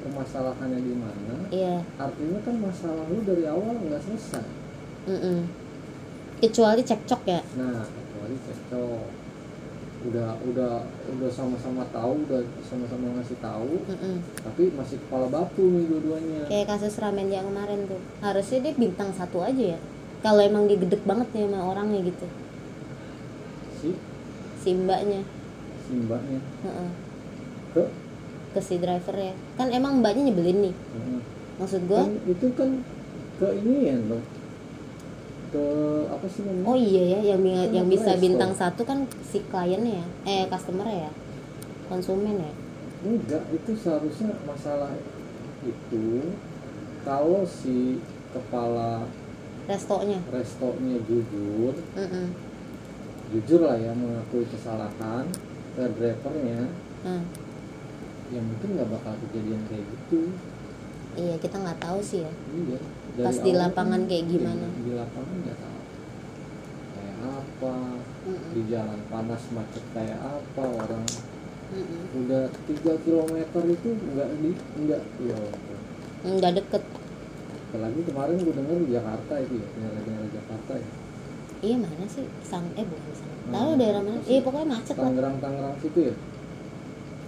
permasalahannya 0.04 0.80
di 0.84 0.94
mana. 0.96 1.36
Iya. 1.48 1.80
Artinya 1.96 2.38
kan 2.44 2.56
masalah 2.60 3.04
lu 3.08 3.24
dari 3.24 3.44
awal 3.48 3.76
nggak 3.80 4.02
selesai. 4.04 4.44
Mm-mm. 5.08 5.48
kecuali 6.42 6.82
cekcok 6.84 7.22
ya. 7.24 7.40
Nah 7.56 7.84
kecuali 7.88 8.36
cekcok. 8.36 9.04
Udah 10.02 10.34
udah 10.44 10.82
udah 11.14 11.30
sama-sama 11.30 11.86
tahu 11.94 12.26
udah 12.26 12.42
sama-sama 12.66 13.14
ngasih 13.14 13.38
tahu 13.38 13.86
Mm-mm. 13.86 14.18
tapi 14.42 14.74
masih 14.74 14.98
kepala 14.98 15.30
batu 15.30 15.62
nih 15.62 15.86
dua-duanya. 15.86 16.42
Kayak 16.50 16.74
kasus 16.74 16.98
ramen 16.98 17.30
yang 17.30 17.46
kemarin 17.46 17.86
tuh. 17.86 18.02
Harusnya 18.18 18.58
dia 18.66 18.74
bintang 18.74 19.14
satu 19.14 19.40
aja 19.46 19.78
ya 19.78 19.80
kalau 20.22 20.40
emang 20.40 20.70
dia 20.70 20.78
gedek 20.78 21.02
banget 21.02 21.28
nih 21.34 21.50
sama 21.50 21.66
orangnya 21.66 22.00
gitu. 22.06 22.26
Si? 23.82 23.90
Si 24.62 24.70
mbaknya. 24.72 25.26
Si 25.84 25.92
mbaknya. 25.98 26.40
Heeh. 26.62 26.90
ke? 27.74 27.84
Ke 28.52 28.60
si 28.60 28.76
driver 28.78 29.16
ya 29.16 29.34
kan 29.58 29.68
emang 29.74 30.00
mbaknya 30.00 30.30
nyebelin 30.30 30.70
nih. 30.70 30.74
Heeh. 30.76 31.20
maksud 31.60 31.84
gua 31.84 32.08
kan 32.08 32.16
itu 32.26 32.46
kan 32.56 32.70
ke 33.38 33.48
ini 33.60 33.76
ya 33.92 33.96
loh 34.08 34.22
ke 35.52 35.64
apa 36.08 36.26
sih 36.32 36.42
namanya? 36.48 36.64
Oh 36.64 36.76
iya 36.80 37.02
ya 37.12 37.36
yang 37.36 37.44
Kan 37.44 37.76
yang 37.76 37.86
bisa 37.92 38.16
bintang 38.16 38.56
satu 38.56 38.88
kan 38.88 39.04
si 39.20 39.44
kliennya 39.52 40.00
ya? 40.00 40.06
Eh 40.24 40.44
customer 40.48 40.88
ya? 40.88 41.12
Konsumen 41.92 42.40
ya? 42.40 42.52
Enggak 43.04 43.44
itu 43.52 43.76
seharusnya 43.76 44.32
masalah 44.48 44.96
itu 45.60 46.32
kalau 47.04 47.44
si 47.44 48.00
kepala 48.32 49.04
restonya. 49.68 50.18
Restonya 50.30 50.96
jujur. 51.06 51.74
Mm-mm. 51.96 52.26
jujur 53.32 53.64
lah 53.64 53.80
ya 53.80 53.96
mengakui 53.96 54.44
kesalahan 54.44 55.24
ke 55.72 55.84
drivernya 55.96 56.68
Nah, 57.02 57.24
ya 58.28 58.40
mungkin 58.44 58.68
nggak 58.76 58.88
bakal 58.92 59.16
kejadian 59.26 59.64
kayak 59.66 59.82
gitu. 59.88 60.30
Iya 61.16 61.34
kita 61.40 61.56
nggak 61.58 61.80
tahu 61.80 61.98
sih 62.04 62.22
ya. 62.28 62.32
Iya 62.52 62.78
Pas 63.24 63.36
di 63.40 63.52
lapangan 63.56 64.04
kan, 64.04 64.08
kayak 64.08 64.24
gimana? 64.28 64.68
iya, 64.68 64.80
di 64.84 64.92
lapangan 64.96 65.36
nggak 65.42 65.58
tahu. 65.58 65.80
Kayak 66.92 67.16
apa? 67.24 67.74
Mm-mm. 68.22 68.50
di 68.54 68.62
jalan 68.70 69.00
panas 69.10 69.42
macet 69.50 69.84
kayak 69.96 70.20
apa 70.20 70.62
orang? 70.62 71.04
Mm-mm. 71.72 72.20
udah 72.20 72.52
tiga 72.68 72.92
kilometer 73.00 73.62
itu 73.64 73.88
nggak 73.96 74.28
di 74.44 74.50
nggak 74.84 75.02
ya 75.24 75.38
nggak 76.22 76.52
deket 76.60 76.84
apalagi 77.72 78.04
kemarin 78.04 78.36
gue 78.36 78.52
denger 78.52 78.76
di 78.84 78.88
Jakarta 78.92 79.34
itu 79.40 79.54
ya 79.56 79.66
daerah-daerah 79.80 80.28
Jakarta 80.28 80.72
ya. 80.76 80.88
Iya 81.64 81.76
mana 81.80 82.04
sih? 82.04 82.26
Sang 82.44 82.68
eh 82.76 82.84
bukan 82.84 83.12
sang. 83.16 83.32
Hmm. 83.32 83.52
tahu 83.56 83.70
daerah 83.80 84.02
mana? 84.04 84.20
Iya 84.28 84.40
pokoknya 84.44 84.68
macet 84.76 84.94
lah. 85.00 85.04
Tangerang 85.08 85.36
Tangerang 85.40 85.74
situ 85.80 86.00
ya? 86.04 86.14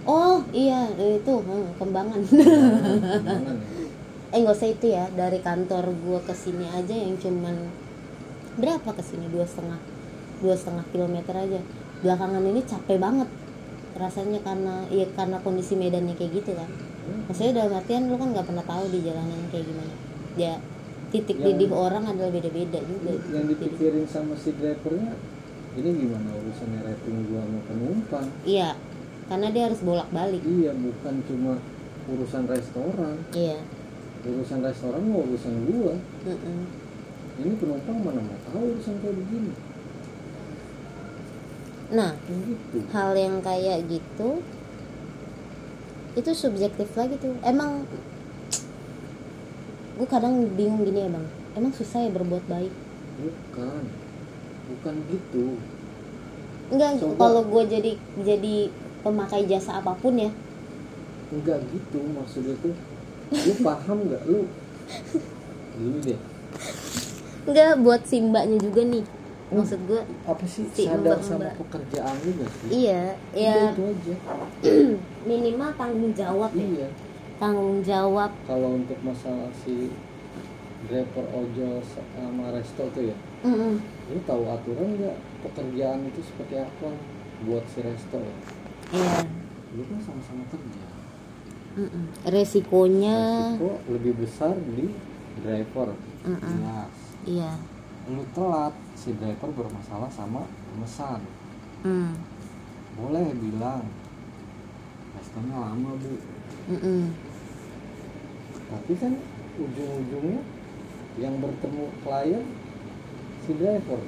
Oh 0.05 0.37
iya 0.53 0.79
itu 1.01 1.33
hmm, 1.33 1.81
kembangan. 1.81 2.21
Kembangan 2.29 3.55
ya. 3.57 3.69
Eh 4.29 4.39
nggak 4.45 4.53
usah 4.53 4.69
itu 4.69 4.85
ya 4.93 5.09
dari 5.17 5.39
kantor 5.41 5.85
gua 6.05 6.21
ke 6.21 6.37
sini 6.37 6.69
aja 6.69 6.93
yang 6.93 7.17
cuman 7.17 7.65
berapa 8.61 8.89
ke 8.93 9.01
sini? 9.01 9.25
Dua 9.33 9.49
setengah 9.49 9.81
dua 10.45 10.53
setengah 10.53 10.85
kilometer 10.93 11.33
aja. 11.33 11.57
Belakangan 12.05 12.45
ini 12.45 12.61
capek 12.61 13.01
banget 13.01 13.29
rasanya 13.97 14.37
karena 14.45 14.85
ya 14.93 15.09
karena 15.17 15.41
kondisi 15.41 15.73
medannya 15.73 16.13
kayak 16.13 16.37
gitu 16.37 16.53
kan. 16.53 16.69
Hmm. 17.05 17.21
maksudnya 17.29 17.61
dalam 17.61 17.77
artian 17.77 18.09
lu 18.09 18.17
kan 18.17 18.33
nggak 18.33 18.49
pernah 18.49 18.65
tahu 18.65 18.89
di 18.89 18.99
jalanan 19.05 19.45
kayak 19.53 19.65
gimana 19.69 19.93
ya 20.35 20.59
titik 21.11 21.39
Yang- 21.39 21.47
didih 21.55 21.71
orang 21.71 22.03
adalah 22.05 22.31
beda-beda 22.31 22.79
juga. 22.83 23.11
Yang 23.31 23.45
dipikirin 23.55 24.05
sama 24.07 24.35
si 24.35 24.51
drivernya 24.55 25.15
ini 25.75 25.89
gimana 25.91 26.29
urusannya 26.39 26.79
rating 26.83 27.15
gua 27.27 27.41
sama 27.43 27.59
penumpang? 27.67 28.27
Iya 28.47 28.69
karena 29.25 29.47
dia 29.49 29.63
harus 29.67 29.81
bolak-balik. 29.81 30.41
Iya 30.43 30.71
bukan 30.75 31.15
cuma 31.25 31.53
urusan 32.05 32.43
restoran. 32.45 33.15
Iya. 33.33 33.59
Urusan 34.25 34.59
restoran 34.61 35.01
mau 35.05 35.21
urusan 35.25 35.53
gua. 35.69 35.93
Mm-mm. 36.25 36.59
ini 37.35 37.51
penumpang 37.59 37.99
mana 37.99 38.23
mau 38.23 38.39
tahu 38.47 38.63
urusan 38.75 38.95
kayak 39.03 39.15
begini? 39.19 39.51
Nah 41.91 42.11
gitu. 42.25 42.77
hal 42.95 43.11
yang 43.13 43.43
kayak 43.43 43.85
gitu 43.85 44.29
itu 46.15 46.31
subjektif 46.31 46.87
lagi 46.95 47.19
tuh. 47.19 47.35
Emang 47.43 47.83
gue 49.95 50.07
kadang 50.07 50.33
bingung 50.53 50.83
gini 50.83 50.99
ya 51.01 51.09
bang. 51.09 51.25
Emang 51.55 51.71
susah 51.71 52.03
ya 52.03 52.11
berbuat 52.11 52.43
baik? 52.45 52.73
Bukan. 53.15 53.83
Bukan 54.65 54.95
gitu. 55.07 55.55
Enggak 56.67 56.97
Coba. 56.99 57.15
kalau 57.21 57.41
gue 57.45 57.63
jadi 57.69 57.91
jadi 58.25 58.55
pemakai 59.01 59.45
jasa 59.45 59.79
apa 59.79 59.95
pun 59.95 60.17
ya. 60.17 60.31
Enggak 61.31 61.63
gitu 61.71 61.99
maksudnya 62.11 62.55
tuh. 62.59 62.75
Lu 63.31 63.53
paham 63.63 63.97
nggak? 64.09 64.21
Lu 64.27 64.43
gini 65.75 65.97
deh. 66.03 66.19
Enggak 67.45 67.71
buat 67.79 68.01
si 68.03 68.19
mbaknya 68.19 68.57
juga 68.59 68.81
nih. 68.83 69.05
Maksud 69.45 69.79
gue 69.85 70.01
apa 70.25 70.43
sih 70.49 70.65
Si 70.73 70.89
sadar 70.89 71.21
mbak-mbak. 71.21 71.23
sama 71.23 71.53
pekerjaan 71.53 72.15
lu 72.25 72.31
gak 72.41 72.49
sih? 72.51 72.67
Iya 72.73 73.03
ya. 73.31 73.57
minimal 75.29 75.69
tanggung 75.77 76.11
jawab 76.17 76.49
ya. 76.51 76.65
Iya 76.65 76.87
tanggung 77.35 77.79
jawab 77.81 78.31
kalau 78.45 78.79
untuk 78.79 78.95
masalah 79.01 79.51
si 79.53 79.91
driver 80.85 81.25
ojol 81.33 81.81
sama 81.83 82.53
resto 82.53 82.87
tuh 82.89 83.03
ya 83.09 83.17
Mm-mm. 83.43 83.81
lu 83.81 84.19
tahu 84.23 84.43
aturan 84.45 84.95
nggak 84.95 85.17
pekerjaan 85.41 86.05
itu 86.05 86.21
seperti 86.21 86.55
apa 86.61 86.89
buat 87.43 87.65
si 87.67 87.79
resto 87.81 88.17
ya 88.17 88.35
iya 88.93 89.17
lu 89.73 89.81
kan 89.83 89.99
sama-sama 89.99 90.43
kerja 90.47 90.83
Mm-mm. 91.75 92.03
resikonya 92.29 93.17
resiko 93.51 93.71
lebih 93.89 94.13
besar 94.15 94.55
di 94.55 94.93
driver 95.41 95.91
Mm-mm. 96.23 96.39
jelas 96.39 96.93
iya 97.25 97.51
lu 98.05 98.21
telat 98.31 98.71
si 98.93 99.11
driver 99.17 99.49
bermasalah 99.51 100.09
sama 100.09 100.45
pemesan 100.71 101.21
Mm. 101.85 102.17
boleh 102.97 103.29
bilang 103.37 103.85
restonya 105.13 105.53
lama 105.53 105.93
bu 105.93 106.17
Mm-mm. 106.65 107.13
Tapi 108.65 108.93
kan 108.97 109.13
ujung-ujungnya 109.55 110.41
yang 111.21 111.39
bertemu 111.39 111.85
klien 112.03 112.45
si 113.45 113.51
driver. 113.55 114.01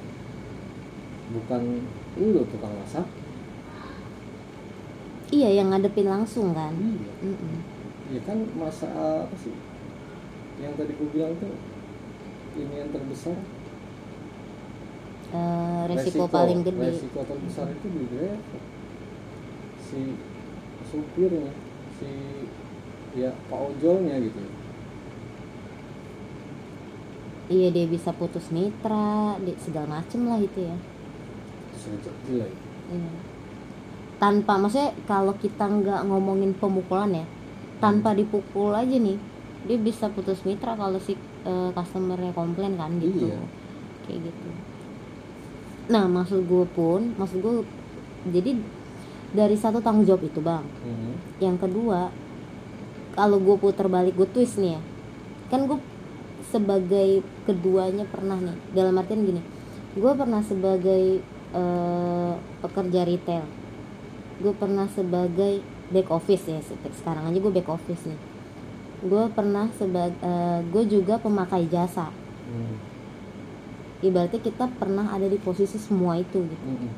Bukan 1.27 1.61
lu 2.17 2.41
tukang 2.47 2.73
masak. 2.81 3.07
Iya 5.27 5.59
yang 5.59 5.69
ngadepin 5.75 6.07
langsung 6.07 6.55
kan? 6.55 6.71
Iya. 6.71 7.11
Mm-mm. 7.35 7.55
ya 8.07 8.21
kan 8.23 8.39
masa 8.55 8.87
apa 9.27 9.35
sih? 9.35 9.51
Yang 10.63 10.73
tadi 10.79 10.91
gue 10.95 11.09
bilang 11.11 11.35
tuh 11.37 11.53
ini 12.55 12.73
yang 12.79 12.89
terbesar. 12.95 13.35
Eh, 15.27 15.81
resiko, 15.91 16.23
paling 16.31 16.63
gede. 16.63 16.95
resiko 16.95 17.19
terbesar 17.27 17.67
itu 17.75 17.87
di 17.91 18.03
driver. 18.07 18.61
Si 19.83 20.01
supirnya 20.87 21.51
si 21.99 22.11
ya 23.17 23.29
pak 23.47 23.59
ojolnya 23.59 24.15
gitu 24.19 24.37
iya 27.47 27.67
dia 27.71 27.85
bisa 27.87 28.11
putus 28.11 28.51
mitra 28.51 29.07
di- 29.39 29.57
segala 29.57 29.99
macem 29.99 30.21
lah 30.23 30.37
itu 30.37 30.59
ya 30.61 30.75
gila 32.27 32.43
ya. 32.43 32.51
Iya. 32.89 33.11
tanpa 34.17 34.57
maksudnya 34.57 34.91
kalau 35.03 35.31
kita 35.33 35.63
nggak 35.63 36.01
ngomongin 36.05 36.51
pemukulan 36.53 37.11
ya 37.13 37.25
tanpa 37.77 38.11
dipukul 38.11 38.73
aja 38.73 38.91
nih 38.91 39.15
dia 39.63 39.77
bisa 39.77 40.07
putus 40.07 40.43
mitra 40.43 40.73
kalau 40.73 40.99
si 40.99 41.15
eh, 41.43 41.69
customernya 41.71 42.31
komplain 42.31 42.75
kan 42.75 42.91
gitu 42.97 43.27
Iya. 43.27 43.39
kayak 44.03 44.19
gitu 44.25 44.47
nah 45.87 46.03
maksud 46.05 46.43
gue 46.43 46.65
pun 46.67 47.15
maksud 47.15 47.39
gue 47.39 47.63
jadi 48.27 48.59
dari 49.29 49.55
satu 49.55 49.79
tanggung 49.79 50.03
jawab 50.03 50.21
itu 50.21 50.39
bang 50.39 50.65
Mhm. 50.83 51.11
yang 51.39 51.55
kedua 51.55 52.11
kalau 53.17 53.41
gue 53.41 53.57
putar 53.57 53.89
balik 53.89 54.13
gue 54.13 54.29
twist 54.29 54.55
nih 54.55 54.77
ya 54.77 54.81
kan 55.49 55.65
gue 55.65 55.79
sebagai 56.47 57.09
keduanya 57.43 58.05
pernah 58.05 58.37
nih 58.37 58.55
dalam 58.71 58.93
artian 58.95 59.25
gini 59.25 59.41
gue 59.93 60.11
pernah 60.13 60.39
sebagai 60.39 61.19
eh, 61.51 62.33
pekerja 62.61 63.01
retail 63.03 63.43
gue 64.37 64.53
pernah 64.53 64.85
sebagai 64.87 65.59
back 65.89 66.13
office 66.13 66.45
ya 66.45 66.61
se- 66.61 66.77
sekarang 66.93 67.25
aja 67.25 67.37
gue 67.37 67.49
back 67.51 67.67
office 67.67 68.05
nih 68.05 68.19
gue 68.99 69.23
pernah 69.29 69.65
sebagai 69.73 70.13
gue 70.69 70.83
juga 70.87 71.17
pemakai 71.17 71.65
jasa 71.67 72.13
Hmm. 72.47 72.79
ibaratnya 73.99 74.39
kita 74.39 74.71
pernah 74.71 75.11
ada 75.11 75.27
di 75.27 75.35
posisi 75.35 75.75
semua 75.75 76.15
itu 76.15 76.39
gitu 76.39 76.63
Mhm. 76.65 76.89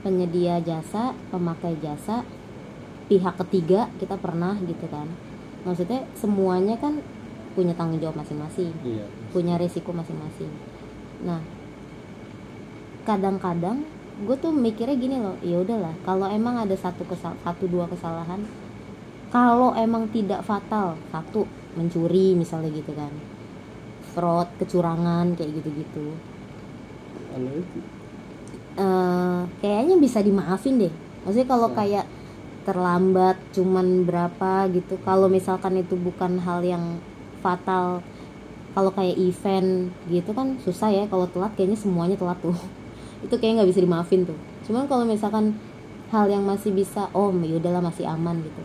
penyedia 0.00 0.62
jasa, 0.62 1.10
pemakai 1.28 1.74
jasa, 1.76 2.22
pihak 3.04 3.34
ketiga 3.36 3.90
kita 3.98 4.14
pernah 4.14 4.56
gitu 4.62 4.86
kan. 4.86 5.10
Maksudnya 5.60 6.08
semuanya 6.16 6.76
kan 6.80 7.00
punya 7.52 7.74
tanggung 7.74 8.00
jawab 8.00 8.16
masing-masing, 8.22 8.70
iya 8.86 9.04
punya 9.34 9.58
resiko 9.58 9.90
masing-masing. 9.90 10.48
Nah, 11.26 11.42
kadang-kadang 13.04 13.82
gue 14.22 14.36
tuh 14.38 14.54
mikirnya 14.54 14.96
gini 14.96 15.16
loh, 15.18 15.36
ya 15.42 15.60
udahlah, 15.60 15.92
kalau 16.06 16.30
emang 16.30 16.62
ada 16.62 16.76
satu 16.78 17.02
kesal 17.08 17.34
satu 17.42 17.64
dua 17.66 17.90
kesalahan, 17.90 18.44
kalau 19.34 19.74
emang 19.76 20.08
tidak 20.14 20.46
fatal, 20.46 20.94
satu 21.10 21.44
mencuri 21.74 22.38
misalnya 22.38 22.70
gitu 22.70 22.92
kan, 22.94 23.10
fraud, 24.14 24.48
kecurangan 24.60 25.34
kayak 25.34 25.60
gitu-gitu, 25.60 26.14
eh 28.78 29.40
kayaknya 29.60 29.96
bisa 29.98 30.22
dimaafin 30.22 30.80
deh. 30.80 30.92
Maksudnya 31.26 31.48
kalau 31.50 31.68
kayak 31.74 32.06
terlambat 32.64 33.36
cuman 33.56 34.04
berapa 34.04 34.68
gitu. 34.72 35.00
Kalau 35.02 35.26
misalkan 35.26 35.80
itu 35.80 35.96
bukan 35.96 36.40
hal 36.42 36.60
yang 36.64 36.98
fatal. 37.40 38.04
Kalau 38.70 38.90
kayak 38.94 39.18
event 39.18 39.90
gitu 40.06 40.30
kan 40.30 40.54
susah 40.62 40.94
ya 40.94 41.04
kalau 41.10 41.26
telat 41.26 41.50
kayaknya 41.58 41.78
semuanya 41.78 42.14
telat 42.14 42.38
tuh. 42.38 42.54
itu 43.24 43.34
kayaknya 43.34 43.62
nggak 43.62 43.70
bisa 43.74 43.82
dimaafin 43.82 44.22
tuh. 44.24 44.38
Cuman 44.68 44.86
kalau 44.86 45.02
misalkan 45.02 45.58
hal 46.14 46.26
yang 46.30 46.46
masih 46.46 46.70
bisa 46.70 47.10
oh 47.14 47.34
ya 47.42 47.58
udahlah 47.58 47.82
masih 47.82 48.06
aman 48.06 48.38
gitu. 48.42 48.62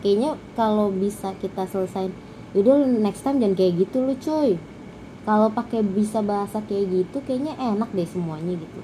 Kayaknya 0.00 0.34
kalau 0.58 0.88
bisa 0.90 1.36
kita 1.38 1.68
selesain 1.68 2.10
yaudah 2.50 2.82
next 2.82 3.22
time 3.22 3.38
jangan 3.38 3.54
kayak 3.54 3.86
gitu 3.86 4.02
lu 4.02 4.14
cuy 4.18 4.58
kalau 5.22 5.48
pakai 5.52 5.86
bisa 5.86 6.18
bahasa 6.24 6.58
kayak 6.66 6.90
gitu 6.90 7.22
kayaknya 7.22 7.54
enak 7.54 7.90
deh 7.94 8.08
semuanya 8.08 8.58
gitu 8.58 8.80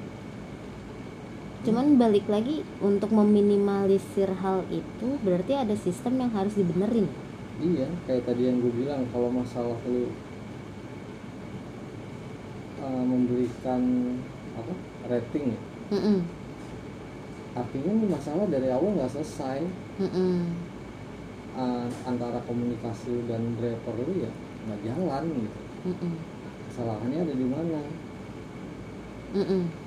cuman 1.64 1.96
balik 1.96 2.26
lagi 2.28 2.60
untuk 2.84 3.10
meminimalisir 3.14 4.28
hal 4.44 4.66
itu 4.68 5.16
berarti 5.24 5.56
ada 5.56 5.74
sistem 5.78 6.20
yang 6.20 6.32
harus 6.36 6.52
dibenerin 6.52 7.08
iya 7.62 7.88
kayak 8.04 8.28
tadi 8.28 8.52
yang 8.52 8.60
gue 8.60 8.72
bilang 8.74 9.08
kalau 9.14 9.32
masalah 9.32 9.78
lu 9.88 10.12
uh, 12.84 13.04
memberikan 13.06 13.82
apa 14.56 14.74
rating 15.08 15.56
ya 15.56 15.60
Mm-mm. 15.96 16.18
artinya 17.56 17.90
ini 17.94 18.06
masalah 18.10 18.44
dari 18.50 18.68
awal 18.68 18.92
nggak 18.98 19.12
selesai 19.16 19.64
uh, 21.56 21.86
antara 22.04 22.38
komunikasi 22.44 23.16
lu 23.16 23.20
dan 23.30 23.56
driver 23.56 23.96
lu 23.96 24.14
ya 24.20 24.32
nggak 24.68 24.80
jalan 24.84 25.24
gitu 25.32 25.60
Mm-mm. 25.88 26.12
kesalahannya 26.68 27.18
ada 27.24 27.34
di 27.34 27.46
mana 27.48 27.80
Mm-mm. 29.34 29.85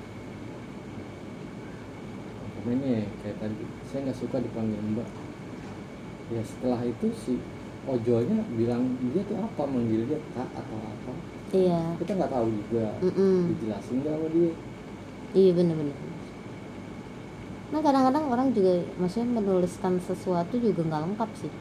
Ini 2.68 3.08
kayak 3.24 3.36
tadi. 3.40 3.64
Saya 3.88 4.00
nggak 4.08 4.18
suka 4.18 4.36
dipanggil 4.42 4.80
mbak. 4.92 5.08
Ya 6.30 6.42
setelah 6.44 6.80
itu 6.84 7.06
si 7.16 7.34
ojolnya 7.88 8.44
bilang 8.58 8.98
dia 9.12 9.22
tuh 9.24 9.38
apa? 9.40 9.62
Manggil 9.64 10.04
dia 10.04 10.20
kak 10.36 10.48
atau 10.52 10.78
apa? 10.78 11.12
Iya. 11.50 11.80
Kita 11.98 12.12
nggak 12.18 12.32
tahu 12.32 12.46
juga. 12.52 12.86
Mm-mm. 13.00 13.56
dijelasin 13.56 13.96
nggak 14.04 14.14
sama 14.14 14.28
dia? 14.30 14.52
Iya 15.30 15.50
bener-bener 15.54 16.10
nah 17.70 17.78
kadang-kadang 17.78 18.26
orang 18.26 18.48
juga 18.50 18.82
maksudnya 18.98 19.30
menuliskan 19.38 20.02
sesuatu 20.02 20.58
juga 20.58 20.82
nggak 20.90 21.02
lengkap 21.06 21.30
sih. 21.38 21.52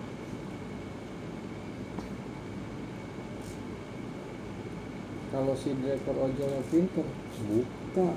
Kalau 5.29 5.53
si 5.53 5.69
driver 5.77 6.15
ojolnya 6.17 6.61
pinter 6.73 7.05
buka 7.45 8.09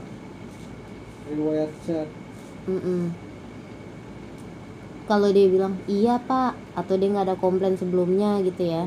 riwayat 1.29 1.69
chat 1.85 2.09
Mm-mm. 2.63 3.11
kalau 5.11 5.29
dia 5.35 5.51
bilang 5.51 5.75
iya 5.91 6.23
pak 6.23 6.55
atau 6.79 6.95
dia 6.95 7.11
nggak 7.11 7.27
ada 7.27 7.37
komplain 7.37 7.75
sebelumnya 7.75 8.39
gitu 8.47 8.63
ya 8.63 8.87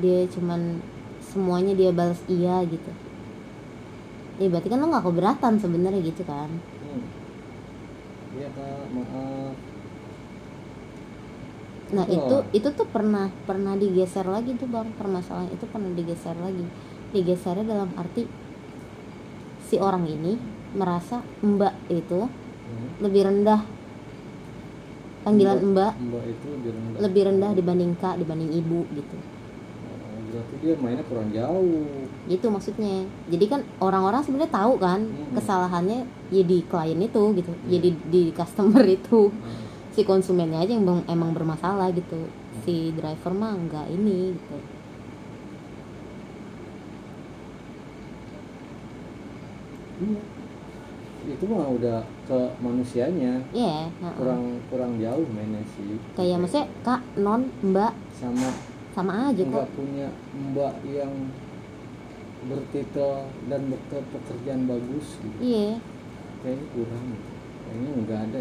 dia 0.00 0.24
cuman 0.32 0.80
semuanya 1.20 1.76
dia 1.76 1.92
balas 1.92 2.22
iya 2.32 2.64
gitu 2.64 2.90
ya 4.38 4.46
berarti 4.48 4.68
kan 4.70 4.80
lo 4.80 4.88
nggak 4.88 5.04
keberatan 5.04 5.54
sebenarnya 5.60 6.00
gitu 6.00 6.22
kan 6.24 6.48
hmm. 6.48 7.04
iya 8.40 8.48
kak 8.56 8.86
maaf 8.94 9.54
nah 11.88 12.04
Betul. 12.04 12.16
itu 12.20 12.36
itu 12.64 12.68
tuh 12.76 12.86
pernah 12.88 13.32
pernah 13.48 13.72
digeser 13.76 14.24
lagi 14.28 14.52
tuh 14.56 14.68
bang 14.68 14.92
permasalahan 14.96 15.48
itu 15.52 15.64
pernah 15.68 15.88
digeser 15.92 16.36
lagi 16.36 16.64
digesernya 17.16 17.64
dalam 17.64 17.90
arti 17.96 18.28
si 19.64 19.80
orang 19.80 20.04
ini 20.04 20.36
merasa 20.76 21.24
mbak 21.40 21.72
itu 21.88 22.28
Hmm. 22.68 22.88
lebih 23.00 23.22
rendah. 23.24 23.60
Panggilan 25.24 25.58
mbak 25.60 25.92
mbak. 25.98 26.22
Itu 26.28 26.46
lebih 26.52 26.70
rendah. 26.76 26.98
Lebih 27.00 27.22
rendah 27.32 27.50
dibanding 27.56 27.92
kak 27.96 28.14
dibanding 28.20 28.50
ibu 28.54 28.84
gitu. 28.92 29.16
Oh, 29.18 30.20
berarti 30.28 30.54
dia 30.60 30.74
mainnya 30.78 31.04
kurang 31.08 31.28
jauh. 31.32 31.84
Gitu 32.28 32.46
maksudnya. 32.48 33.08
Jadi 33.28 33.44
kan 33.48 33.60
orang-orang 33.80 34.20
sebenarnya 34.20 34.52
tahu 34.52 34.76
kan 34.76 35.00
Hmm. 35.04 35.32
kesalahannya 35.34 36.04
ya 36.28 36.42
di 36.44 36.58
klien 36.64 37.00
itu 37.00 37.22
gitu. 37.34 37.52
Iya. 37.64 37.68
jadi 37.76 37.88
di 38.12 38.22
customer 38.32 38.84
itu. 38.84 39.32
Hmm. 39.32 39.66
si 39.88 40.06
konsumennya 40.06 40.62
aja 40.62 40.78
yang 40.78 40.86
emang 41.10 41.34
bermasalah 41.34 41.90
gitu. 41.90 42.30
Si 42.62 42.94
driver 42.94 43.34
mah 43.34 43.58
enggak 43.58 43.90
ini 43.90 44.30
gitu. 44.38 44.56
Iya. 49.98 50.37
Itu 51.38 51.46
mah 51.46 51.70
udah 51.70 52.02
ke 52.26 52.38
manusianya. 52.58 53.38
Iya, 53.54 53.86
heeh. 53.86 54.14
kurang 54.18 54.58
kurang 54.74 54.98
jauh 54.98 55.22
mainnya 55.30 55.62
sih. 55.78 55.94
Kayak 56.18 56.42
maksudnya 56.42 56.66
kak 56.82 57.00
non 57.14 57.46
mbak. 57.62 57.94
Sama. 58.18 58.50
Sama 58.90 59.30
aja 59.30 59.42
kok. 59.46 59.70
Punya 59.78 60.10
mbak 60.34 60.74
yang 60.82 61.30
bertitel 62.50 63.30
dan 63.46 63.70
berpekerjaan 63.70 64.66
bagus 64.66 65.14
gitu. 65.22 65.38
Iya. 65.38 65.78
Kayaknya 66.42 66.66
kurang 66.74 67.04
gitu. 67.14 67.30
kayaknya 67.62 67.90
nggak 68.02 68.20
ada. 68.26 68.40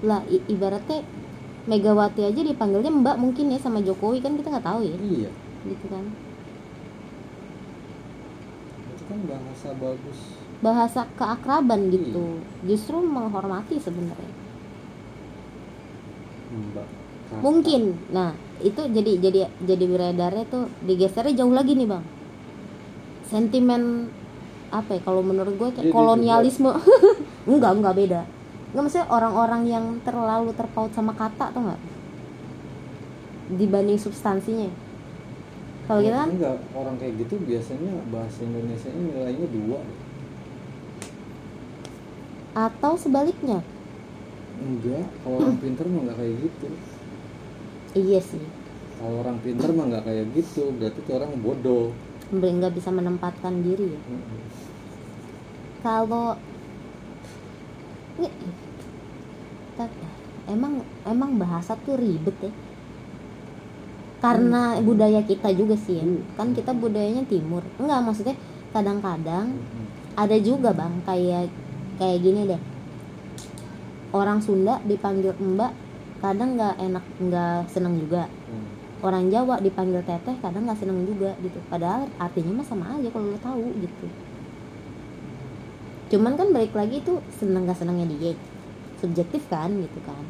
Lah 0.00 0.20
ibaratnya 0.48 1.00
Megawati 1.68 2.24
aja 2.24 2.40
dipanggilnya 2.40 2.88
Mbak 2.88 3.16
mungkin 3.20 3.52
ya 3.52 3.60
sama 3.60 3.84
Jokowi 3.84 4.24
kan 4.24 4.32
kita 4.32 4.48
nggak 4.48 4.64
tahu 4.64 4.80
ya. 4.80 4.96
Iya. 4.96 5.30
Gitu 5.68 5.86
kan. 5.92 6.04
Itu 8.96 9.02
kan 9.04 9.18
bahasa 9.28 9.68
bagus 9.76 10.39
bahasa 10.60 11.08
keakraban 11.16 11.88
gitu. 11.88 12.40
Justru 12.68 13.00
menghormati 13.00 13.80
sebenarnya. 13.80 14.32
Mungkin. 17.40 17.82
Nah 18.12 18.36
itu 18.60 18.80
jadi 18.92 19.12
jadi 19.16 19.40
jadi 19.64 19.84
beredarnya 19.88 20.44
tuh 20.50 20.68
digesernya 20.84 21.44
jauh 21.44 21.54
lagi 21.54 21.72
nih 21.72 21.88
bang. 21.88 22.04
Sentimen 23.30 24.12
apa 24.70 24.98
ya 24.98 25.00
kalau 25.02 25.22
menurut 25.24 25.54
gue 25.56 25.68
kayak 25.74 25.86
Jadi 25.88 25.94
kolonialisme. 25.94 26.70
Enggak 27.50 27.72
enggak 27.80 27.94
beda. 27.96 28.20
Enggak 28.70 28.82
maksudnya 28.84 29.08
orang-orang 29.08 29.62
yang 29.66 29.84
terlalu 30.04 30.52
terpaut 30.54 30.92
sama 30.92 31.16
kata 31.16 31.50
tuh 31.50 31.62
nggak? 31.64 31.80
Dibanding 33.56 33.98
substansinya. 33.98 34.70
Kalau 35.90 36.06
kita 36.06 36.22
kan? 36.22 36.28
enggak. 36.30 36.56
Orang 36.76 36.94
kayak 37.00 37.18
gitu 37.18 37.34
biasanya 37.42 37.98
bahasa 38.14 38.46
Indonesia 38.46 38.90
ini 38.94 39.10
nilainya 39.10 39.46
dua 39.50 39.78
atau 42.54 42.98
sebaliknya? 42.98 43.62
Enggak 44.60 45.08
kalau 45.24 45.36
orang 45.40 45.56
pinter 45.56 45.84
mah 45.88 46.00
nggak 46.04 46.18
kayak 46.20 46.34
gitu. 46.44 46.66
Iya 47.96 48.20
sih. 48.20 48.44
Kalau 49.00 49.16
orang 49.24 49.38
pinter 49.40 49.68
mah 49.72 49.84
nggak 49.88 50.04
kayak 50.04 50.26
gitu 50.36 50.62
berarti 50.76 50.98
tuh 51.06 51.14
orang 51.16 51.32
bodoh. 51.40 51.86
Nggak 52.30 52.74
bisa 52.76 52.90
menempatkan 52.92 53.64
diri 53.64 53.90
ya? 53.90 54.00
Mm-mm. 54.06 54.40
kalau 55.80 56.36
ini 58.20 58.28
ta- 59.80 59.88
emang 60.44 60.84
emang 61.08 61.40
bahasa 61.40 61.72
tuh 61.80 61.96
ribet 61.96 62.36
ya? 62.44 62.52
Karena 64.20 64.76
Hmm. 64.76 64.84
budaya 64.84 65.24
kita 65.24 65.48
juga 65.56 65.80
sih 65.80 65.96
ya. 65.96 66.04
Hmm. 66.04 66.20
kan 66.36 66.52
kita 66.52 66.76
budayanya 66.76 67.24
timur. 67.24 67.64
Enggak 67.80 68.04
maksudnya 68.04 68.36
kadang-kadang 68.70 69.56
ada 70.14 70.36
juga 70.36 70.76
bang 70.76 70.92
kayak 71.08 71.48
kayak 72.00 72.18
gini 72.24 72.48
deh. 72.48 72.60
Orang 74.16 74.40
Sunda 74.40 74.80
dipanggil 74.88 75.36
mbak 75.36 75.70
kadang 76.24 76.56
nggak 76.56 76.74
enak 76.80 77.04
nggak 77.20 77.68
seneng 77.68 78.00
juga. 78.00 78.24
Mm. 78.26 78.68
orang 79.00 79.32
Jawa 79.32 79.56
dipanggil 79.64 80.04
teteh 80.04 80.36
kadang 80.44 80.68
nggak 80.68 80.80
seneng 80.80 81.04
juga 81.08 81.32
gitu. 81.40 81.56
Padahal 81.72 82.04
artinya 82.20 82.60
mah 82.60 82.66
sama 82.68 82.84
aja 82.96 83.08
kalau 83.08 83.32
lo 83.32 83.38
tahu 83.40 83.64
gitu. 83.80 84.06
Cuman 86.10 86.36
kan 86.36 86.52
balik 86.52 86.74
lagi 86.74 87.00
itu 87.00 87.16
seneng 87.38 87.64
gak 87.64 87.78
senengnya 87.78 88.10
dia. 88.12 88.34
Subjektif 88.98 89.46
kan 89.48 89.70
gitu 89.72 90.00
kan. 90.04 90.20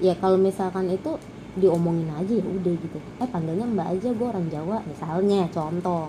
Ya 0.00 0.14
kalau 0.16 0.38
misalkan 0.38 0.88
itu 0.88 1.18
diomongin 1.58 2.08
aja 2.16 2.32
ya 2.32 2.46
udah 2.46 2.74
gitu. 2.80 2.98
Eh 3.20 3.28
panggilnya 3.28 3.66
mbak 3.66 3.98
aja 3.98 4.08
gue 4.14 4.26
orang 4.30 4.46
Jawa 4.48 4.80
misalnya 4.88 5.44
contoh. 5.52 6.08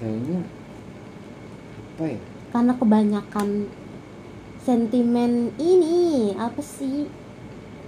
Kayaknya 0.00 0.40
apa 1.92 2.04
ya 2.08 2.31
karena 2.52 2.76
kebanyakan 2.76 3.66
sentimen 4.62 5.50
ini 5.58 6.36
apa 6.38 6.60
sih 6.62 7.08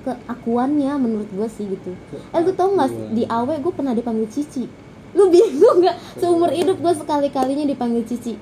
keakuannya 0.04 0.92
menurut 1.00 1.28
gue 1.32 1.48
sih 1.48 1.64
gitu. 1.68 1.92
Eh 2.32 2.40
lu 2.44 2.52
tau 2.52 2.72
nggak 2.76 3.14
di 3.16 3.24
awe 3.24 3.54
gue 3.60 3.72
pernah 3.72 3.96
dipanggil 3.96 4.28
cici. 4.28 4.68
Lu 5.14 5.30
bingung 5.32 5.80
nggak 5.80 6.20
seumur 6.20 6.50
hidup 6.52 6.80
gue 6.80 6.94
sekali 6.96 7.28
kalinya 7.32 7.64
dipanggil 7.64 8.04
cici? 8.04 8.36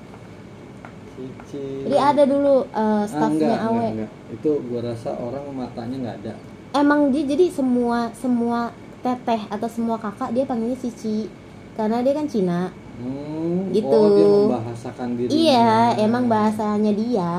Cici. 1.13 1.85
jadi 1.85 1.97
ada 2.01 2.23
dulu 2.25 2.65
uh, 2.73 2.73
ah, 2.73 3.03
staffnya 3.05 3.53
enggak, 3.53 3.69
awe. 3.69 3.69
enggak, 3.69 3.91
enggak. 3.93 4.11
itu 4.33 4.51
gua 4.65 4.81
rasa 4.81 5.09
orang 5.13 5.43
matanya 5.53 5.95
nggak 6.01 6.15
ada. 6.25 6.33
Emang 6.73 7.13
dia 7.13 7.23
jadi 7.29 7.53
semua 7.53 8.09
semua 8.17 8.73
teteh 9.05 9.45
atau 9.53 9.69
semua 9.69 10.01
kakak 10.01 10.33
dia 10.33 10.43
panggilnya 10.49 10.79
cici. 10.81 11.29
Karena 11.77 12.01
dia 12.01 12.17
kan 12.17 12.25
Cina 12.25 12.73
hmm, 12.99 13.73
Gitu. 13.73 13.89
oh 13.89 14.07
dia 14.13 14.27
membahasakan 14.27 15.07
dirinya 15.17 15.33
iya 15.33 15.69
emang 15.97 16.29
bahasanya 16.29 16.91
dia. 16.93 17.31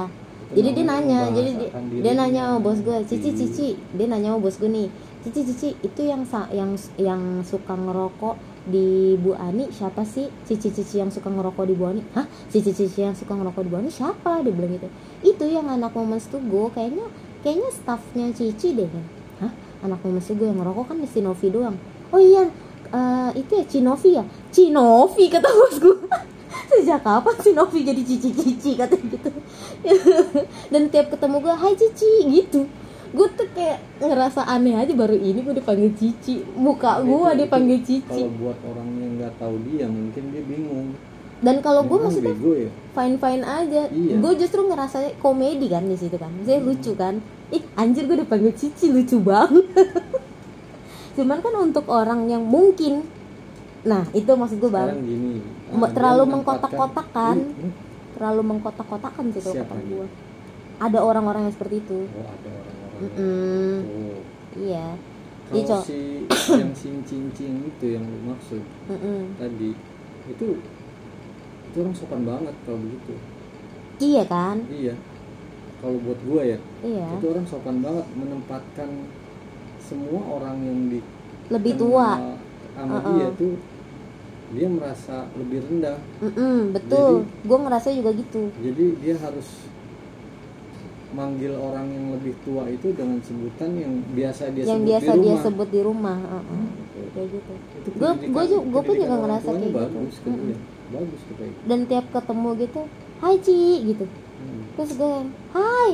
Itu 0.54 0.60
jadi 0.60 0.70
dia 0.76 0.84
nanya 0.86 1.20
jadi 1.34 1.50
dia, 2.02 2.12
nanya 2.14 2.42
sama 2.54 2.58
bos 2.62 2.78
gue 2.82 2.96
cici 3.10 3.30
Iya. 3.30 3.38
cici 3.38 3.68
dia 3.94 4.06
nanya 4.06 4.28
sama 4.34 4.40
bos 4.42 4.56
gue 4.58 4.70
nih 4.70 4.88
cici 5.24 5.40
cici 5.46 5.68
itu 5.80 6.00
yang 6.04 6.22
yang 6.52 6.70
yang 7.00 7.22
suka 7.42 7.74
ngerokok 7.74 8.36
di 8.64 9.12
Bu 9.20 9.36
Ani 9.36 9.68
siapa 9.68 10.04
sih? 10.08 10.28
Cici 10.48 10.72
cici 10.72 10.96
yang 10.96 11.12
suka 11.12 11.28
ngerokok 11.28 11.64
di 11.68 11.74
Bu 11.76 11.84
Ani? 11.84 12.00
Hah? 12.16 12.24
Cici 12.48 12.72
cici 12.72 13.04
yang 13.04 13.12
suka 13.12 13.36
ngerokok 13.36 13.60
di 13.60 13.68
Bu 13.72 13.76
Ani 13.76 13.90
siapa? 13.92 14.40
dia 14.40 14.52
bilang 14.52 14.72
gitu. 14.72 14.88
Itu 15.20 15.44
yang 15.48 15.68
anak 15.68 15.92
Moments 15.92 16.28
to 16.32 16.40
go 16.48 16.72
kayaknya 16.72 17.04
kayaknya 17.44 17.68
staffnya 17.72 18.26
cici 18.32 18.72
deh. 18.72 18.88
Hah? 19.44 19.52
Anak 19.84 20.00
Moments 20.00 20.28
to 20.28 20.34
go 20.36 20.48
yang 20.48 20.60
ngerokok 20.60 20.92
kan 20.92 20.96
di 20.96 21.08
Sinovi 21.08 21.48
doang. 21.52 21.76
Oh 22.08 22.20
iya 22.20 22.48
eh, 22.94 23.30
itu 23.42 23.52
ya 23.58 23.64
Cinovi 23.66 24.10
ya? 24.14 24.24
Cinovi 24.54 25.24
kata 25.26 25.48
bos 25.50 25.76
gue 25.82 25.96
sejak 26.70 27.00
kapan 27.04 27.36
si 27.42 27.50
Novi 27.52 27.80
jadi 27.84 28.02
cici-cici 28.02 28.70
katanya 28.78 29.06
gitu. 29.14 29.30
Dan 30.72 30.88
tiap 30.88 31.12
ketemu 31.12 31.36
gue 31.42 31.54
hai 31.54 31.74
cici 31.76 32.12
gitu. 32.30 32.66
Gue 33.14 33.30
tuh 33.38 33.46
kayak 33.54 33.78
ngerasa 34.02 34.42
aneh 34.42 34.74
aja 34.74 34.90
baru 34.90 35.14
ini 35.14 35.44
gue 35.44 35.54
dipanggil 35.54 35.94
cici. 35.94 36.42
Muka 36.58 37.02
gue 37.04 37.28
itu 37.30 37.40
dipanggil 37.46 37.78
cici. 37.84 38.22
kalau 38.26 38.38
buat 38.42 38.58
orang 38.66 38.88
yang 38.98 39.12
nggak 39.22 39.34
tahu 39.38 39.54
dia 39.70 39.86
mungkin 39.86 40.22
dia 40.34 40.42
bingung. 40.42 40.88
Dan 41.44 41.60
kalau 41.60 41.84
gue 41.84 41.98
maksudnya 42.00 42.32
bego 42.32 42.52
ya? 42.56 42.70
fine 42.96 43.16
fine 43.20 43.44
aja. 43.44 43.82
Iya. 43.92 44.14
gue 44.16 44.32
justru 44.40 44.64
ngerasa 44.64 45.20
komedi 45.20 45.66
kan 45.70 45.84
di 45.86 45.96
situ 45.98 46.16
kan. 46.16 46.32
Saya 46.42 46.58
lucu 46.58 46.96
kan. 46.96 47.20
Ih 47.52 47.62
anjir 47.78 48.08
gue 48.08 48.18
dipanggil 48.24 48.54
cici 48.56 48.90
lucu 48.90 49.20
banget 49.20 49.68
cuman 51.14 51.38
kan 51.38 51.54
untuk 51.62 51.86
orang 51.88 52.26
yang 52.26 52.42
mungkin. 52.42 53.06
Nah 53.86 54.02
itu 54.10 54.30
maksud 54.34 54.58
gue 54.58 54.70
bang. 54.70 54.98
Gini 54.98 55.38
dia 55.40 55.88
terlalu 55.94 56.24
mengkotak-kotakan. 56.38 57.36
Hmm, 57.40 57.72
terlalu 58.14 58.42
mengkotak-kotakan 58.54 59.24
sih 59.34 59.40
kalau 59.42 59.54
kata 59.62 59.74
gue 59.86 60.06
ada 60.78 60.98
orang-orang 61.02 61.50
yang 61.50 61.54
seperti 61.54 61.82
itu. 61.82 61.98
Oh 62.14 62.26
ada 62.26 62.48
orang-orang 62.50 62.82
Mm-mm. 62.94 63.76
Oh. 63.84 64.20
iya. 64.58 64.86
Kalau 65.44 65.84
si 65.84 66.24
yang 66.56 66.72
sin 66.72 67.04
cincin 67.04 67.68
itu 67.68 67.86
yang 67.92 68.04
lu 68.08 68.32
maksud 68.32 68.64
Mm-mm. 68.88 69.36
tadi 69.36 69.76
itu 70.24 70.46
itu 71.68 71.76
orang 71.78 71.94
sopan 71.94 72.22
banget 72.24 72.54
kalau 72.64 72.78
begitu. 72.80 73.14
Iya 74.00 74.22
kan? 74.26 74.56
Iya. 74.72 74.94
Kalau 75.84 76.00
buat 76.00 76.16
gua 76.24 76.42
ya 76.48 76.58
iya. 76.80 77.06
itu 77.12 77.26
orang 77.28 77.44
sopan 77.44 77.84
banget 77.84 78.06
menempatkan 78.16 78.88
semua 79.84 80.20
orang 80.30 80.56
yang 80.60 80.78
di 80.88 80.98
lebih 81.46 81.76
tua. 81.76 82.36
sama 82.74 82.98
Uh-uh. 82.98 83.14
dia 83.14 83.28
tuh 83.34 83.54
dia 84.50 84.66
merasa 84.66 85.16
lebih 85.34 85.62
rendah. 85.62 85.98
Mm-mm, 86.20 86.72
betul. 86.72 87.22
Gue 87.42 87.58
ngerasa 87.60 87.88
juga 87.90 88.10
gitu. 88.12 88.50
Jadi 88.56 88.84
dia 88.98 89.14
harus 89.16 89.46
manggil 91.10 91.54
orang 91.54 91.86
yang 91.86 92.06
lebih 92.10 92.34
tua 92.42 92.66
itu 92.66 92.90
dengan 92.90 93.22
sebutan 93.22 93.70
yang 93.72 94.02
biasa 94.10 94.50
dia 94.50 94.66
yang 94.66 94.82
sebut 94.82 94.88
biasa 94.90 95.06
di 95.06 95.14
dia 95.14 95.22
rumah 95.30 95.42
sebut 95.46 95.68
di 95.70 95.80
rumah 95.80 96.18
uh-uh. 96.18 96.66
kayak 97.14 97.28
gitu. 97.30 97.52
Itu 97.54 97.88
Gua- 97.94 98.10
pendidikan- 98.10 98.32
gua 98.32 98.42
ju- 98.44 98.66
gua 98.66 98.82
pun 98.82 98.94
juga 98.96 99.14
ngerasa 99.16 99.48
kayak 99.48 99.62
gitu. 99.62 99.76
bagus 99.76 100.14
ke 100.16 100.28
dia. 100.32 100.58
Bagus 100.90 101.20
ke 101.22 101.32
dia. 101.32 101.52
Dan 101.64 101.78
tiap 101.86 102.04
ketemu 102.10 102.48
gitu 102.58 102.80
hai 103.20 103.34
Ci 103.38 103.58
gitu. 103.86 104.04
Hmm. 104.04 104.62
terus 104.74 104.90
gue 104.92 105.14
hai 105.54 105.90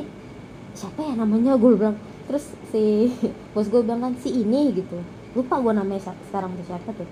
siapa 0.72 1.00
ya 1.04 1.14
namanya? 1.14 1.52
Gue 1.54 1.76
bilang 1.76 1.96
terus 2.30 2.46
si 2.70 3.10
bos 3.58 3.66
gue 3.66 3.82
bilang 3.82 4.06
kan 4.06 4.14
si 4.22 4.30
ini 4.30 4.70
gitu. 4.70 5.02
Lupa 5.34 5.58
gue 5.58 5.74
namanya 5.74 6.14
sekarang 6.30 6.54
tuh 6.54 6.62
siapa 6.70 6.94
tuh. 6.94 7.10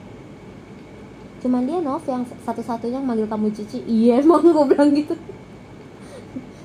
Cuman 1.42 1.66
dia 1.66 1.82
Nov 1.82 2.06
yang 2.06 2.22
satu-satunya 2.46 3.02
manggil 3.02 3.26
kamu 3.26 3.50
cici. 3.50 3.82
Iya 3.82 4.18
emang 4.22 4.46
gue 4.46 4.64
bilang 4.70 4.94
gitu. 4.94 5.18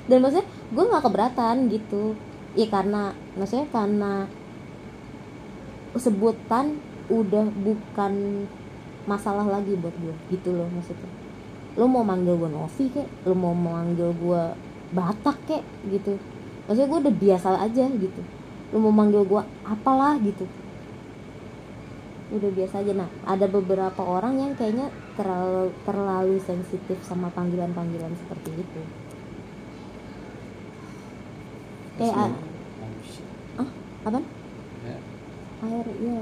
Dan 0.06 0.22
maksudnya 0.22 0.46
gue 0.46 0.84
nggak 0.86 1.02
keberatan 1.02 1.56
gitu. 1.66 2.14
Ya 2.54 2.70
karena 2.70 3.10
maksudnya 3.34 3.66
karena 3.74 4.30
sebutan 5.98 6.78
udah 7.10 7.50
bukan 7.50 8.46
masalah 9.10 9.50
lagi 9.50 9.74
buat 9.74 9.98
gue 9.98 10.14
gitu 10.30 10.54
loh 10.54 10.70
maksudnya. 10.70 11.10
Lo 11.74 11.90
mau 11.90 12.06
manggil 12.06 12.38
gue 12.38 12.50
Novi 12.54 12.86
kek? 12.86 13.26
Lo 13.26 13.34
mau 13.34 13.50
manggil 13.50 14.14
gue 14.14 14.42
Batak 14.94 15.42
kek? 15.50 15.66
Gitu. 15.90 16.14
Maksudnya 16.70 16.86
gue 16.86 17.00
udah 17.02 17.14
biasa 17.18 17.48
aja 17.58 17.90
gitu 17.90 18.22
lo 18.74 18.82
mau 18.82 18.90
manggil 18.90 19.22
gue 19.22 19.42
apalah 19.62 20.18
gitu. 20.18 20.50
Udah 22.34 22.50
biasa 22.50 22.82
aja. 22.82 22.90
Nah 22.90 23.06
ada 23.22 23.46
beberapa 23.46 24.02
orang 24.02 24.34
yang 24.42 24.52
kayaknya 24.58 24.90
terlalu 25.14 25.70
terlalu 25.86 26.42
sensitif 26.42 26.98
sama 27.06 27.30
panggilan-panggilan 27.30 28.18
seperti 28.18 28.50
itu. 28.58 28.80
Kayak 32.02 32.16
a- 32.18 32.38
ah 33.62 33.70
apa? 34.10 34.20
Ya. 34.82 34.98
air 35.64 35.86
ya 36.02 36.18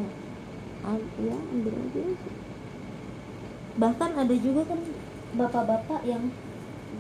Am- 0.85 1.13
ya 1.25 1.37
ambil 1.57 1.75
aja. 1.89 2.03
Bahkan 3.81 4.11
ada 4.13 4.35
juga 4.37 4.69
kan 4.69 4.81
bapak-bapak 5.33 6.05
yang 6.05 6.29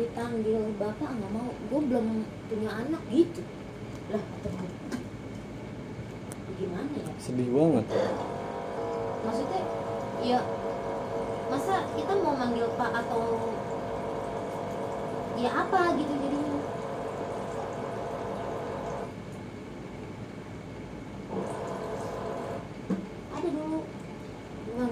dipanggil 0.00 0.64
bapak 0.80 1.12
nggak 1.12 1.32
mau. 1.36 1.52
Gue 1.68 1.80
belum 1.92 2.24
punya 2.48 2.70
anak 2.72 3.04
gitu. 3.12 3.44
Lah 4.08 4.24
gimana 6.62 6.94
ya? 6.94 7.12
Sedih 7.18 7.50
banget. 7.50 7.84
Maksudnya 9.26 9.62
ya 10.22 10.38
masa 11.50 11.74
kita 11.98 12.12
mau 12.22 12.38
manggil 12.38 12.70
pak 12.78 12.90
atau 13.02 13.22
ya 15.34 15.50
apa 15.50 15.80
gitu 15.98 16.12
jadinya? 16.14 16.54
Ada 23.34 23.48
dulu. 23.50 23.80
Dengan 24.70 24.90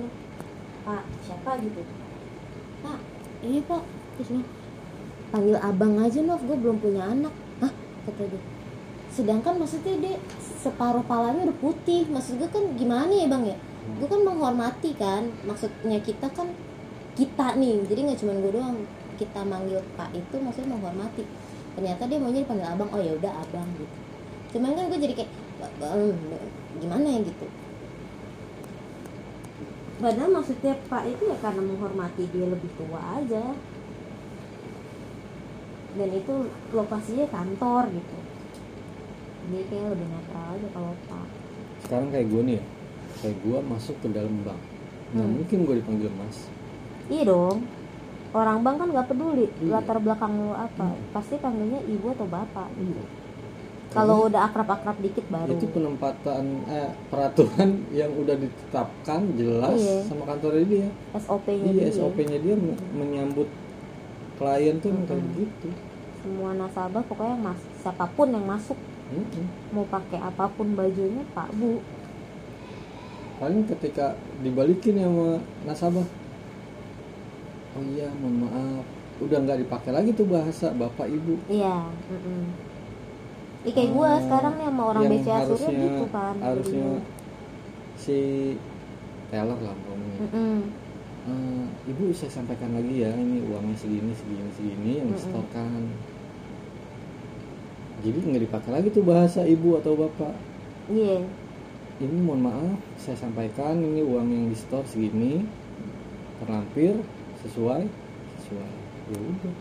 pak 0.82 1.02
siapa 1.22 1.50
gitu? 1.62 1.82
Pak 2.82 2.98
iya 3.46 3.60
pak 3.62 3.82
terus 4.18 4.28
bilang, 4.36 4.48
panggil 5.30 5.56
abang 5.62 5.94
aja 6.02 6.18
Nov. 6.26 6.42
Gue 6.42 6.58
belum 6.58 6.82
punya 6.82 7.06
anak. 7.06 7.34
Hah? 7.62 7.72
kata 8.10 8.22
dia. 8.26 8.42
Sedangkan 9.10 9.54
maksudnya 9.58 9.94
dia 10.00 10.16
separuh 10.60 11.04
palanya 11.08 11.48
udah 11.48 11.58
putih. 11.58 12.04
Maksud 12.12 12.36
gue 12.36 12.48
kan 12.52 12.64
gimana 12.76 13.10
ya 13.10 13.26
bang 13.26 13.56
ya? 13.56 13.56
Gue 13.96 14.08
kan 14.08 14.20
menghormati 14.20 14.92
kan. 14.94 15.32
Maksudnya 15.48 15.98
kita 16.04 16.28
kan 16.30 16.52
kita 17.16 17.56
nih. 17.56 17.84
Jadi 17.88 18.00
nggak 18.06 18.18
cuma 18.20 18.32
gue 18.36 18.52
doang. 18.52 18.76
Kita 19.16 19.40
manggil 19.44 19.80
pak 19.96 20.12
itu 20.12 20.36
maksudnya 20.40 20.76
menghormati. 20.76 21.24
Ternyata 21.76 22.02
dia 22.08 22.18
maunya 22.20 22.44
dipanggil 22.44 22.68
abang. 22.68 22.88
Oh 22.92 23.00
ya 23.00 23.12
udah 23.16 23.32
abang 23.40 23.68
gitu. 23.80 23.96
Cuman 24.56 24.76
kan 24.76 24.84
gue 24.90 24.98
jadi 24.98 25.14
kayak 25.14 25.32
"Bang, 25.78 26.16
gimana 26.80 27.06
ya? 27.06 27.20
gitu. 27.22 27.46
Padahal 30.00 30.32
maksudnya 30.32 30.72
pak 30.88 31.04
itu 31.04 31.22
ya 31.28 31.36
karena 31.44 31.60
menghormati 31.60 32.24
dia 32.32 32.48
lebih 32.48 32.70
tua 32.76 33.20
aja. 33.20 33.44
Dan 35.90 36.08
itu 36.14 36.34
lokasinya 36.70 37.26
kantor 37.28 37.90
gitu 37.92 38.19
jadi 39.50 39.64
kayak 39.66 39.86
lebih 39.90 40.08
netral 40.08 40.46
aja 40.48 40.68
kalau 40.70 40.92
pak 41.04 41.26
sekarang 41.80 42.08
kayak 42.08 42.26
gue 42.28 42.42
nih 42.42 42.54
ya 42.54 42.64
kayak 43.16 43.36
gue 43.40 43.58
masuk 43.64 43.96
ke 43.98 44.08
dalam 44.08 44.34
bank 44.40 44.60
nggak 45.10 45.20
Hmm. 45.20 45.36
mungkin 45.36 45.58
gue 45.60 45.74
dipanggil 45.76 46.10
mas 46.14 46.38
Iya 47.10 47.26
dong. 47.26 47.66
Orang 48.30 48.62
bang 48.62 48.78
kan 48.78 48.88
nggak 48.88 49.08
peduli 49.08 49.50
Iya. 49.58 49.74
latar 49.74 49.98
belakang 49.98 50.30
lu 50.32 50.54
apa, 50.54 50.86
Hmm. 50.86 51.10
pasti 51.10 51.34
panggilnya 51.34 51.82
ibu 51.84 52.06
atau 52.08 52.22
bapak. 52.24 52.70
Kalau 53.90 54.30
udah 54.30 54.46
akrab-akrab 54.46 55.02
dikit 55.02 55.26
baru. 55.26 55.50
itu 55.50 55.66
penempatan 55.66 56.44
eh, 56.64 56.90
peraturan 57.10 57.70
yang 57.98 58.14
udah 58.14 58.38
ditetapkan 58.38 59.34
jelas 59.34 59.74
Iya. 59.74 60.06
sama 60.06 60.22
kantor 60.24 60.62
dia 60.62 60.86
SOP-nya 61.12 61.66
iya 61.68 61.90
dia. 61.90 61.98
SOP-nya 61.98 62.38
dia 62.38 62.54
me- 62.54 62.78
menyambut 62.94 63.50
klien 64.38 64.78
tuh 64.78 64.94
Mm-mm. 64.94 65.10
kayak 65.10 65.26
gitu 65.34 65.68
Semua 66.22 66.54
nasabah 66.54 67.02
pokoknya 67.02 67.36
mas, 67.42 67.58
siapa 67.76 68.06
pun 68.08 68.28
yang 68.28 68.46
masuk 68.46 68.78
Mm-mm. 69.10 69.44
mau 69.70 69.84
pakai 69.84 70.18
apa 70.18 70.44
pun 70.48 70.72
bajunya 70.72 71.26
Pak 71.28 71.50
Bu. 71.52 71.82
paling 73.36 73.64
ketika 73.66 74.14
dibalikin 74.38 74.96
sama 74.96 75.28
nasabah 75.64 76.06
oh 77.70 77.84
iya 77.88 78.06
mohon 78.14 78.44
maaf 78.44 78.84
udah 79.18 79.38
nggak 79.38 79.60
dipakai 79.60 79.90
lagi 79.90 80.10
tuh 80.12 80.26
bahasa 80.26 80.70
bapak 80.72 81.06
ibu 81.06 81.36
Iya. 81.46 81.88
mm-mm. 82.06 82.42
Ih, 83.60 83.72
kayak 83.72 83.90
gua 83.90 84.08
Oh, 84.10 84.20
sekarang 84.22 84.54
nih 84.56 84.66
sama 84.66 84.82
orang 84.86 85.02
BCA 85.06 85.38
Surya 85.46 85.68
gitu 85.68 86.04
kan. 86.08 86.34
harusnya 86.38 86.86
jadinya. 86.86 87.00
si 87.94 88.18
teller 89.28 89.58
lah 89.58 89.74
ngomongnya 89.78 90.20
Mm-mm. 90.22 90.56
Eh, 91.22 91.62
ibu 91.86 92.08
saya 92.10 92.32
sampaikan 92.32 92.72
lagi 92.72 93.04
ya 93.04 93.12
ini 93.12 93.44
uangnya 93.44 93.76
segini 93.76 94.12
segini 94.12 94.48
segini 94.50 94.92
yang 94.96 95.08
disetorkan 95.10 95.92
jadi 98.00 98.16
nggak 98.16 98.44
dipakai 98.48 98.70
lagi 98.72 98.88
tuh 98.88 99.04
bahasa 99.04 99.44
ibu 99.44 99.76
atau 99.76 99.92
bapak. 99.96 100.34
Iya. 100.90 101.22
ini 102.00 102.16
mohon 102.24 102.48
maaf 102.48 102.80
saya 102.96 103.12
sampaikan 103.12 103.76
ini 103.76 104.00
uang 104.00 104.32
yang 104.32 104.48
di 104.48 104.56
store 104.56 104.88
segini 104.88 105.44
terlampir 106.40 106.96
sesuai 107.44 107.84
sesuai. 108.40 108.72
Ya 109.12 109.18
udah 109.20 109.54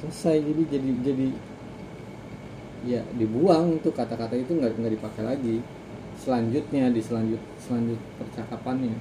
selesai. 0.00 0.36
Jadi 0.40 0.62
jadi 0.72 0.90
jadi 1.04 1.28
ya 2.84 3.00
dibuang 3.16 3.80
tuh 3.84 3.92
kata-kata 3.92 4.32
itu 4.36 4.56
nggak 4.56 4.80
nggak 4.80 4.94
dipakai 4.96 5.22
lagi. 5.28 5.56
Selanjutnya 6.16 6.88
di 6.88 7.04
selanjut 7.04 7.42
selanjut 7.60 8.00
percakapannya. 8.16 8.96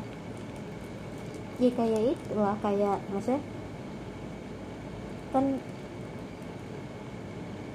Ya 1.64 1.72
kayak 1.72 2.20
itulah 2.20 2.58
kayak 2.60 3.00
maksudnya 3.16 3.40
kan 5.32 5.46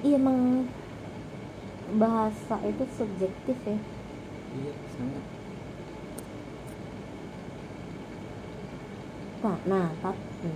iya 0.05 0.15
emang 0.15 0.69
bahasa 1.99 2.55
itu 2.63 2.83
subjektif 2.95 3.57
ya. 3.67 3.77
Iya 4.55 4.73
sangat. 4.95 5.23
Nah 9.43 9.57
nah 9.67 9.87
tapi 9.99 10.51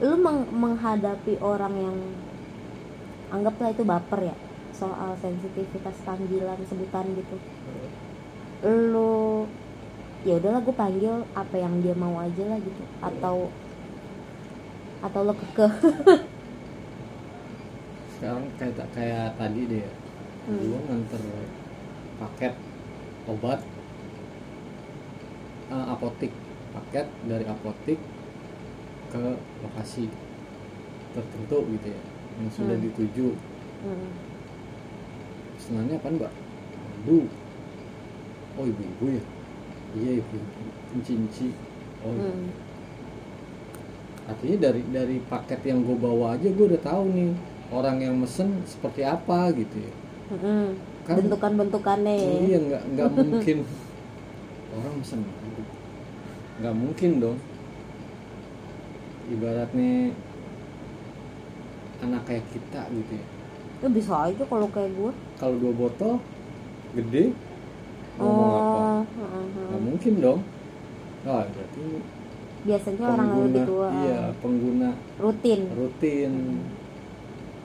lu 0.00 0.16
meng- 0.16 0.50
menghadapi 0.54 1.36
orang 1.42 1.74
yang 1.76 1.98
anggaplah 3.34 3.74
itu 3.74 3.84
baper 3.84 4.32
ya 4.32 4.36
soal 4.72 5.12
sensitivitas 5.20 5.96
panggilan 6.06 6.56
sebutan 6.64 7.04
gitu. 7.18 7.36
Lu 8.64 9.44
ya 10.24 10.40
udahlah 10.40 10.60
gue 10.64 10.76
panggil 10.76 11.14
apa 11.36 11.56
yang 11.58 11.82
dia 11.84 11.92
mau 11.98 12.16
aja 12.16 12.44
lah 12.48 12.58
gitu. 12.62 12.82
Atau 13.04 13.50
atau 15.04 15.20
lo 15.24 15.34
kekeh. 15.36 15.72
Sekarang 18.16 18.44
kayak 18.60 18.74
tak 18.76 18.88
kayak 18.96 19.32
tadi 19.36 19.60
deh 19.64 19.80
ya 19.84 19.92
Hmm. 20.46 20.60
gua 20.62 20.78
nganter 20.88 21.22
paket 22.18 22.54
obat 23.28 23.60
eh, 25.70 25.86
apotik 25.86 26.32
paket 26.70 27.06
dari 27.26 27.44
apotik 27.46 27.98
ke 29.10 29.22
lokasi 29.60 30.06
tertentu 31.10 31.58
gitu 31.76 31.88
ya 31.90 32.02
yang 32.38 32.50
sudah 32.50 32.76
Hmm. 32.78 32.84
dituju 32.86 33.28
Hmm. 33.80 34.10
pesanannya 35.56 35.96
apa 35.96 36.08
mbak 36.10 36.32
madu 36.78 37.26
oh 38.54 38.64
ibu-ibu 38.64 39.06
ya 39.18 39.22
iya 39.96 40.12
ibu-ibu 40.20 40.62
inci-inci 40.94 41.48
oh 42.04 42.12
iya. 42.14 42.28
Hmm. 42.28 42.48
artinya 44.30 44.56
dari 44.70 44.82
dari 44.86 45.16
paket 45.20 45.60
yang 45.66 45.82
gue 45.82 45.96
bawa 45.96 46.38
aja 46.38 46.48
gue 46.48 46.66
udah 46.70 46.82
tahu 46.82 47.04
nih 47.10 47.32
orang 47.70 47.96
yang 47.98 48.14
mesen 48.14 48.62
seperti 48.62 49.02
apa 49.02 49.50
gitu 49.54 49.74
ya 49.80 49.92
Mm-mm. 50.30 50.64
Kan- 51.02 51.16
bentukan-bentukannya. 51.18 52.14
Ya. 52.14 52.30
iya 52.40 52.58
nggak 52.60 52.82
nggak 52.94 53.08
mungkin. 53.18 53.58
Orang 54.70 54.94
madu 55.02 55.62
nggak 56.60 56.74
mungkin 56.76 57.10
dong. 57.18 57.38
Ibaratnya 59.26 60.10
anak 62.00 62.22
kayak 62.24 62.44
kita 62.48 62.80
gitu 62.90 63.12
ya. 63.14 63.26
Ya 63.80 63.88
bisa 63.88 64.14
aja 64.26 64.42
kalau 64.44 64.68
kayak 64.68 64.92
gue. 64.92 65.12
kalau 65.34 65.56
dua 65.56 65.72
botol 65.72 66.14
gede 66.92 67.32
ngomong 68.20 68.50
apa 68.50 68.60
Oh, 68.60 69.00
heeh, 69.08 69.44
heeh. 69.48 69.66
nggak 69.72 69.82
mungkin 69.82 70.14
dong. 70.20 70.40
Ah 71.22 71.44
berarti 71.44 71.80
biasanya 72.60 73.04
orang 73.08 73.24
yang 73.26 73.40
lebih 73.48 73.62
tua. 73.64 73.88
iya 74.04 74.20
pengguna 74.36 74.90
rutin. 75.16 75.60
rutin 75.72 76.32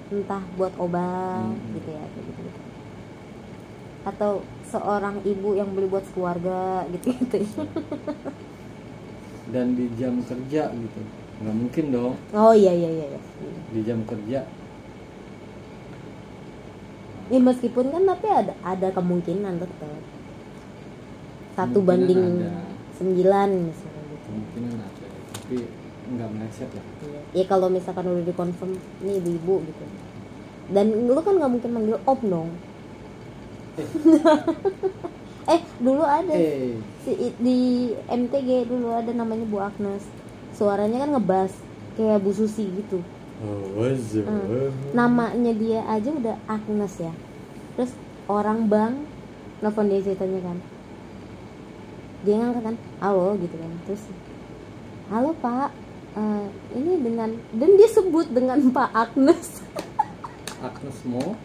entah 0.07 0.43
buat 0.53 0.73
obat 0.77 1.41
Hmm. 1.45 1.73
gitu 1.73 1.89
ya 1.89 2.03
kayak 2.05 2.25
gitu, 2.27 2.41
atau 4.03 4.31
seorang 4.63 5.17
ibu 5.23 5.53
yang 5.53 5.69
beli 5.71 5.87
buat 5.87 6.05
keluarga 6.11 6.85
gitu 6.89 7.09
gitu 7.11 7.37
dan 9.53 9.73
di 9.73 9.89
jam 9.95 10.21
kerja 10.21 10.69
gitu 10.69 10.99
nggak 11.35 11.55
mungkin 11.55 11.85
dong 11.89 12.13
oh 12.31 12.53
iya 12.53 12.71
iya 12.71 12.89
iya 12.91 13.07
iya. 13.11 13.19
di 13.69 13.81
jam 13.81 14.01
kerja 14.03 14.45
ya 17.25 17.39
meskipun 17.39 17.85
kan 17.89 18.03
tapi 18.05 18.27
ada 18.27 18.53
ada 18.61 18.87
kemungkinan 18.91 19.57
tetap 19.57 19.89
satu 21.51 21.79
Kemungkinan 21.79 21.87
banding 21.87 22.21
ada. 22.39 22.61
sembilan 22.93 23.49
misalnya 23.65 24.03
gitu 24.05 24.23
kemungkinan 24.23 24.73
ada 24.77 25.05
tapi 25.33 25.57
nggak 26.07 26.29
meleset 26.29 26.69
lah 26.69 26.85
Iya. 27.01 27.14
Ya 27.35 27.43
kalau 27.43 27.67
misalkan 27.67 28.07
udah 28.07 28.23
dikonfirm 28.23 28.79
nih 29.03 29.19
ibu-ibu 29.19 29.67
gitu. 29.67 29.85
Dan 30.71 31.11
lu 31.11 31.19
kan 31.19 31.35
nggak 31.35 31.51
mungkin 31.51 31.71
manggil 31.75 31.99
om 32.07 32.21
dong. 32.23 32.49
Eh. 35.45 35.61
Dulu 35.77 36.01
ada. 36.01 36.33
Eh. 36.33 36.73
Si, 37.05 37.13
di 37.37 37.93
MTG 38.09 38.65
dulu 38.65 38.89
ada 38.97 39.13
namanya 39.13 39.45
Bu 39.45 39.61
Agnes. 39.61 40.01
Suaranya 40.57 41.05
kan 41.05 41.13
ngebas 41.13 41.53
kayak 41.93 42.17
Bu 42.25 42.33
Susi 42.33 42.65
gitu. 42.65 43.05
Namanya 44.97 45.53
dia 45.53 45.85
aja 45.85 46.09
udah 46.09 46.41
Agnes 46.49 46.97
ya. 46.97 47.13
Terus 47.77 47.93
orang 48.25 48.65
bang 48.65 49.05
nelfon 49.61 49.85
dia 49.85 50.01
ceritanya 50.01 50.41
kan. 50.49 50.57
Dia 52.25 52.41
ngangkat 52.41 52.63
kan 52.73 52.75
halo 53.05 53.37
gitu 53.37 53.53
kan. 53.53 53.71
Terus 53.85 54.01
halo 55.13 55.37
pak 55.37 55.69
eh, 56.15 56.45
ini 56.75 56.93
dengan 57.03 57.29
dan 57.53 57.69
dia 57.75 57.89
sebut 57.91 58.27
dengan 58.31 58.59
Pak 58.71 58.89
Agnes. 58.95 59.61
Agnes 60.63 60.99
Mo. 61.05 61.35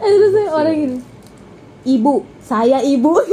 Terus 0.00 0.32
saya 0.32 0.50
orang 0.52 0.76
gini 0.76 0.98
ibu 1.84 2.24
saya 2.40 2.82
ibu. 2.82 3.14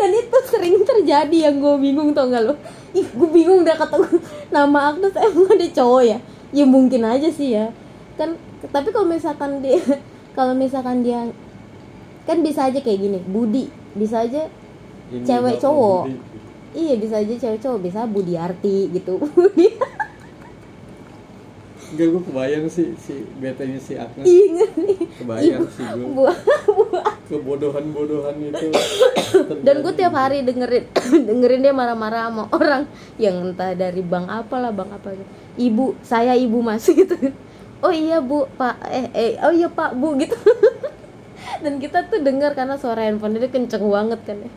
Dan 0.00 0.16
itu 0.16 0.38
sering 0.48 0.80
terjadi 0.80 1.50
yang 1.50 1.60
gue 1.60 1.76
bingung 1.76 2.16
tau 2.16 2.32
gak 2.32 2.40
lo? 2.40 2.56
Ih 2.96 3.04
gue 3.04 3.28
bingung 3.28 3.68
dah 3.68 3.76
kata 3.76 4.00
nama 4.54 4.92
Agnes 4.92 5.12
emang 5.12 5.52
ada 5.52 5.68
cowok 5.68 6.02
ya? 6.08 6.18
Ya 6.50 6.64
mungkin 6.64 7.04
aja 7.04 7.28
sih 7.28 7.52
ya. 7.52 7.68
Kan 8.16 8.40
tapi 8.72 8.92
kalau 8.92 9.08
misalkan 9.08 9.60
dia 9.60 9.76
kalau 10.36 10.56
misalkan 10.56 11.04
dia 11.04 11.28
kan 12.24 12.40
bisa 12.40 12.68
aja 12.68 12.78
kayak 12.80 13.00
gini 13.00 13.18
Budi 13.24 13.72
bisa 13.96 14.22
aja 14.24 14.46
Ini 15.10 15.26
Cewek 15.26 15.58
cowok. 15.58 16.02
Budi. 16.06 16.39
Iya 16.74 16.94
bisa 16.96 17.18
aja 17.18 17.34
cewek 17.34 17.60
cowok. 17.60 17.80
Bisa 17.82 18.00
Budi 18.06 18.34
Arti 18.38 18.90
gitu. 18.90 19.18
Budi 19.36 19.68
Enggak 21.90 22.06
gue 22.06 22.22
kebayang 22.22 22.66
sih 22.70 22.94
si 23.02 23.26
betanya 23.42 23.82
si 23.82 23.98
Agnes. 23.98 24.22
Iya, 24.22 24.66
kebayang 25.18 25.66
sih 25.74 25.82
gue 25.82 26.06
buah 26.06 26.38
buah. 26.70 27.06
Kebodohan-bodohan 27.26 28.38
itu. 28.38 28.70
Dan 29.66 29.82
gue 29.82 29.94
tiap 29.98 30.14
hari 30.14 30.46
dengerin 30.46 30.86
dengerin 31.28 31.66
dia 31.66 31.74
marah-marah 31.74 32.30
sama 32.30 32.46
orang. 32.54 32.86
Yang 33.18 33.36
entah 33.42 33.74
dari 33.74 34.06
bank 34.06 34.30
apalah 34.30 34.70
bank 34.70 35.02
apa 35.02 35.18
gitu. 35.18 35.30
ibu 35.58 35.86
saya 36.06 36.38
ibu 36.38 36.62
mas 36.62 36.86
gitu. 37.02 37.18
Oh 37.82 37.90
iya 37.90 38.22
bu 38.22 38.46
pak 38.54 38.78
eh, 38.86 39.10
eh 39.10 39.30
oh 39.42 39.50
iya 39.50 39.66
pak 39.66 39.98
bu 39.98 40.14
gitu. 40.14 40.38
Dan 41.66 41.82
kita 41.82 42.06
tuh 42.06 42.22
dengar 42.22 42.54
karena 42.54 42.78
suara 42.78 43.02
handphone 43.02 43.34
dia 43.34 43.50
kenceng 43.50 43.82
banget 43.90 44.22
kan 44.22 44.38
ya 44.38 44.50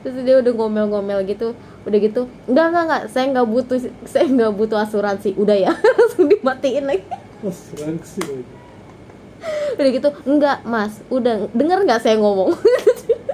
terus 0.00 0.16
dia 0.24 0.40
udah 0.40 0.52
ngomel-ngomel 0.56 1.20
gitu 1.28 1.52
udah 1.84 1.98
gitu 2.00 2.24
enggak 2.48 2.66
enggak 2.72 2.84
enggak 2.88 3.02
saya 3.12 3.24
nggak 3.32 3.48
butuh 3.48 3.78
saya 4.08 4.26
nggak 4.28 4.52
butuh 4.56 4.78
asuransi 4.80 5.36
udah 5.36 5.56
ya. 5.56 5.72
Langsung 5.96 6.26
dimatiin 6.28 6.84
lagi. 6.88 7.04
Asuransi 7.44 8.20
lagi. 8.24 8.54
udah 9.80 9.88
gitu 9.88 10.08
enggak 10.28 10.58
mas 10.68 11.00
udah 11.08 11.48
denger 11.56 11.78
nggak 11.88 12.00
saya 12.00 12.16
ngomong? 12.20 12.52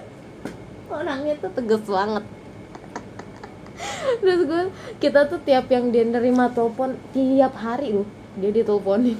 Orangnya 0.97 1.35
tuh 1.43 1.51
tegas 1.55 1.83
banget. 1.87 2.25
Terus 4.23 4.41
gue 4.47 4.63
kita 5.03 5.27
tuh 5.27 5.43
tiap 5.43 5.67
yang 5.69 5.91
dia 5.91 6.07
nerima 6.07 6.49
telepon 6.55 6.95
tiap 7.11 7.59
hari 7.59 7.95
loh 7.95 8.07
dia 8.39 8.55
diteleponin. 8.55 9.19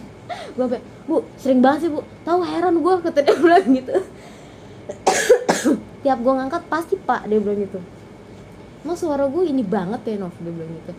Gue 0.55 0.79
bu 1.07 1.23
sering 1.39 1.63
banget 1.63 1.87
sih 1.87 1.91
bu 1.91 2.03
tahu 2.27 2.43
heran 2.43 2.83
gue 2.83 2.95
kata 3.03 3.23
dia 3.23 3.35
bilang 3.39 3.67
gitu 3.71 3.95
tiap 6.07 6.23
gue 6.23 6.33
ngangkat 6.39 6.63
pasti 6.71 6.95
pak 6.95 7.27
dia 7.27 7.43
bilang 7.43 7.59
gitu. 7.67 7.83
Mas 8.87 9.03
suara 9.03 9.27
gue 9.27 9.43
ini 9.51 9.67
banget 9.67 10.07
ya 10.07 10.23
Nov 10.23 10.39
dia 10.39 10.55
bilang 10.55 10.71
gitu. 10.79 10.93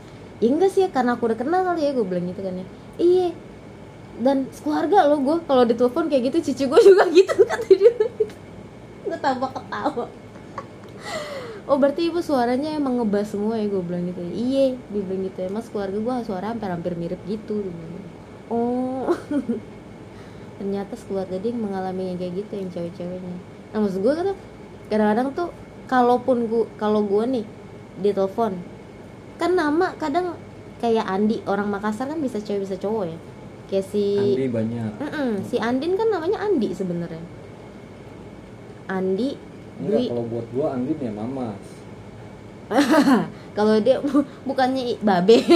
Ya 0.43 0.47
enggak 0.51 0.69
sih 0.75 0.83
ya 0.83 0.91
karena 0.91 1.15
aku 1.15 1.31
udah 1.31 1.39
kenal 1.39 1.63
kali 1.63 1.87
ya 1.87 1.95
gue 1.95 2.03
bilang 2.03 2.27
gitu 2.27 2.43
kan 2.43 2.59
ya. 2.59 2.65
Iya 2.99 3.27
dan 4.19 4.49
keluarga 4.59 5.07
lo 5.07 5.21
gue 5.23 5.35
kalau 5.47 5.63
ditelepon 5.63 6.11
kayak 6.11 6.33
gitu 6.33 6.51
cici 6.51 6.63
gue 6.67 6.79
juga 6.83 7.07
gitu 7.23 7.39
kata 7.39 7.67
dia. 7.71 7.95
Gue 9.07 9.17
tambah 9.23 9.47
ketawa. 9.55 10.11
Oh 11.67 11.79
berarti 11.79 12.11
ibu 12.11 12.19
suaranya 12.19 12.75
emang 12.75 12.99
ngebas 12.99 13.31
semua 13.31 13.55
ya 13.55 13.71
gue 13.71 13.79
bilang 13.79 14.03
gitu. 14.11 14.27
Iya 14.27 14.75
dia 14.75 15.01
bilang 15.07 15.23
gitu 15.23 15.37
ya. 15.39 15.49
Mas 15.55 15.71
keluarga 15.71 15.95
gue 16.03 16.13
suara 16.27 16.51
hampir 16.51 16.67
hampir 16.67 16.99
mirip 16.99 17.23
gitu 17.23 17.63
dia 17.63 17.71
bilang 17.71 17.93
gitu. 17.95 18.09
oh. 18.51 19.07
Ternyata 20.59 20.99
keluarga 21.07 21.39
dia 21.39 21.55
mengalami 21.55 22.11
yang 22.11 22.17
kayak 22.19 22.33
gitu 22.43 22.51
yang 22.59 22.69
cewek-ceweknya. 22.75 23.37
Nah 23.71 23.79
maksud 23.79 24.03
gue 24.03 24.11
kan 24.11 24.27
kadang-kadang 24.87 25.27
tuh 25.33 25.49
kalaupun 25.85 26.47
gue 26.47 26.63
kalau 26.75 27.03
gue 27.03 27.23
nih 27.27 27.45
ditelepon 27.99 28.53
kan 29.37 29.51
nama 29.53 29.93
kadang 29.95 30.35
kayak 30.77 31.05
Andi 31.05 31.41
orang 31.45 31.67
Makassar 31.67 32.07
kan 32.07 32.19
bisa 32.19 32.37
cewek 32.37 32.65
bisa 32.65 32.77
cowok 32.77 33.05
ya. 33.09 33.17
Kayak 33.67 33.85
si 33.91 34.05
Andi 34.15 34.47
banyak. 34.47 34.91
Mm-mm, 34.97 35.31
si 35.43 35.55
Andin 35.57 35.93
kan 35.93 36.07
namanya 36.07 36.37
Andi 36.39 36.69
sebenarnya. 36.71 37.23
Andi 38.87 39.35
enggak 39.77 39.99
Dwi. 39.99 40.07
kalau 40.09 40.25
buat 40.25 40.47
gua 40.49 40.67
Andin 40.73 40.97
ya 40.97 41.11
mamas 41.11 41.61
kalau 43.57 43.79
dia 43.79 43.99
bu- 43.99 44.27
bukannya 44.43 44.99
babe. 44.99 45.37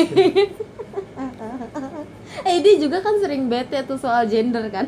Eh 2.41 2.57
dia 2.59 2.75
juga 2.79 2.97
kan 2.99 3.19
sering 3.19 3.45
bete 3.45 3.83
tuh 3.83 3.95
soal 3.95 4.25
gender 4.25 4.65
kan. 4.71 4.87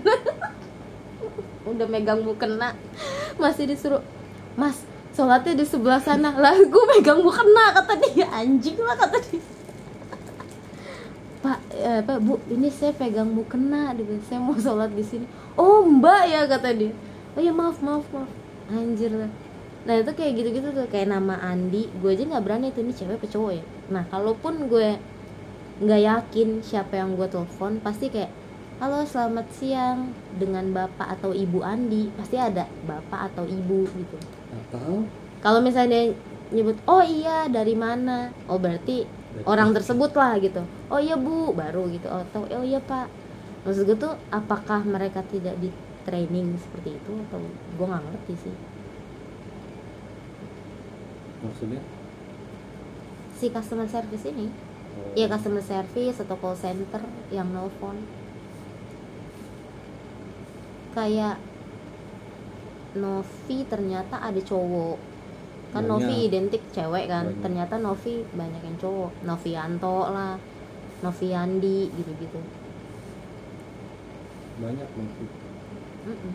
Udah 1.70 1.86
megang 1.86 2.24
mukena 2.24 2.74
masih 3.36 3.68
disuruh 3.68 4.02
mas 4.54 4.86
sholatnya 5.14 5.54
di 5.62 5.66
sebelah 5.66 6.02
sana. 6.02 6.34
Lah 6.34 6.58
gue 6.58 6.84
megang 6.98 7.22
mukena 7.22 7.74
kata 7.78 7.94
dia. 8.02 8.28
Anjing 8.34 8.78
lah 8.82 8.98
kata 8.98 9.18
dia. 9.30 9.42
Pak 11.44 11.60
eh, 11.76 12.00
pak 12.00 12.18
bu 12.24 12.40
ini 12.48 12.72
saya 12.72 12.96
pegang 12.96 13.28
mukena 13.28 13.92
dia 13.92 14.08
bilang, 14.08 14.24
saya 14.26 14.40
mau 14.40 14.56
sholat 14.58 14.90
di 14.96 15.04
sini. 15.06 15.26
Oh 15.60 15.86
mbak 15.86 16.24
ya 16.30 16.48
kata 16.48 16.72
dia. 16.74 16.94
Oh 17.38 17.42
ya 17.42 17.54
maaf 17.54 17.78
maaf 17.84 18.06
maaf. 18.16 18.32
Anjir 18.72 19.12
lah. 19.12 19.32
Nah 19.84 20.00
itu 20.00 20.12
kayak 20.16 20.32
gitu-gitu 20.40 20.72
tuh 20.72 20.88
kayak 20.88 21.12
nama 21.12 21.36
Andi. 21.44 21.92
Gue 22.00 22.16
aja 22.16 22.24
nggak 22.24 22.44
berani 22.44 22.72
tuh 22.72 22.88
ini 22.88 22.96
cewek 22.96 23.20
apa 23.20 23.28
cowok 23.28 23.52
ya? 23.54 23.64
Nah 23.92 24.04
kalaupun 24.08 24.72
gue 24.72 24.96
nggak 25.84 26.02
yakin 26.02 26.64
siapa 26.64 26.96
yang 26.96 27.20
gue 27.20 27.28
telepon 27.28 27.84
pasti 27.84 28.08
kayak 28.08 28.32
halo 28.80 29.04
selamat 29.04 29.52
siang. 29.52 30.16
Dengan 30.40 30.72
bapak 30.72 31.20
atau 31.20 31.36
ibu 31.36 31.60
Andi 31.60 32.08
pasti 32.16 32.40
ada 32.40 32.72
bapak 32.88 33.36
atau 33.36 33.44
ibu 33.44 33.84
gitu 33.84 34.43
atau? 34.54 35.04
Kalau 35.42 35.60
misalnya 35.60 35.92
dia 35.92 36.16
nyebut 36.54 36.78
oh 36.86 37.02
iya 37.02 37.50
dari 37.50 37.74
mana? 37.74 38.30
Oh 38.46 38.62
berarti 38.62 39.04
Dari 39.04 39.44
orang 39.50 39.74
tersebut 39.74 40.14
lah 40.14 40.38
gitu. 40.38 40.62
Oh 40.88 41.02
iya 41.02 41.18
bu 41.18 41.52
baru 41.52 41.90
gitu. 41.90 42.08
Atau 42.08 42.46
oh 42.46 42.64
iya 42.64 42.78
pak. 42.80 43.10
Maksud 43.66 43.90
gue 43.90 43.98
tuh 43.98 44.14
apakah 44.30 44.86
mereka 44.86 45.26
tidak 45.28 45.58
di 45.58 45.74
training 46.06 46.56
seperti 46.62 46.96
itu? 46.96 47.12
Atau 47.28 47.42
gue 47.50 47.86
nggak 47.86 48.04
ngerti 48.06 48.34
sih. 48.38 48.56
Maksudnya? 51.44 51.82
Si 53.36 53.46
customer 53.52 53.88
service 53.90 54.26
ini. 54.30 54.48
Oh, 54.94 55.18
ya 55.18 55.26
customer 55.26 55.64
service 55.66 56.22
atau 56.22 56.38
call 56.38 56.56
center 56.56 57.02
yang 57.34 57.50
nelfon. 57.50 57.98
Kayak 60.94 61.42
Novi 62.98 63.58
ternyata 63.66 64.22
ada 64.22 64.42
cowok. 64.42 64.98
Kan 65.74 65.90
Banyak. 65.90 65.90
Novi 65.90 66.16
identik 66.30 66.62
cewek 66.70 67.06
kan. 67.10 67.26
Banyak. 67.30 67.42
ternyata 67.42 67.76
Novi 67.82 68.22
banyak 68.34 68.62
yang 68.62 68.78
cowok. 68.78 69.12
Novianto 69.26 69.98
lah 70.14 70.38
Noviandi 71.02 71.80
gitu-gitu. 71.94 72.40
Banyak 74.62 74.90
mungkin. 74.94 75.28
Mm-mm. 76.04 76.34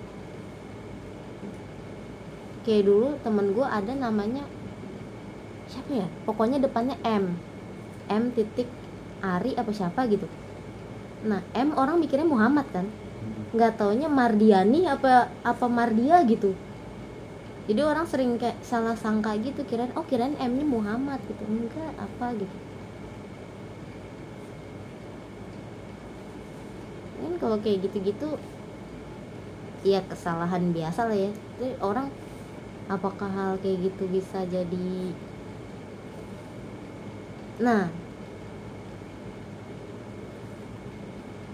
kayak 2.68 2.84
dulu 2.84 3.16
temen 3.24 3.56
gue 3.56 3.64
ada 3.64 3.92
namanya 3.96 4.44
siapa 5.72 6.04
ya? 6.04 6.08
Pokoknya 6.28 6.60
depannya 6.60 7.00
M. 7.00 7.32
M 8.12 8.24
titik 8.36 8.68
Ari 9.24 9.56
apa 9.56 9.72
siapa 9.72 10.04
gitu. 10.04 10.28
Nah 11.24 11.40
M 11.56 11.72
orang 11.72 11.96
mikirnya 11.96 12.28
Muhammad 12.28 12.68
kan 12.68 12.84
nggak 13.54 13.70
taunya 13.78 14.08
Mardiani 14.18 14.76
apa 14.94 15.08
apa 15.50 15.66
Mardia 15.78 16.16
gitu. 16.30 16.46
Jadi 17.68 17.80
orang 17.90 18.06
sering 18.12 18.30
kayak 18.40 18.58
salah 18.70 18.96
sangka 19.02 19.30
gitu 19.46 19.60
kirain 19.68 19.92
oh 19.98 20.04
kirain 20.10 20.34
M 20.50 20.52
nya 20.58 20.64
Muhammad 20.76 21.20
gitu. 21.30 21.42
Enggak 21.52 21.90
apa 22.06 22.26
gitu. 22.40 22.56
Kan 27.16 27.32
kalau 27.42 27.56
kayak 27.64 27.78
gitu-gitu 27.84 28.24
ya 29.90 29.96
kesalahan 30.10 30.64
biasa 30.76 31.00
lah 31.08 31.16
ya. 31.24 31.28
Jadi 31.58 31.64
orang 31.86 32.06
apakah 32.94 33.28
hal 33.38 33.52
kayak 33.62 33.78
gitu 33.86 34.02
bisa 34.16 34.38
jadi 34.54 34.76
nah. 37.58 37.98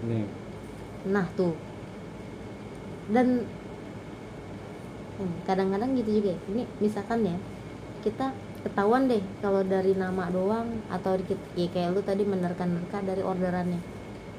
Nih. 0.01 0.35
Nah 1.13 1.27
tuh 1.37 1.64
dan 3.13 3.27
hmm, 5.19 5.33
kadang-kadang 5.47 5.91
gitu 5.99 6.09
juga 6.21 6.29
ya. 6.35 6.39
ini 6.51 6.61
misalkan 6.83 7.19
ya 7.25 7.37
kita 8.05 8.33
ketahuan 8.65 9.05
deh 9.11 9.23
kalau 9.43 9.61
dari 9.65 9.93
nama 9.97 10.29
doang 10.33 10.67
atau 10.89 11.17
dikit 11.19 11.39
ya 11.59 11.67
kayak 11.73 11.89
lu 11.95 12.01
tadi 12.05 12.23
menerka-nerka 12.25 12.97
dari 13.05 13.21
orderannya 13.21 13.81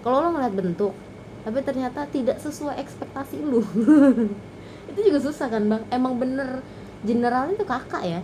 kalau 0.04 0.18
lo 0.24 0.28
ngeliat 0.34 0.54
bentuk 0.54 0.94
tapi 1.44 1.58
ternyata 1.62 2.00
tidak 2.10 2.38
sesuai 2.42 2.76
ekspektasi 2.82 3.36
lu 3.42 3.62
itu 4.90 5.00
juga 5.06 5.18
susah 5.22 5.48
kan 5.52 5.62
bang 5.70 5.82
emang 5.94 6.14
bener 6.22 6.48
generalnya 7.06 7.54
itu 7.58 7.66
kakak 7.66 8.02
ya 8.06 8.20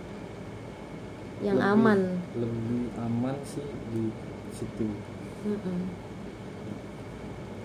yang 1.39 1.59
Lebih- 1.59 1.71
aman 1.73 1.99
lebih 2.41 2.83
aman 2.97 3.35
sih 3.45 3.67
di 3.93 4.03
situ 4.57 4.87
Mm-mm. 5.45 5.79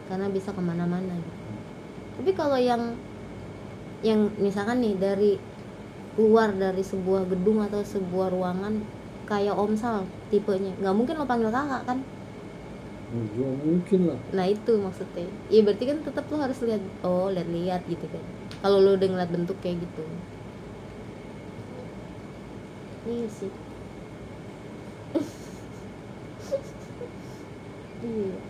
karena 0.08 0.26
bisa 0.36 0.50
ke 0.56 0.62
mana-mana 0.68 1.14
gitu. 1.24 1.37
Tapi 2.18 2.32
kalau 2.40 2.58
yang 2.70 2.82
yang 4.08 4.20
misalkan 4.46 4.78
nih 4.84 4.92
dari 5.04 5.24
luar 6.22 6.48
dari 6.62 6.80
sebuah 6.92 7.22
gedung 7.32 7.58
atau 7.66 7.80
sebuah 7.94 8.26
ruangan 8.34 8.74
kayak 9.28 9.54
omsal 9.62 9.96
tipenya 10.30 10.70
nggak 10.80 10.94
mungkin 10.98 11.14
lo 11.20 11.24
panggil 11.30 11.50
kakak 11.56 11.80
kan? 11.88 11.98
Nggak 13.16 13.52
mungkin 13.64 14.00
lah. 14.08 14.20
Nah 14.36 14.46
itu 14.54 14.70
maksudnya. 14.86 15.22
Iya 15.50 15.58
berarti 15.66 15.84
kan 15.90 15.98
tetap 16.06 16.24
lo 16.32 16.36
harus 16.44 16.58
lihat 16.66 16.82
oh 17.04 17.24
lihat-lihat 17.34 17.80
gitu 17.92 18.04
kan. 18.14 18.24
Kalau 18.60 18.76
lo 18.84 18.88
udah 18.96 19.06
ngeliat 19.10 19.30
bentuk 19.36 19.56
kayak 19.62 19.76
gitu. 19.84 20.00
Iya 23.04 23.28
sih. 23.38 23.52
Iya 28.02 28.40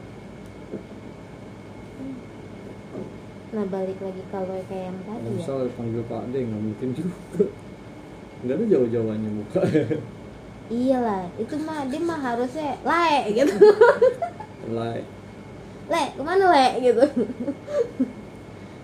nah 3.49 3.65
balik 3.65 3.97
lagi 4.05 4.23
kalau 4.29 4.61
kayak 4.69 4.93
yang 4.93 4.99
tadi 5.09 5.25
ya? 5.25 5.33
misal 5.33 5.59
panggil 5.73 6.05
Pak 6.05 6.23
D 6.29 6.35
nggak 6.45 6.63
mungkin 6.63 6.89
juga. 6.93 7.17
Nggak 8.45 8.55
ada 8.55 8.65
jauh-jauhannya 8.71 9.31
muka. 9.35 9.61
Iyalah 10.69 11.25
itu 11.41 11.55
mah 11.65 11.89
dia 11.89 12.01
mah 12.05 12.21
harusnya 12.21 12.77
lae 12.85 13.33
gitu. 13.33 13.57
Like 14.69 15.09
le 15.89 16.05
ke 16.13 16.23
mana 16.23 16.45
le 16.53 16.67
gitu? 16.85 17.05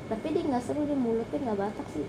Tapi 0.08 0.26
dia 0.32 0.42
nggak 0.48 0.64
seru 0.64 0.88
dia 0.88 0.96
mulutnya 0.96 1.38
nggak 1.44 1.60
batak 1.60 1.86
sih. 1.92 2.08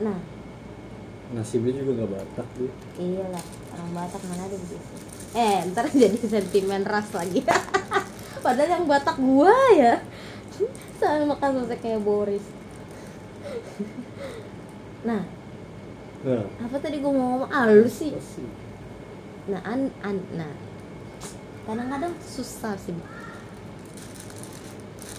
Nah 0.00 0.18
nasibnya 1.32 1.72
juga 1.80 2.04
nggak 2.04 2.10
batak 2.12 2.46
tuh 2.56 2.70
iyalah 3.00 3.44
orang 3.72 3.90
batak 3.96 4.22
mana 4.28 4.42
ada 4.44 4.56
begitu 4.56 5.12
eh 5.32 5.64
ntar 5.72 5.88
jadi 6.04 6.18
sentimen 6.20 6.84
ras 6.84 7.08
lagi. 7.16 7.40
Padahal 8.44 8.82
yang 8.82 8.86
batak 8.90 9.16
gua 9.16 9.54
ya. 9.72 10.02
Sama 11.00 11.38
kasusnya 11.40 11.78
kayak 11.80 12.04
Boris. 12.04 12.44
Nah 15.08 15.24
nah. 16.22 16.46
apa 16.62 16.76
tadi 16.78 17.02
gua 17.02 17.10
mau 17.16 17.26
ngomong? 17.34 17.50
Ah 17.50 17.64
lu 17.66 17.88
sih. 17.88 18.12
Nah 19.48 19.60
an, 19.64 19.88
an 20.04 20.20
nah. 20.36 20.52
Kadang-kadang 21.64 22.12
susah 22.26 22.76
sih 22.76 22.94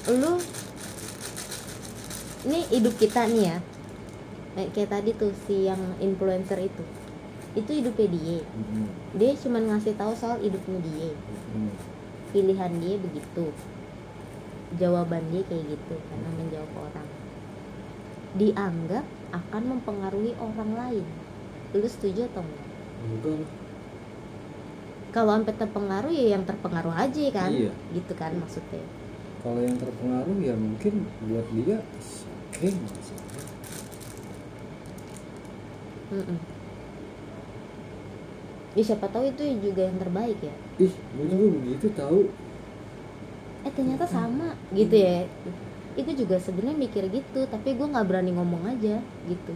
lu 0.03 0.35
ini 2.43 2.59
hidup 2.75 2.91
kita 2.99 3.23
nih 3.23 3.55
ya 3.55 3.57
kayak 4.53 4.69
kayak 4.73 4.89
tadi 4.89 5.09
tuh 5.17 5.33
si 5.45 5.65
yang 5.65 5.81
influencer 5.97 6.57
itu. 6.61 6.83
Itu 7.53 7.69
hidupnya 7.69 8.07
dia. 8.09 8.39
Mm-mm. 8.41 8.87
dia 9.13 9.31
cuma 9.37 9.61
ngasih 9.61 9.93
tahu 9.93 10.13
soal 10.17 10.41
hidupnya 10.41 10.79
dia. 10.81 11.11
Mm-mm. 11.13 11.73
pilihan 12.33 12.71
dia 12.81 12.95
begitu. 12.97 13.45
Jawaban 14.81 15.21
dia 15.29 15.45
kayak 15.45 15.77
gitu 15.77 15.95
karena 16.09 16.29
menjawab 16.33 16.71
orang. 16.89 17.07
Dianggap 18.33 19.05
akan 19.29 19.63
mempengaruhi 19.77 20.33
orang 20.41 20.71
lain. 20.73 21.05
Lu 21.77 21.85
setuju 21.85 22.25
atau 22.33 22.41
enggak? 22.41 22.69
Lah 23.25 23.61
kalau 25.13 25.37
sampai 25.37 25.53
terpengaruh 25.53 26.09
ya 26.09 26.25
yang 26.33 26.41
terpengaruh 26.41 26.95
aja 26.97 27.21
kan? 27.29 27.53
Iya. 27.53 27.69
gitu 27.93 28.13
kan 28.17 28.33
maksudnya. 28.33 28.81
Kalau 29.45 29.61
yang 29.61 29.77
terpengaruh 29.77 30.37
ya 30.41 30.57
mungkin 30.57 31.05
buat 31.29 31.45
dia 31.53 31.77
oke 32.49 32.67
maksudnya 32.73 33.22
Mm-mm. 36.13 36.47
Ya 38.77 38.83
siapa 38.87 39.07
tahu 39.13 39.25
itu 39.33 39.41
juga 39.65 39.81
yang 39.89 39.97
terbaik 40.03 40.37
ya. 40.49 40.55
ih 40.85 40.93
gue 41.15 41.25
juga 41.31 41.47
begitu 41.57 41.85
tahu 41.99 42.19
Eh 43.65 43.71
ternyata 43.77 44.05
sama 44.15 44.43
gitu 44.77 44.93
ya. 45.05 45.11
Itu 45.99 46.11
juga 46.21 46.35
sebenarnya 46.45 46.77
mikir 46.85 47.03
gitu, 47.15 47.37
tapi 47.53 47.67
gue 47.77 47.85
nggak 47.91 48.07
berani 48.09 48.29
ngomong 48.37 48.63
aja 48.71 48.89
gitu. 49.29 49.51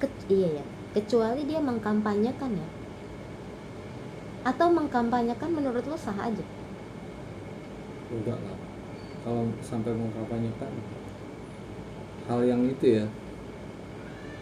Ke- 0.00 0.16
iya 0.34 0.48
ya, 0.58 0.64
kecuali 0.94 1.40
dia 1.50 1.60
mengkampanyekan 1.68 2.52
ya. 2.62 2.68
Atau 4.50 4.68
mengkampanyekan 4.76 5.50
menurut 5.56 5.84
lo 5.90 5.96
sah 6.04 6.16
aja. 6.28 6.44
Enggak 8.12 8.38
lah. 8.38 8.58
Kalau 9.26 9.42
sampai 9.58 9.90
mau 9.94 10.10
kampanyekan 10.14 10.70
hal 12.26 12.40
yang 12.46 12.62
itu 12.66 13.02
ya. 13.02 13.06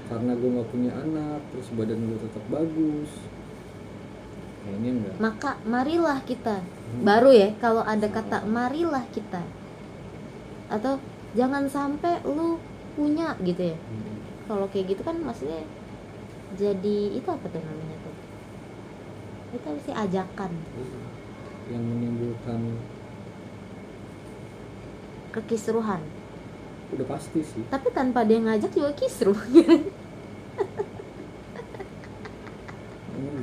Karena 0.04 0.36
gue 0.36 0.50
nggak 0.52 0.68
punya 0.68 0.92
anak 0.92 1.40
terus 1.52 1.68
badan 1.72 2.00
gue 2.04 2.18
tetap 2.20 2.44
bagus. 2.52 3.10
Kayaknya 4.64 4.90
enggak. 5.00 5.16
Maka 5.20 5.50
marilah 5.64 6.20
kita. 6.24 6.60
Baru 7.00 7.32
ya 7.32 7.52
kalau 7.60 7.80
ada 7.84 8.08
kata 8.08 8.44
marilah 8.44 9.04
kita. 9.12 9.40
Atau 10.68 11.00
jangan 11.32 11.64
sampai 11.68 12.20
lu 12.28 12.60
punya 12.94 13.34
gitu 13.42 13.74
ya. 13.74 13.78
Hmm. 13.78 14.12
kalau 14.44 14.68
kayak 14.68 14.92
gitu 14.92 15.00
kan 15.00 15.16
maksudnya 15.24 15.64
jadi 16.54 16.98
itu 17.18 17.26
apa 17.26 17.46
tuh 17.50 17.58
namanya 17.58 17.96
tuh? 18.04 18.16
Itu 19.58 19.70
sih? 19.82 19.94
Ajakan. 19.94 20.52
Yang 21.72 21.82
menimbulkan 21.82 22.60
kekisruhan. 25.34 25.98
Udah 26.94 27.06
pasti 27.10 27.42
sih. 27.42 27.66
Tapi 27.66 27.90
tanpa 27.90 28.22
dia 28.22 28.38
ngajak 28.38 28.70
juga 28.70 28.94
kisruh 28.94 29.34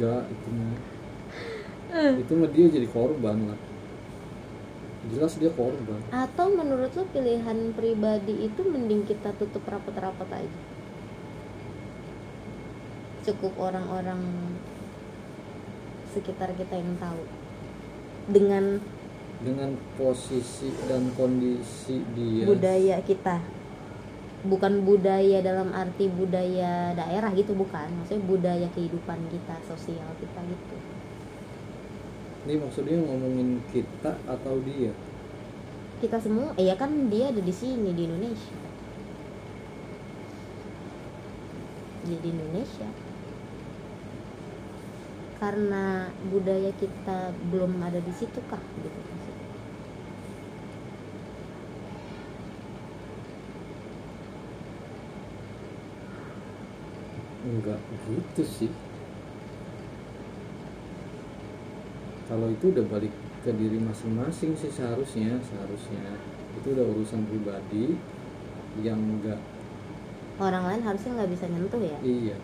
enggak 0.02 0.24
itu 0.34 0.50
mah. 0.50 0.78
Itu 2.18 2.32
mah 2.34 2.50
dia 2.50 2.66
jadi 2.74 2.88
korban 2.90 3.38
lah. 3.54 3.60
Jelas 5.14 5.38
dia 5.38 5.54
korban. 5.54 6.02
Atau 6.10 6.50
menurut 6.58 6.90
lo 6.98 7.06
pilihan 7.14 7.74
pribadi 7.78 8.50
itu 8.50 8.62
mending 8.66 9.06
kita 9.06 9.34
tutup 9.38 9.62
rapat-rapat 9.70 10.46
aja? 10.46 10.62
Cukup 13.30 13.54
orang-orang 13.62 14.22
sekitar 16.10 16.58
kita 16.58 16.82
yang 16.82 16.98
tahu. 16.98 17.22
Dengan 18.26 18.82
dengan 19.42 19.74
posisi 19.98 20.70
dan 20.86 21.10
kondisi 21.18 22.02
dia. 22.14 22.46
Budaya 22.46 23.02
kita. 23.02 23.42
Bukan 24.42 24.82
budaya 24.86 25.38
dalam 25.46 25.70
arti 25.70 26.10
budaya 26.10 26.98
daerah 26.98 27.30
gitu 27.34 27.54
bukan. 27.54 27.90
Maksudnya 28.02 28.26
budaya 28.26 28.68
kehidupan 28.74 29.18
kita 29.30 29.56
sosial 29.66 30.10
kita 30.18 30.40
gitu. 30.46 30.78
Ini 32.42 32.58
maksudnya 32.58 32.98
ngomongin 33.06 33.62
kita 33.70 34.18
atau 34.26 34.58
dia? 34.66 34.90
Kita 36.02 36.18
semua? 36.18 36.58
Eh 36.58 36.66
ya 36.66 36.74
kan 36.74 36.90
dia 37.14 37.30
ada 37.30 37.38
di 37.38 37.54
sini 37.54 37.94
di 37.94 38.10
Indonesia. 38.10 38.58
Dia 42.10 42.18
di 42.18 42.30
Indonesia. 42.34 42.90
Karena 45.38 46.10
budaya 46.34 46.74
kita 46.82 47.34
belum 47.54 47.78
ada 47.78 48.02
di 48.02 48.14
situ 48.18 48.42
kah 48.50 48.62
gitu 48.82 48.90
maksudnya. 48.90 49.21
Enggak 57.52 57.80
gitu 58.08 58.44
sih. 58.48 58.72
Kalau 62.32 62.48
itu 62.48 62.72
udah 62.72 62.86
balik 62.88 63.12
ke 63.44 63.52
diri 63.52 63.76
masing-masing 63.84 64.56
sih 64.56 64.72
seharusnya 64.72 65.36
seharusnya. 65.44 66.16
Itu 66.56 66.72
udah 66.72 66.86
urusan 66.96 67.28
pribadi 67.28 68.00
yang 68.80 69.00
enggak. 69.00 69.40
Orang 70.40 70.64
lain 70.64 70.82
harusnya 70.88 71.12
nggak 71.20 71.32
bisa 71.36 71.46
nyentuh 71.52 71.82
ya? 71.84 71.98
Iya. 72.00 72.38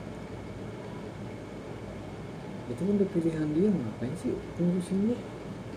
Itu 2.68 2.82
kan 2.84 2.94
udah 3.00 3.10
pilihan 3.16 3.48
dia 3.56 3.68
ngapain 3.72 4.14
sih 4.20 4.36
ngurusin 4.60 4.98
lu 5.08 5.16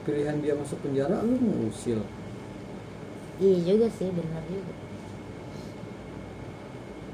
pilihan 0.03 0.37
dia 0.43 0.59
masuk 0.59 0.83
penjara 0.83 1.23
lu 1.23 1.39
ngurusil. 1.39 2.03
Iya 3.39 3.57
juga 3.63 3.87
sih 3.95 4.11
benar 4.11 4.43
juga 4.51 4.90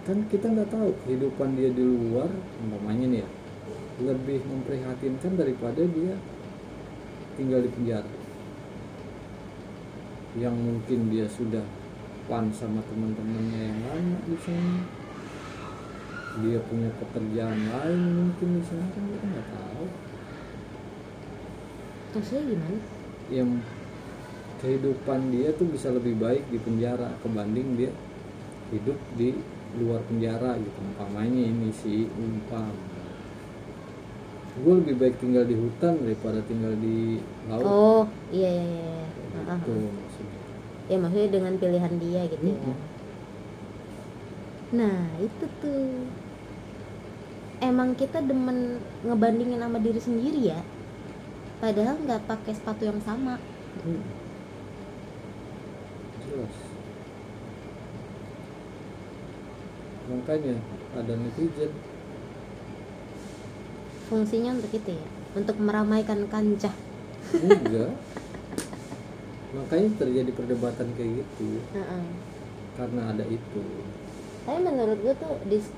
kan 0.07 0.22
kita 0.30 0.46
nggak 0.46 0.70
tahu 0.70 0.94
kehidupan 1.04 1.59
dia 1.59 1.68
di 1.74 1.82
luar 1.82 2.30
umpamanya 2.62 3.07
nih 3.11 3.20
ya 3.26 3.28
lebih 3.96 4.44
memprihatinkan 4.44 5.40
daripada 5.40 5.80
dia 5.80 6.14
tinggal 7.36 7.64
di 7.64 7.70
penjara. 7.72 8.12
Yang 10.36 10.57
mungkin 10.57 11.00
dia 11.09 11.26
sudah 11.32 11.64
pan 12.28 12.52
sama 12.52 12.84
teman-temannya 12.92 13.61
yang 13.72 13.80
lama 13.88 14.18
di 14.28 14.36
sana. 14.44 14.80
Dia 16.44 16.61
punya 16.68 16.92
pekerjaan 17.00 17.57
lain 17.57 18.00
mungkin 18.12 18.48
di 18.61 18.62
sana 18.68 18.84
kan 18.92 19.02
kita 19.09 19.24
nggak 19.32 19.48
tahu. 19.48 19.84
Maksudnya 22.16 22.42
gimana? 22.52 22.80
Yang 23.32 23.50
kehidupan 24.61 25.20
dia 25.32 25.48
tuh 25.57 25.68
bisa 25.72 25.88
lebih 25.88 26.20
baik 26.20 26.44
di 26.52 26.61
penjara 26.61 27.16
kebanding 27.24 27.68
dia 27.80 27.92
hidup 28.72 28.98
di 29.16 29.36
luar 29.80 30.00
penjara 30.08 30.56
gitu. 30.58 30.78
Umpamanya 30.80 31.42
ini 31.46 31.68
sih 31.72 32.08
umpam. 32.16 32.72
Gue 34.56 34.74
lebih 34.80 34.94
baik 34.96 35.16
tinggal 35.20 35.44
di 35.44 35.56
hutan 35.56 36.00
daripada 36.00 36.40
tinggal 36.48 36.72
di 36.80 37.20
laut. 37.48 37.64
Oh 37.64 38.04
iya 38.32 38.48
iya 38.48 38.64
iya, 38.64 38.84
iya. 38.88 39.08
Ah, 39.36 39.52
ah, 39.52 39.58
itu 39.60 39.74
maksudnya. 39.92 40.40
Ya 40.86 40.96
maksudnya 40.96 41.30
dengan 41.30 41.54
pilihan 41.60 41.94
dia 42.00 42.22
gitu 42.30 42.44
ya. 42.46 42.56
Mm-mm. 42.56 42.76
nah 44.66 44.98
itu 45.22 45.44
tuh. 45.60 46.08
Emang 47.56 47.96
kita 47.96 48.20
demen 48.20 48.80
ngebandingin 49.04 49.60
sama 49.60 49.80
diri 49.80 50.00
sendiri 50.00 50.52
ya. 50.52 50.60
Padahal 51.56 51.96
nggak 52.04 52.28
pakai 52.28 52.52
sepatu 52.52 52.84
yang 52.84 53.00
sama. 53.00 53.40
Mm. 53.80 54.26
jelas 56.36 56.65
makanya 60.16 60.54
ada 60.96 61.12
netizen. 61.14 61.70
Fungsinya 64.06 64.50
untuk 64.56 64.72
itu 64.72 64.90
ya 64.94 65.06
untuk 65.36 65.56
meramaikan 65.60 66.24
kancah. 66.30 66.74
Enggak 67.36 67.92
makanya 69.56 69.88
terjadi 69.96 70.30
perdebatan 70.36 70.88
kayak 71.00 71.24
gitu. 71.24 71.64
Heeh. 71.72 72.04
karena 72.76 73.08
ada 73.08 73.24
itu. 73.24 73.62
Tapi 74.44 74.58
menurut 74.60 75.00
gue 75.00 75.14
tuh 75.16 75.32
dis- 75.48 75.72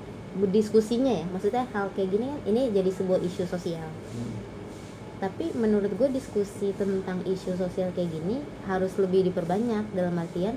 diskusinya 0.51 1.09
ya 1.15 1.25
maksudnya 1.31 1.63
hal 1.73 1.89
kayak 1.95 2.11
gini 2.11 2.25
kan 2.27 2.39
ini 2.45 2.61
jadi 2.75 2.91
sebuah 2.93 3.19
isu 3.23 3.43
sosial. 3.49 3.87
Hmm. 4.13 4.35
tapi 5.19 5.51
menurut 5.51 5.91
gue 5.99 6.09
diskusi 6.15 6.71
tentang 6.79 7.19
isu 7.27 7.59
sosial 7.59 7.91
kayak 7.91 8.07
gini 8.07 8.39
harus 8.63 8.95
lebih 8.95 9.27
diperbanyak 9.27 9.91
dalam 9.91 10.15
artian 10.15 10.55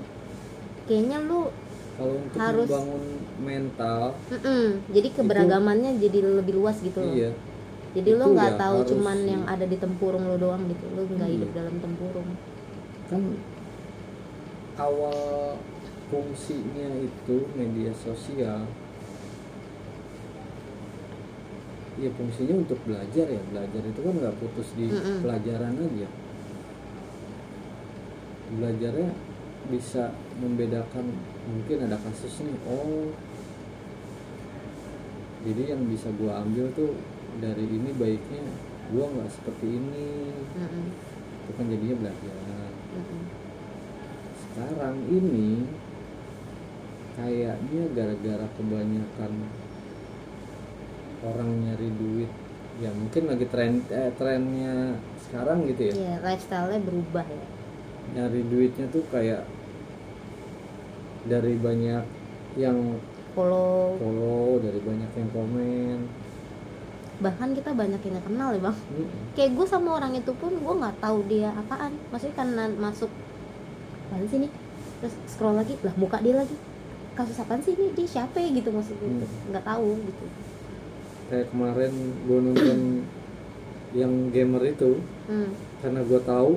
kayaknya 0.87 1.19
lu 1.19 1.51
kalau 1.93 2.13
untuk 2.17 2.39
Harus- 2.41 2.69
membangun 2.69 3.03
mental 3.39 4.01
mm-mm, 4.27 4.65
jadi 4.89 5.07
keberagamannya 5.13 5.91
jadi 5.97 6.17
lebih 6.41 6.53
luas 6.57 6.77
gitu 6.79 6.97
loh. 6.97 7.13
Iya. 7.13 7.31
Jadi 7.93 8.09
Itu 8.09 8.17
lu 8.17 8.25
nggak 8.33 8.51
ya 8.51 8.57
tahu 8.57 8.77
harus 8.81 8.89
cuman 8.89 9.17
yang 9.21 9.43
ada 9.45 9.65
di 9.69 9.77
tempurung 9.77 10.25
lu 10.25 10.37
doang 10.41 10.65
gitu. 10.65 10.85
Lu 10.91 11.05
nggak 11.05 11.29
Iya. 11.29 11.35
hidup 11.37 11.49
dalam 11.53 11.75
tempurung. 11.77 12.29
Kan 13.05 13.21
awal 14.73 15.17
fungsinya 16.09 16.89
itu 16.97 17.35
media 17.53 17.93
sosial. 17.93 18.65
Ya 21.93 22.09
fungsinya 22.17 22.57
untuk 22.57 22.81
belajar 22.81 23.29
ya. 23.29 23.41
Belajar 23.53 23.81
itu 23.85 23.99
kan 24.01 24.13
nggak 24.17 24.35
putus 24.41 24.73
di 24.73 24.89
Mm-mm. 24.89 25.21
pelajaran 25.21 25.77
aja. 25.77 26.09
Belajarnya 28.53 29.09
bisa 29.69 30.09
membedakan 30.41 31.05
mungkin 31.47 31.77
ada 31.89 31.97
kasus 31.99 32.43
nih 32.43 32.57
oh. 32.67 33.11
Jadi 35.43 35.75
yang 35.75 35.83
bisa 35.91 36.07
gua 36.15 36.39
ambil 36.39 36.71
tuh 36.71 36.95
dari 37.43 37.67
ini 37.67 37.91
baiknya 37.99 38.43
gua 38.95 39.11
nggak 39.11 39.27
seperti 39.27 39.67
ini. 39.75 40.07
Mm-mm, 40.55 40.85
itu 41.43 41.51
kan 41.59 41.65
jadinya 41.67 41.95
belajar. 41.99 42.35
Mm-mm. 42.93 43.21
sekarang 44.53 44.95
ini 45.09 45.65
kayaknya 47.17 47.83
gara-gara 47.97 48.47
kebanyakan 48.53 49.33
orang 51.25 51.49
nyari 51.65 51.89
duit 51.89 52.31
ya 52.77 52.89
mungkin 52.93 53.23
lagi 53.33 53.45
tren 53.49 53.81
eh, 53.89 54.13
trennya 54.13 54.97
sekarang 55.25 55.65
gitu 55.69 55.89
ya. 55.89 55.93
Iya, 55.93 56.15
lifestyle-nya 56.21 56.79
berubah 56.85 57.25
ya. 57.25 57.45
Nyari 58.13 58.41
duitnya 58.45 58.85
tuh 58.93 59.01
kayak 59.09 59.45
dari 61.27 61.53
banyak 61.55 62.03
yang 62.59 62.99
follow 63.33 63.97
follow 63.97 64.61
dari 64.61 64.79
banyak 64.83 65.11
yang 65.17 65.29
komen 65.33 65.97
bahkan 67.21 67.55
kita 67.55 67.71
banyak 67.71 68.01
yang 68.03 68.23
kenal 68.25 68.49
ya 68.51 68.61
bang 68.61 68.77
Mm-mm. 68.77 69.09
kayak 69.37 69.51
gue 69.55 69.65
sama 69.69 69.89
orang 70.01 70.13
itu 70.17 70.33
pun 70.35 70.51
gue 70.51 70.73
nggak 70.81 70.97
tahu 70.99 71.19
dia 71.29 71.53
apaan 71.55 71.93
maksudnya 72.09 72.35
karena 72.35 72.63
masuk 72.75 73.11
apaan 74.09 74.25
sih 74.27 74.39
nih 74.43 74.51
terus 74.99 75.15
scroll 75.29 75.55
lagi 75.55 75.79
lah 75.85 75.93
muka 75.95 76.19
dia 76.19 76.35
lagi 76.35 76.55
kasus 77.13 77.37
apaan 77.39 77.61
sih 77.61 77.77
ini 77.77 77.93
dia 77.93 78.09
siapa 78.09 78.41
ya 78.41 78.49
gitu 78.49 78.73
maksudnya. 78.73 79.07
Hmm. 79.07 79.51
nggak 79.53 79.65
tahu 79.65 79.89
gitu 80.03 80.25
kayak 81.29 81.47
kemarin 81.53 81.93
gue 82.27 82.39
nonton 82.41 82.79
yang 83.93 84.13
gamer 84.33 84.63
itu 84.65 84.99
hmm. 85.29 85.51
karena 85.85 86.01
gue 86.01 86.19
tahu 86.25 86.51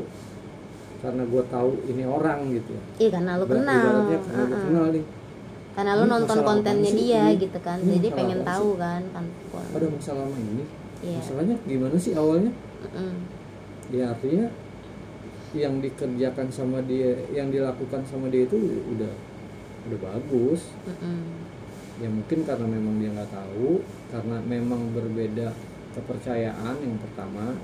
karena 1.06 1.22
gue 1.22 1.42
tahu 1.46 1.70
ini 1.86 2.02
orang 2.02 2.38
gitu. 2.50 2.74
Iya 2.98 3.08
karena 3.14 3.32
Ibarat- 3.38 3.50
kenal. 3.54 3.78
ibaratnya 3.78 4.18
karena 4.18 4.42
gue 4.42 4.50
Heeh. 4.50 4.64
kenal 4.66 4.86
nih. 4.90 5.04
Karena 5.76 5.92
Ini 5.92 6.04
nonton 6.08 6.38
kontennya 6.42 6.88
sih? 6.90 6.98
dia 6.98 7.22
ini? 7.28 7.38
gitu 7.38 7.58
kan. 7.60 7.76
Ini 7.78 7.94
jadi 7.94 8.08
pengen 8.10 8.40
tahu 8.42 8.68
kan 8.74 9.02
kan. 9.12 9.24
Ada 9.70 9.86
masalah 9.86 10.24
sama 10.24 10.36
ini. 10.42 10.64
Iya. 10.98 11.18
Masalahnya 11.20 11.56
gimana 11.62 11.96
sih 11.96 12.12
awalnya? 12.12 12.52
Mm-mm. 12.76 13.12
ya 13.86 14.10
artinya 14.10 14.46
yang 15.54 15.78
dikerjakan 15.78 16.50
sama 16.50 16.82
dia 16.82 17.14
yang 17.30 17.48
dilakukan 17.48 18.02
sama 18.02 18.26
dia 18.26 18.42
itu 18.44 18.58
udah 18.90 19.12
udah 19.86 19.98
bagus. 20.02 20.74
Mm-mm. 20.84 21.22
ya 21.96 22.08
mungkin 22.10 22.44
karena 22.44 22.66
memang 22.66 22.98
dia 22.98 23.08
nggak 23.08 23.30
tahu 23.30 23.80
karena 24.10 24.36
memang 24.42 24.92
berbeda 24.92 25.48
kepercayaan 25.96 26.76
yang 26.76 27.00
pertama 27.00 27.56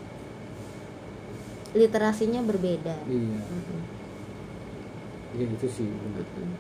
literasinya 1.73 2.41
berbeda. 2.45 2.97
Iya. 3.09 3.41
Mm-mm. 3.41 3.81
ya 5.33 5.47
itu 5.49 5.67
sih 5.69 5.89
Mm-mm. 5.89 6.51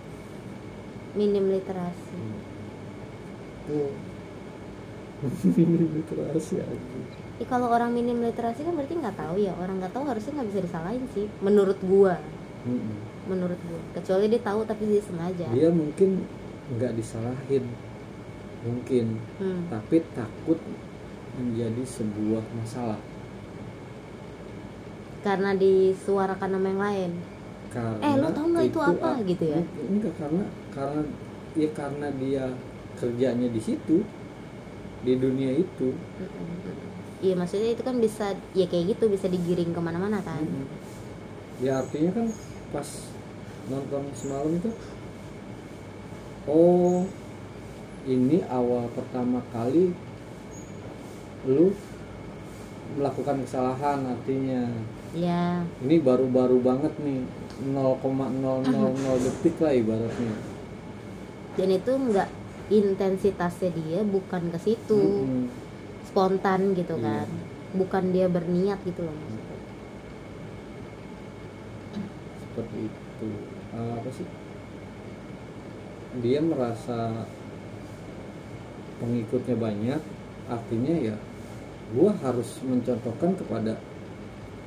minim 1.12 1.44
literasi. 1.52 2.16
Tuh 3.68 3.92
literasi 5.92 6.54
aja 6.58 6.98
Ya, 7.40 7.46
kalau 7.50 7.74
orang 7.74 7.90
minim 7.90 8.22
literasi 8.22 8.62
kan 8.62 8.74
berarti 8.76 8.94
nggak 9.02 9.18
tahu 9.18 9.34
ya. 9.42 9.50
Orang 9.58 9.82
nggak 9.82 9.90
tahu 9.94 10.04
harusnya 10.06 10.32
nggak 10.38 10.48
bisa 10.54 10.60
disalahin 10.62 11.04
sih 11.10 11.26
menurut 11.42 11.78
gua. 11.82 12.16
Mm-mm. 12.62 12.96
menurut 13.26 13.58
gua. 13.66 13.80
Kecuali 13.98 14.30
dia 14.30 14.40
tahu 14.42 14.60
tapi 14.62 14.82
dia 14.86 15.02
sengaja. 15.02 15.46
Dia 15.50 15.68
mungkin 15.70 16.22
nggak 16.78 16.92
disalahin. 16.96 17.64
Mungkin. 18.62 19.18
Hmm. 19.42 19.66
tapi 19.66 20.06
takut 20.14 20.54
menjadi 21.34 21.82
sebuah 21.82 22.46
masalah 22.62 22.94
karena 25.23 25.51
disuarakan 25.55 26.51
nama 26.59 26.66
yang 26.68 26.83
lain 26.83 27.12
karena 27.73 28.01
Eh, 28.05 28.14
lu 28.20 28.29
tahu 28.35 28.47
nggak 28.53 28.66
itu 28.68 28.81
apa? 28.83 29.09
a- 29.16 29.23
Gitu 29.25 29.45
ya? 29.49 29.61
enggak 29.62 30.14
karena 30.20 30.45
karena 30.75 31.03
ya 31.57 31.68
karena 31.77 32.09
dia 32.20 32.45
kerjanya 32.99 33.49
di 33.49 33.61
situ 33.61 33.97
di 35.03 35.12
dunia 35.18 35.51
itu. 35.59 35.89
Iya 37.23 37.35
maksudnya 37.39 37.70
itu 37.70 37.83
kan 37.87 37.97
bisa 38.03 38.35
ya 38.59 38.66
kayak 38.66 38.99
gitu 38.99 39.05
bisa 39.07 39.27
digiring 39.31 39.70
ke 39.70 39.81
mana-mana 39.81 40.18
kan 40.27 40.43
ya 41.62 41.79
artinya 41.79 42.11
kan 42.11 42.27
pas 42.75 42.89
nonton 43.70 44.03
semalam 44.18 44.51
itu 44.59 44.70
oh 46.51 47.07
ini 48.07 48.43
awal 48.51 48.91
pertama 48.91 49.39
kali 49.55 49.95
lu 51.47 51.75
melakukan 52.97 53.36
kesalahan 53.45 54.01
artinya. 54.07 54.62
Ya. 55.12 55.64
Ini 55.84 56.01
baru-baru 56.01 56.59
banget 56.61 56.93
nih 57.01 57.24
0,000 57.68 58.64
detik 59.18 59.57
lah 59.61 59.72
ibaratnya. 59.72 60.34
Dan 61.53 61.68
itu 61.68 61.93
nggak 61.93 62.28
intensitasnya 62.68 63.70
dia 63.72 64.01
bukan 64.03 64.49
ke 64.51 64.59
situ. 64.59 65.01
Mm-mm. 65.01 65.47
spontan 66.03 66.76
gitu 66.76 66.99
Iya. 66.99 67.24
kan. 67.24 67.28
Bukan 67.72 68.05
dia 68.12 68.26
berniat 68.28 68.76
gitu 68.84 69.01
loh 69.01 69.14
maksudnya. 69.16 69.57
Seperti 72.36 72.76
itu. 72.84 73.28
Eh, 73.72 73.93
apa 73.97 74.11
sih? 74.12 74.26
Dia 76.20 76.45
merasa 76.45 77.24
pengikutnya 79.01 79.57
banyak 79.57 80.01
artinya 80.47 80.95
ya 81.01 81.16
gua 81.93 82.11
harus 82.24 82.59
mencontohkan 82.64 83.30
kepada 83.36 83.76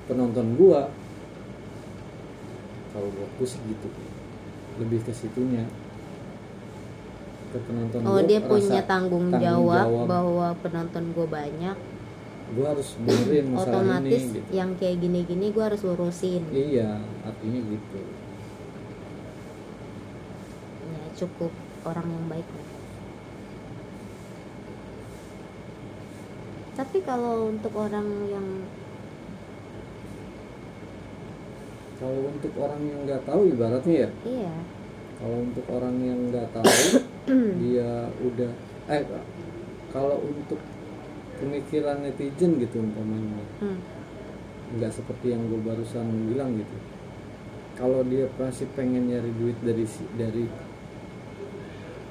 penonton 0.06 0.54
gua 0.56 0.90
kalau 2.94 3.10
gua 3.12 3.48
sih 3.48 3.60
gitu 3.66 3.88
lebih 4.78 5.02
ke 5.02 5.12
situnya 5.12 5.66
ke 7.50 7.58
penonton 7.66 8.00
oh 8.06 8.20
gua 8.20 8.28
dia 8.28 8.40
punya 8.44 8.82
tanggung, 8.86 9.34
tanggung 9.34 9.42
jawab, 9.42 9.86
jawab. 9.88 10.06
bahwa 10.08 10.48
penonton 10.62 11.04
gue 11.16 11.28
banyak 11.28 11.78
gua 12.54 12.66
harus 12.78 12.90
benerin 13.02 13.46
masalah 13.50 13.82
otomatis 13.82 14.22
ini 14.22 14.36
gitu. 14.38 14.50
yang 14.54 14.70
kayak 14.78 14.98
gini-gini 15.02 15.46
gue 15.50 15.64
harus 15.66 15.82
lurusin 15.82 16.46
iya 16.54 17.02
artinya 17.26 17.60
gitu 17.66 18.00
ya 20.86 21.02
cukup 21.16 21.52
orang 21.88 22.08
yang 22.12 22.26
baik 22.28 22.48
lah. 22.50 22.75
Tapi 26.76 27.00
kalau 27.02 27.56
untuk 27.56 27.72
orang 27.76 28.08
yang 28.28 28.48
kalau 31.96 32.28
untuk 32.28 32.52
orang 32.60 32.82
yang 32.84 33.00
nggak 33.08 33.24
tahu 33.24 33.42
ibaratnya 33.48 33.96
ya? 34.06 34.10
Iya. 34.28 34.56
Kalau 35.16 35.38
untuk 35.48 35.66
orang 35.72 35.96
yang 36.04 36.20
nggak 36.28 36.48
tahu 36.52 36.76
dia 37.64 38.12
udah 38.20 38.52
eh 38.92 39.04
kalau 39.96 40.20
untuk 40.22 40.60
pemikiran 41.40 42.04
netizen 42.04 42.60
gitu 42.60 42.84
umpamanya 42.84 43.44
hmm, 43.64 43.80
nggak 44.76 44.92
seperti 44.92 45.32
yang 45.32 45.48
gue 45.48 45.60
barusan 45.64 46.06
bilang 46.30 46.60
gitu. 46.60 46.78
Kalau 47.76 48.04
dia 48.08 48.28
pasti 48.40 48.68
pengen 48.76 49.08
nyari 49.12 49.32
duit 49.36 49.58
dari 49.64 49.84
dari 50.20 50.46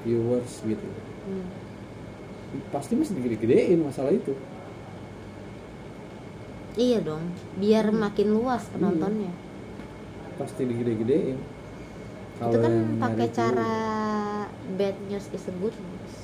viewers 0.05 0.61
gitu 0.65 0.87
Hmm. 1.25 1.49
pasti 2.69 2.93
mesti 2.93 3.17
digede-gedein 3.17 3.81
masalah 3.81 4.13
itu 4.13 4.29
iya 6.75 6.99
dong 6.99 7.31
biar 7.59 7.91
makin 7.91 8.35
luas 8.35 8.67
penontonnya. 8.71 9.31
Pasti 10.35 10.67
digede-gedein. 10.67 11.39
Itu 12.35 12.57
kan 12.59 12.73
pakai 12.99 13.27
cara 13.31 13.73
bad 14.75 14.95
news 15.07 15.27
is 15.31 15.47
a 15.47 15.53
good 15.59 15.75
news. 15.75 16.15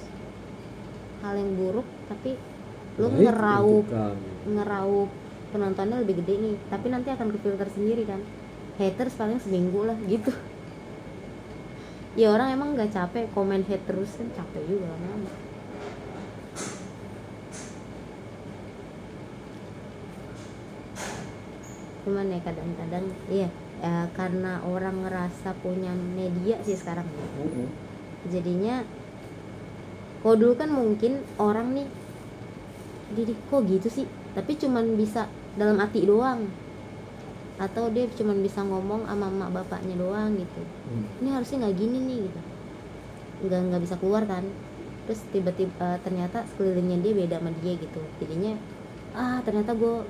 Hal 1.23 1.39
yang 1.39 1.55
buruk 1.55 1.87
tapi 2.11 2.35
lu 2.99 3.07
Baik 3.07 3.31
ngeraup 3.31 3.85
ngeraup 4.43 5.09
penontonnya 5.55 5.97
lebih 6.03 6.19
gede 6.23 6.33
nih. 6.35 6.55
Tapi 6.67 6.87
nanti 6.91 7.09
akan 7.15 7.27
ke 7.31 7.37
filter 7.39 7.67
sendiri 7.71 8.03
kan. 8.03 8.19
Haters 8.75 9.15
paling 9.15 9.39
seminggu 9.39 9.87
lah 9.87 9.97
gitu. 10.07 10.31
Ya 12.11 12.27
orang 12.35 12.51
emang 12.51 12.75
nggak 12.75 12.91
capek 12.91 13.31
komen 13.31 13.63
hate 13.63 13.87
terus 13.87 14.19
kan 14.19 14.27
capek 14.35 14.59
juga 14.67 14.83
lama 14.91 15.31
cuman 22.01 22.33
ya 22.33 22.39
kadang-kadang 22.41 23.05
iya 23.29 23.49
ya, 23.81 24.09
karena 24.17 24.61
orang 24.65 25.05
ngerasa 25.05 25.53
punya 25.61 25.93
media 25.93 26.57
sih 26.65 26.77
sekarang. 26.77 27.05
Mm-mm. 27.37 27.69
jadinya 28.29 28.85
kalau 30.21 30.37
dulu 30.37 30.53
kan 30.53 30.69
mungkin 30.69 31.25
orang 31.41 31.73
nih 31.73 31.87
Didi 33.11 33.33
kok 33.35 33.67
gitu 33.67 33.87
sih? 33.91 34.05
Tapi 34.31 34.55
cuman 34.55 34.95
bisa 34.95 35.27
dalam 35.59 35.75
hati 35.81 36.07
doang. 36.07 36.47
Atau 37.59 37.91
dia 37.93 38.07
cuman 38.07 38.39
bisa 38.41 38.63
ngomong 38.63 39.05
sama 39.05 39.27
emak 39.27 39.49
bapaknya 39.51 39.97
doang 39.99 40.37
gitu. 40.39 40.61
Hmm. 40.61 41.05
ini 41.21 41.29
harusnya 41.33 41.67
nggak 41.67 41.75
gini 41.77 41.97
nih 42.07 42.19
gitu. 42.29 42.39
Nggak 43.49 43.59
nggak 43.67 43.81
bisa 43.83 43.95
keluar 43.99 44.23
kan. 44.29 44.45
Terus 45.09 45.21
tiba-tiba 45.33 45.73
eh, 45.81 45.97
ternyata 46.05 46.45
sekelilingnya 46.53 46.97
dia 47.03 47.13
beda 47.17 47.35
sama 47.41 47.51
dia 47.59 47.73
gitu. 47.75 48.01
Jadinya 48.23 48.53
ah 49.11 49.43
ternyata 49.43 49.75
gue 49.75 50.07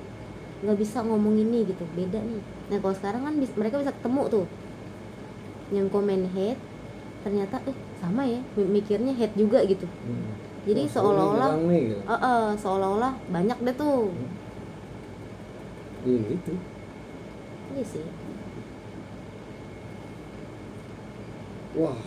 nggak 0.62 0.78
bisa 0.78 1.02
ngomong 1.02 1.34
ini 1.36 1.66
gitu 1.66 1.82
beda 1.92 2.22
nih. 2.22 2.42
Nah 2.70 2.78
kalau 2.78 2.94
sekarang 2.94 3.22
kan 3.26 3.34
bis- 3.36 3.58
mereka 3.58 3.82
bisa 3.82 3.90
ketemu 3.90 4.22
tuh. 4.30 4.46
Yang 5.74 5.86
komen 5.90 6.22
hate 6.30 6.60
ternyata 7.22 7.56
eh 7.66 7.76
sama 7.98 8.22
ya 8.26 8.38
mi- 8.54 8.70
mikirnya 8.78 9.14
hate 9.14 9.34
juga 9.34 9.62
gitu. 9.62 9.86
Mm. 9.86 10.30
jadi 10.62 10.86
ini 10.86 10.90
seolah-olah 10.90 11.50
gitu. 11.58 11.98
eh, 11.98 12.14
eh, 12.14 12.46
seolah-olah 12.54 13.12
banyak 13.28 13.58
deh 13.58 13.74
tuh. 13.74 14.14
Iya 16.06 16.18
gitu. 16.30 16.52
Iya 17.74 17.82
sih. 17.82 18.06
Wah 21.72 21.98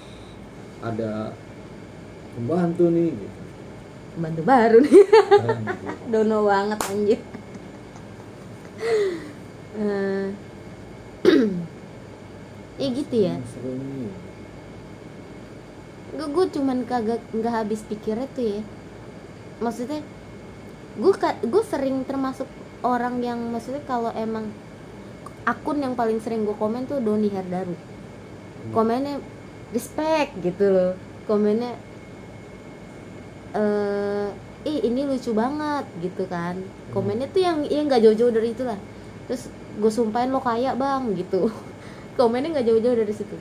ada 0.79 1.35
pembantu 2.35 2.87
nih 2.87 3.11
gitu. 3.11 3.39
Bantu 4.15 4.41
baru 4.47 4.77
nih. 4.79 5.03
Dono 6.11 6.47
banget 6.47 6.79
anjir 6.87 7.19
Eh, 9.75 10.31
ya 12.79 12.87
gitu 12.95 13.15
ya. 13.27 13.35
Seru 13.43 13.75
nih. 13.75 14.07
Gue 16.15 16.27
gue 16.31 16.45
cuman 16.55 16.87
kagak 16.87 17.19
nggak 17.35 17.53
habis 17.53 17.83
pikirnya 17.83 18.23
tuh 18.31 18.55
ya. 18.55 18.61
Maksudnya 19.59 19.99
gue 20.95 21.11
gue 21.43 21.63
sering 21.67 22.07
termasuk 22.07 22.47
orang 22.87 23.19
yang 23.19 23.35
maksudnya 23.51 23.83
kalau 23.83 24.15
emang 24.15 24.47
akun 25.43 25.83
yang 25.83 25.91
paling 25.91 26.23
sering 26.23 26.47
gue 26.47 26.55
komen 26.55 26.87
tuh 26.87 27.03
Doni 27.03 27.27
Herdaru. 27.27 27.75
Komennya 28.71 29.19
respect 29.75 30.39
gitu 30.39 30.71
loh. 30.71 30.91
Komennya 31.27 31.75
eh 33.59 34.44
ih 34.65 34.81
ini 34.81 35.05
lucu 35.05 35.31
banget 35.31 35.85
gitu 36.01 36.25
kan. 36.25 36.57
Komennya 36.89 37.29
tuh 37.29 37.41
yang 37.45 37.61
yang 37.69 37.85
nggak 37.85 38.01
jauh-jauh 38.01 38.33
dari 38.33 38.51
itulah. 38.51 38.77
Terus 39.29 39.47
gue 39.77 39.91
sumpahin 39.93 40.33
lo 40.33 40.41
kaya 40.41 40.73
bang 40.73 41.13
gitu. 41.13 41.47
Komennya 42.19 42.59
nggak 42.59 42.67
jauh-jauh 42.67 42.97
dari 42.97 43.13
situ. 43.13 43.37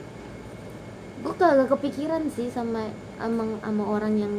Gue 1.25 1.33
kagak 1.33 1.73
kepikiran 1.73 2.29
sih 2.29 2.53
sama 2.53 2.85
emang 3.17 3.57
sama 3.65 3.83
orang 3.89 4.13
yang 4.21 4.33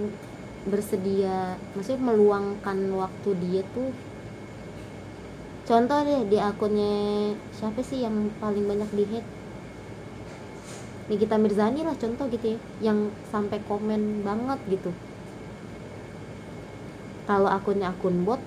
bersedia 0.66 1.58
maksudnya 1.74 2.14
meluangkan 2.14 2.78
waktu 2.94 3.30
dia 3.42 3.62
tuh. 3.74 3.90
Contoh 5.66 5.98
deh 6.06 6.30
di 6.30 6.38
akunnya 6.38 7.34
siapa 7.50 7.82
sih 7.82 8.06
yang 8.06 8.30
paling 8.38 8.70
banyak 8.70 8.90
di 8.94 9.04
hate 9.10 9.30
Nikita 11.06 11.38
Mirzani 11.38 11.86
lah 11.86 11.94
contoh 11.94 12.26
gitu 12.30 12.54
ya 12.54 12.58
yang 12.90 13.14
sampai 13.30 13.62
komen 13.70 14.26
banget 14.26 14.58
gitu 14.66 14.90
kalau 17.26 17.50
akunnya 17.50 17.90
akun 17.90 18.22
bot 18.22 18.38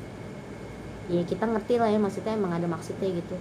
ya 1.10 1.22
kita 1.24 1.44
ngerti 1.44 1.76
lah 1.76 1.90
ya 1.90 2.00
maksudnya 2.00 2.34
emang 2.34 2.54
ada 2.54 2.66
maksudnya 2.66 3.10
gitu. 3.12 3.36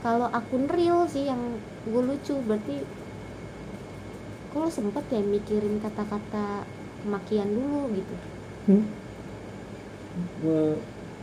Kalau 0.00 0.26
akun 0.26 0.64
real 0.66 1.04
sih 1.04 1.28
yang 1.28 1.40
gue 1.84 2.02
lucu 2.02 2.34
berarti 2.40 2.80
kok 4.50 4.58
lo 4.58 4.66
sempet 4.66 5.04
ya 5.08 5.20
mikirin 5.20 5.78
kata-kata 5.78 6.64
kemakian 7.02 7.50
dulu 7.50 7.92
gitu. 7.92 8.14
Me- 10.40 10.80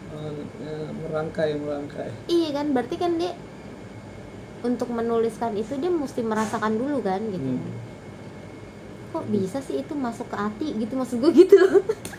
me- 0.09 0.47
eh, 0.63 0.87
merangkai 1.03 1.57
merangkai. 1.57 2.09
Iya 2.27 2.49
kan 2.53 2.65
berarti 2.71 2.95
kan 2.95 3.17
dia 3.17 3.33
untuk 4.61 4.89
menuliskan 4.89 5.53
itu 5.53 5.77
dia 5.77 5.89
mesti 5.89 6.21
merasakan 6.21 6.77
dulu 6.77 7.01
kan 7.01 7.21
gitu. 7.29 7.45
Hmm. 7.57 7.85
kok 9.07 9.23
bisa 9.31 9.63
sih 9.63 9.79
itu 9.79 9.95
masuk 9.95 10.27
ke 10.27 10.35
hati 10.35 10.67
gitu 10.75 10.99
maksud 10.99 11.23
gue 11.23 11.31
gitu? 11.31 11.55
loh 11.55 11.79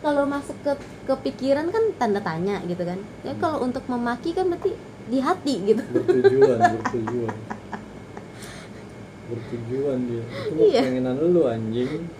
kalau 0.00 0.24
masuk 0.24 0.56
ke 0.60 0.72
kepikiran 1.04 1.68
kan 1.68 1.84
tanda 1.94 2.20
tanya 2.20 2.60
gitu 2.64 2.80
kan. 2.80 2.96
Ya 3.20 3.36
kalau 3.36 3.60
untuk 3.60 3.84
memaki 3.84 4.32
kan 4.32 4.48
berarti 4.48 4.72
di 5.06 5.18
hati 5.18 5.54
gitu. 5.66 5.82
Bertujuan 5.84 6.58
bertujuan. 6.76 7.34
Bertujuan 9.26 9.98
dia. 10.04 10.24
Itu 10.46 10.62
Iya. 10.66 10.80
pengenan 10.82 11.16
lu 11.22 11.42
anjing. 11.44 11.90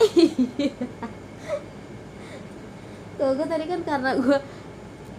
Kalau 3.16 3.32
gue 3.34 3.44
tadi 3.44 3.64
kan 3.66 3.80
karena 3.82 4.10
gue 4.16 4.38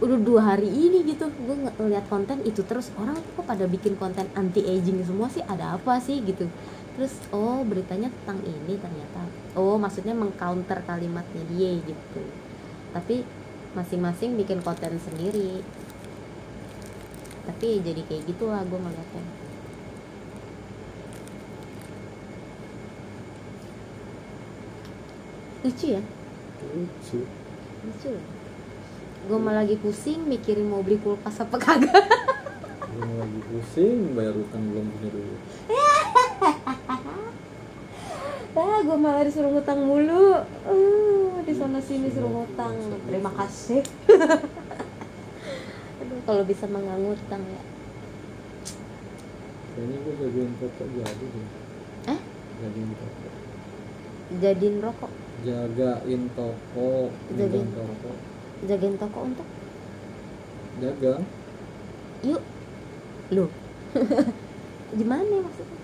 udah 0.01 0.19
dua 0.19 0.41
hari 0.47 0.65
ini 0.65 1.05
gitu 1.05 1.29
gue 1.29 1.55
nge- 1.55 1.77
ngeliat 1.77 2.09
konten 2.09 2.41
itu 2.41 2.65
terus 2.65 2.89
orang 2.95 3.13
kok 3.13 3.45
pada 3.45 3.69
bikin 3.69 3.93
konten 3.93 4.25
anti 4.33 4.65
aging 4.65 5.05
semua 5.05 5.29
sih 5.29 5.43
ada 5.43 5.77
apa 5.77 6.01
sih 6.01 6.17
gitu. 6.21 6.49
Terus 6.91 7.13
oh 7.29 7.61
beritanya 7.61 8.09
tentang 8.11 8.41
ini 8.41 8.73
ternyata. 8.75 9.21
Oh 9.53 9.77
maksudnya 9.77 10.13
mengcounter 10.13 10.81
kalimatnya 10.81 11.43
dia 11.47 11.77
gitu 11.79 12.21
tapi 12.91 13.23
masing-masing 13.73 14.35
bikin 14.35 14.59
konten 14.59 14.99
sendiri. 14.99 15.63
Tapi 17.47 17.81
jadi 17.81 18.01
kayak 18.05 18.23
gitu 18.27 18.51
lah 18.51 18.61
gue 18.63 18.79
ngeliatnya. 18.79 19.25
Lucu 25.61 25.85
ya? 25.97 26.01
Lucu. 26.75 27.19
Lucu 27.81 28.13
gue 29.21 29.37
malah 29.37 29.61
lagi 29.61 29.77
pusing 29.77 30.25
mikirin 30.25 30.65
mau 30.65 30.81
beli 30.81 30.97
kulkas 30.97 31.45
apa 31.45 31.61
kagak. 31.61 31.93
Belum 32.89 33.21
lagi 33.21 33.39
pusing 33.53 34.17
bayar 34.17 34.33
utang 34.33 34.63
belum 34.65 34.85
punya 34.97 35.09
duit 35.13 35.39
ah 38.55 38.79
gue 38.83 38.97
malah 38.99 39.23
disuruh 39.23 39.51
ngutang 39.53 39.79
mulu. 39.85 40.41
Uh, 40.67 41.39
di 41.45 41.53
sana 41.55 41.79
sini 41.79 42.11
suruh 42.11 42.31
ngutang. 42.31 42.75
Terima 43.07 43.31
kasih. 43.35 43.81
Aduh 46.01 46.19
kalau 46.27 46.43
bisa 46.43 46.67
mah 46.67 46.81
nggak 46.83 46.99
ngutang 46.99 47.43
ya. 47.45 47.63
Kayaknya 49.71 49.97
gue 50.03 50.13
jagain 50.19 50.53
toko 50.59 50.83
jadi 50.91 51.25
deh. 51.31 51.47
Eh 52.11 52.19
jagain 52.59 52.91
toko 52.95 53.41
jadiin 54.39 54.79
rokok. 54.79 55.11
Jagain 55.43 56.23
toko 56.31 57.11
Jagain 57.35 57.67
toko 57.75 58.11
jagain 58.63 58.95
toko 58.95 59.19
untuk? 59.25 59.47
Dagang 60.79 61.23
yuk. 62.23 62.43
Lu 63.31 63.47
gimana 64.99 65.35
maksudnya? 65.43 65.79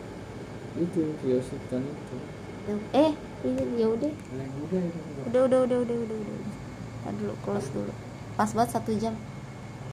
Itu 0.77 1.15
kios 1.23 1.47
ikan 1.51 1.83
itu 1.83 2.17
eh 2.91 3.11
ya 3.77 3.87
udah. 3.87 4.11
Udah 5.31 5.41
udah 5.47 5.59
udah 5.63 5.77
udah. 5.79 5.95
Udah 5.95 6.19
udah 6.19 6.19
udah 6.27 7.13
dulu 7.17 7.33
close 7.43 7.69
dulu. 7.71 7.93
Pas 8.35 8.51
banget 8.51 8.69
satu 8.75 8.91
jam 8.99 9.15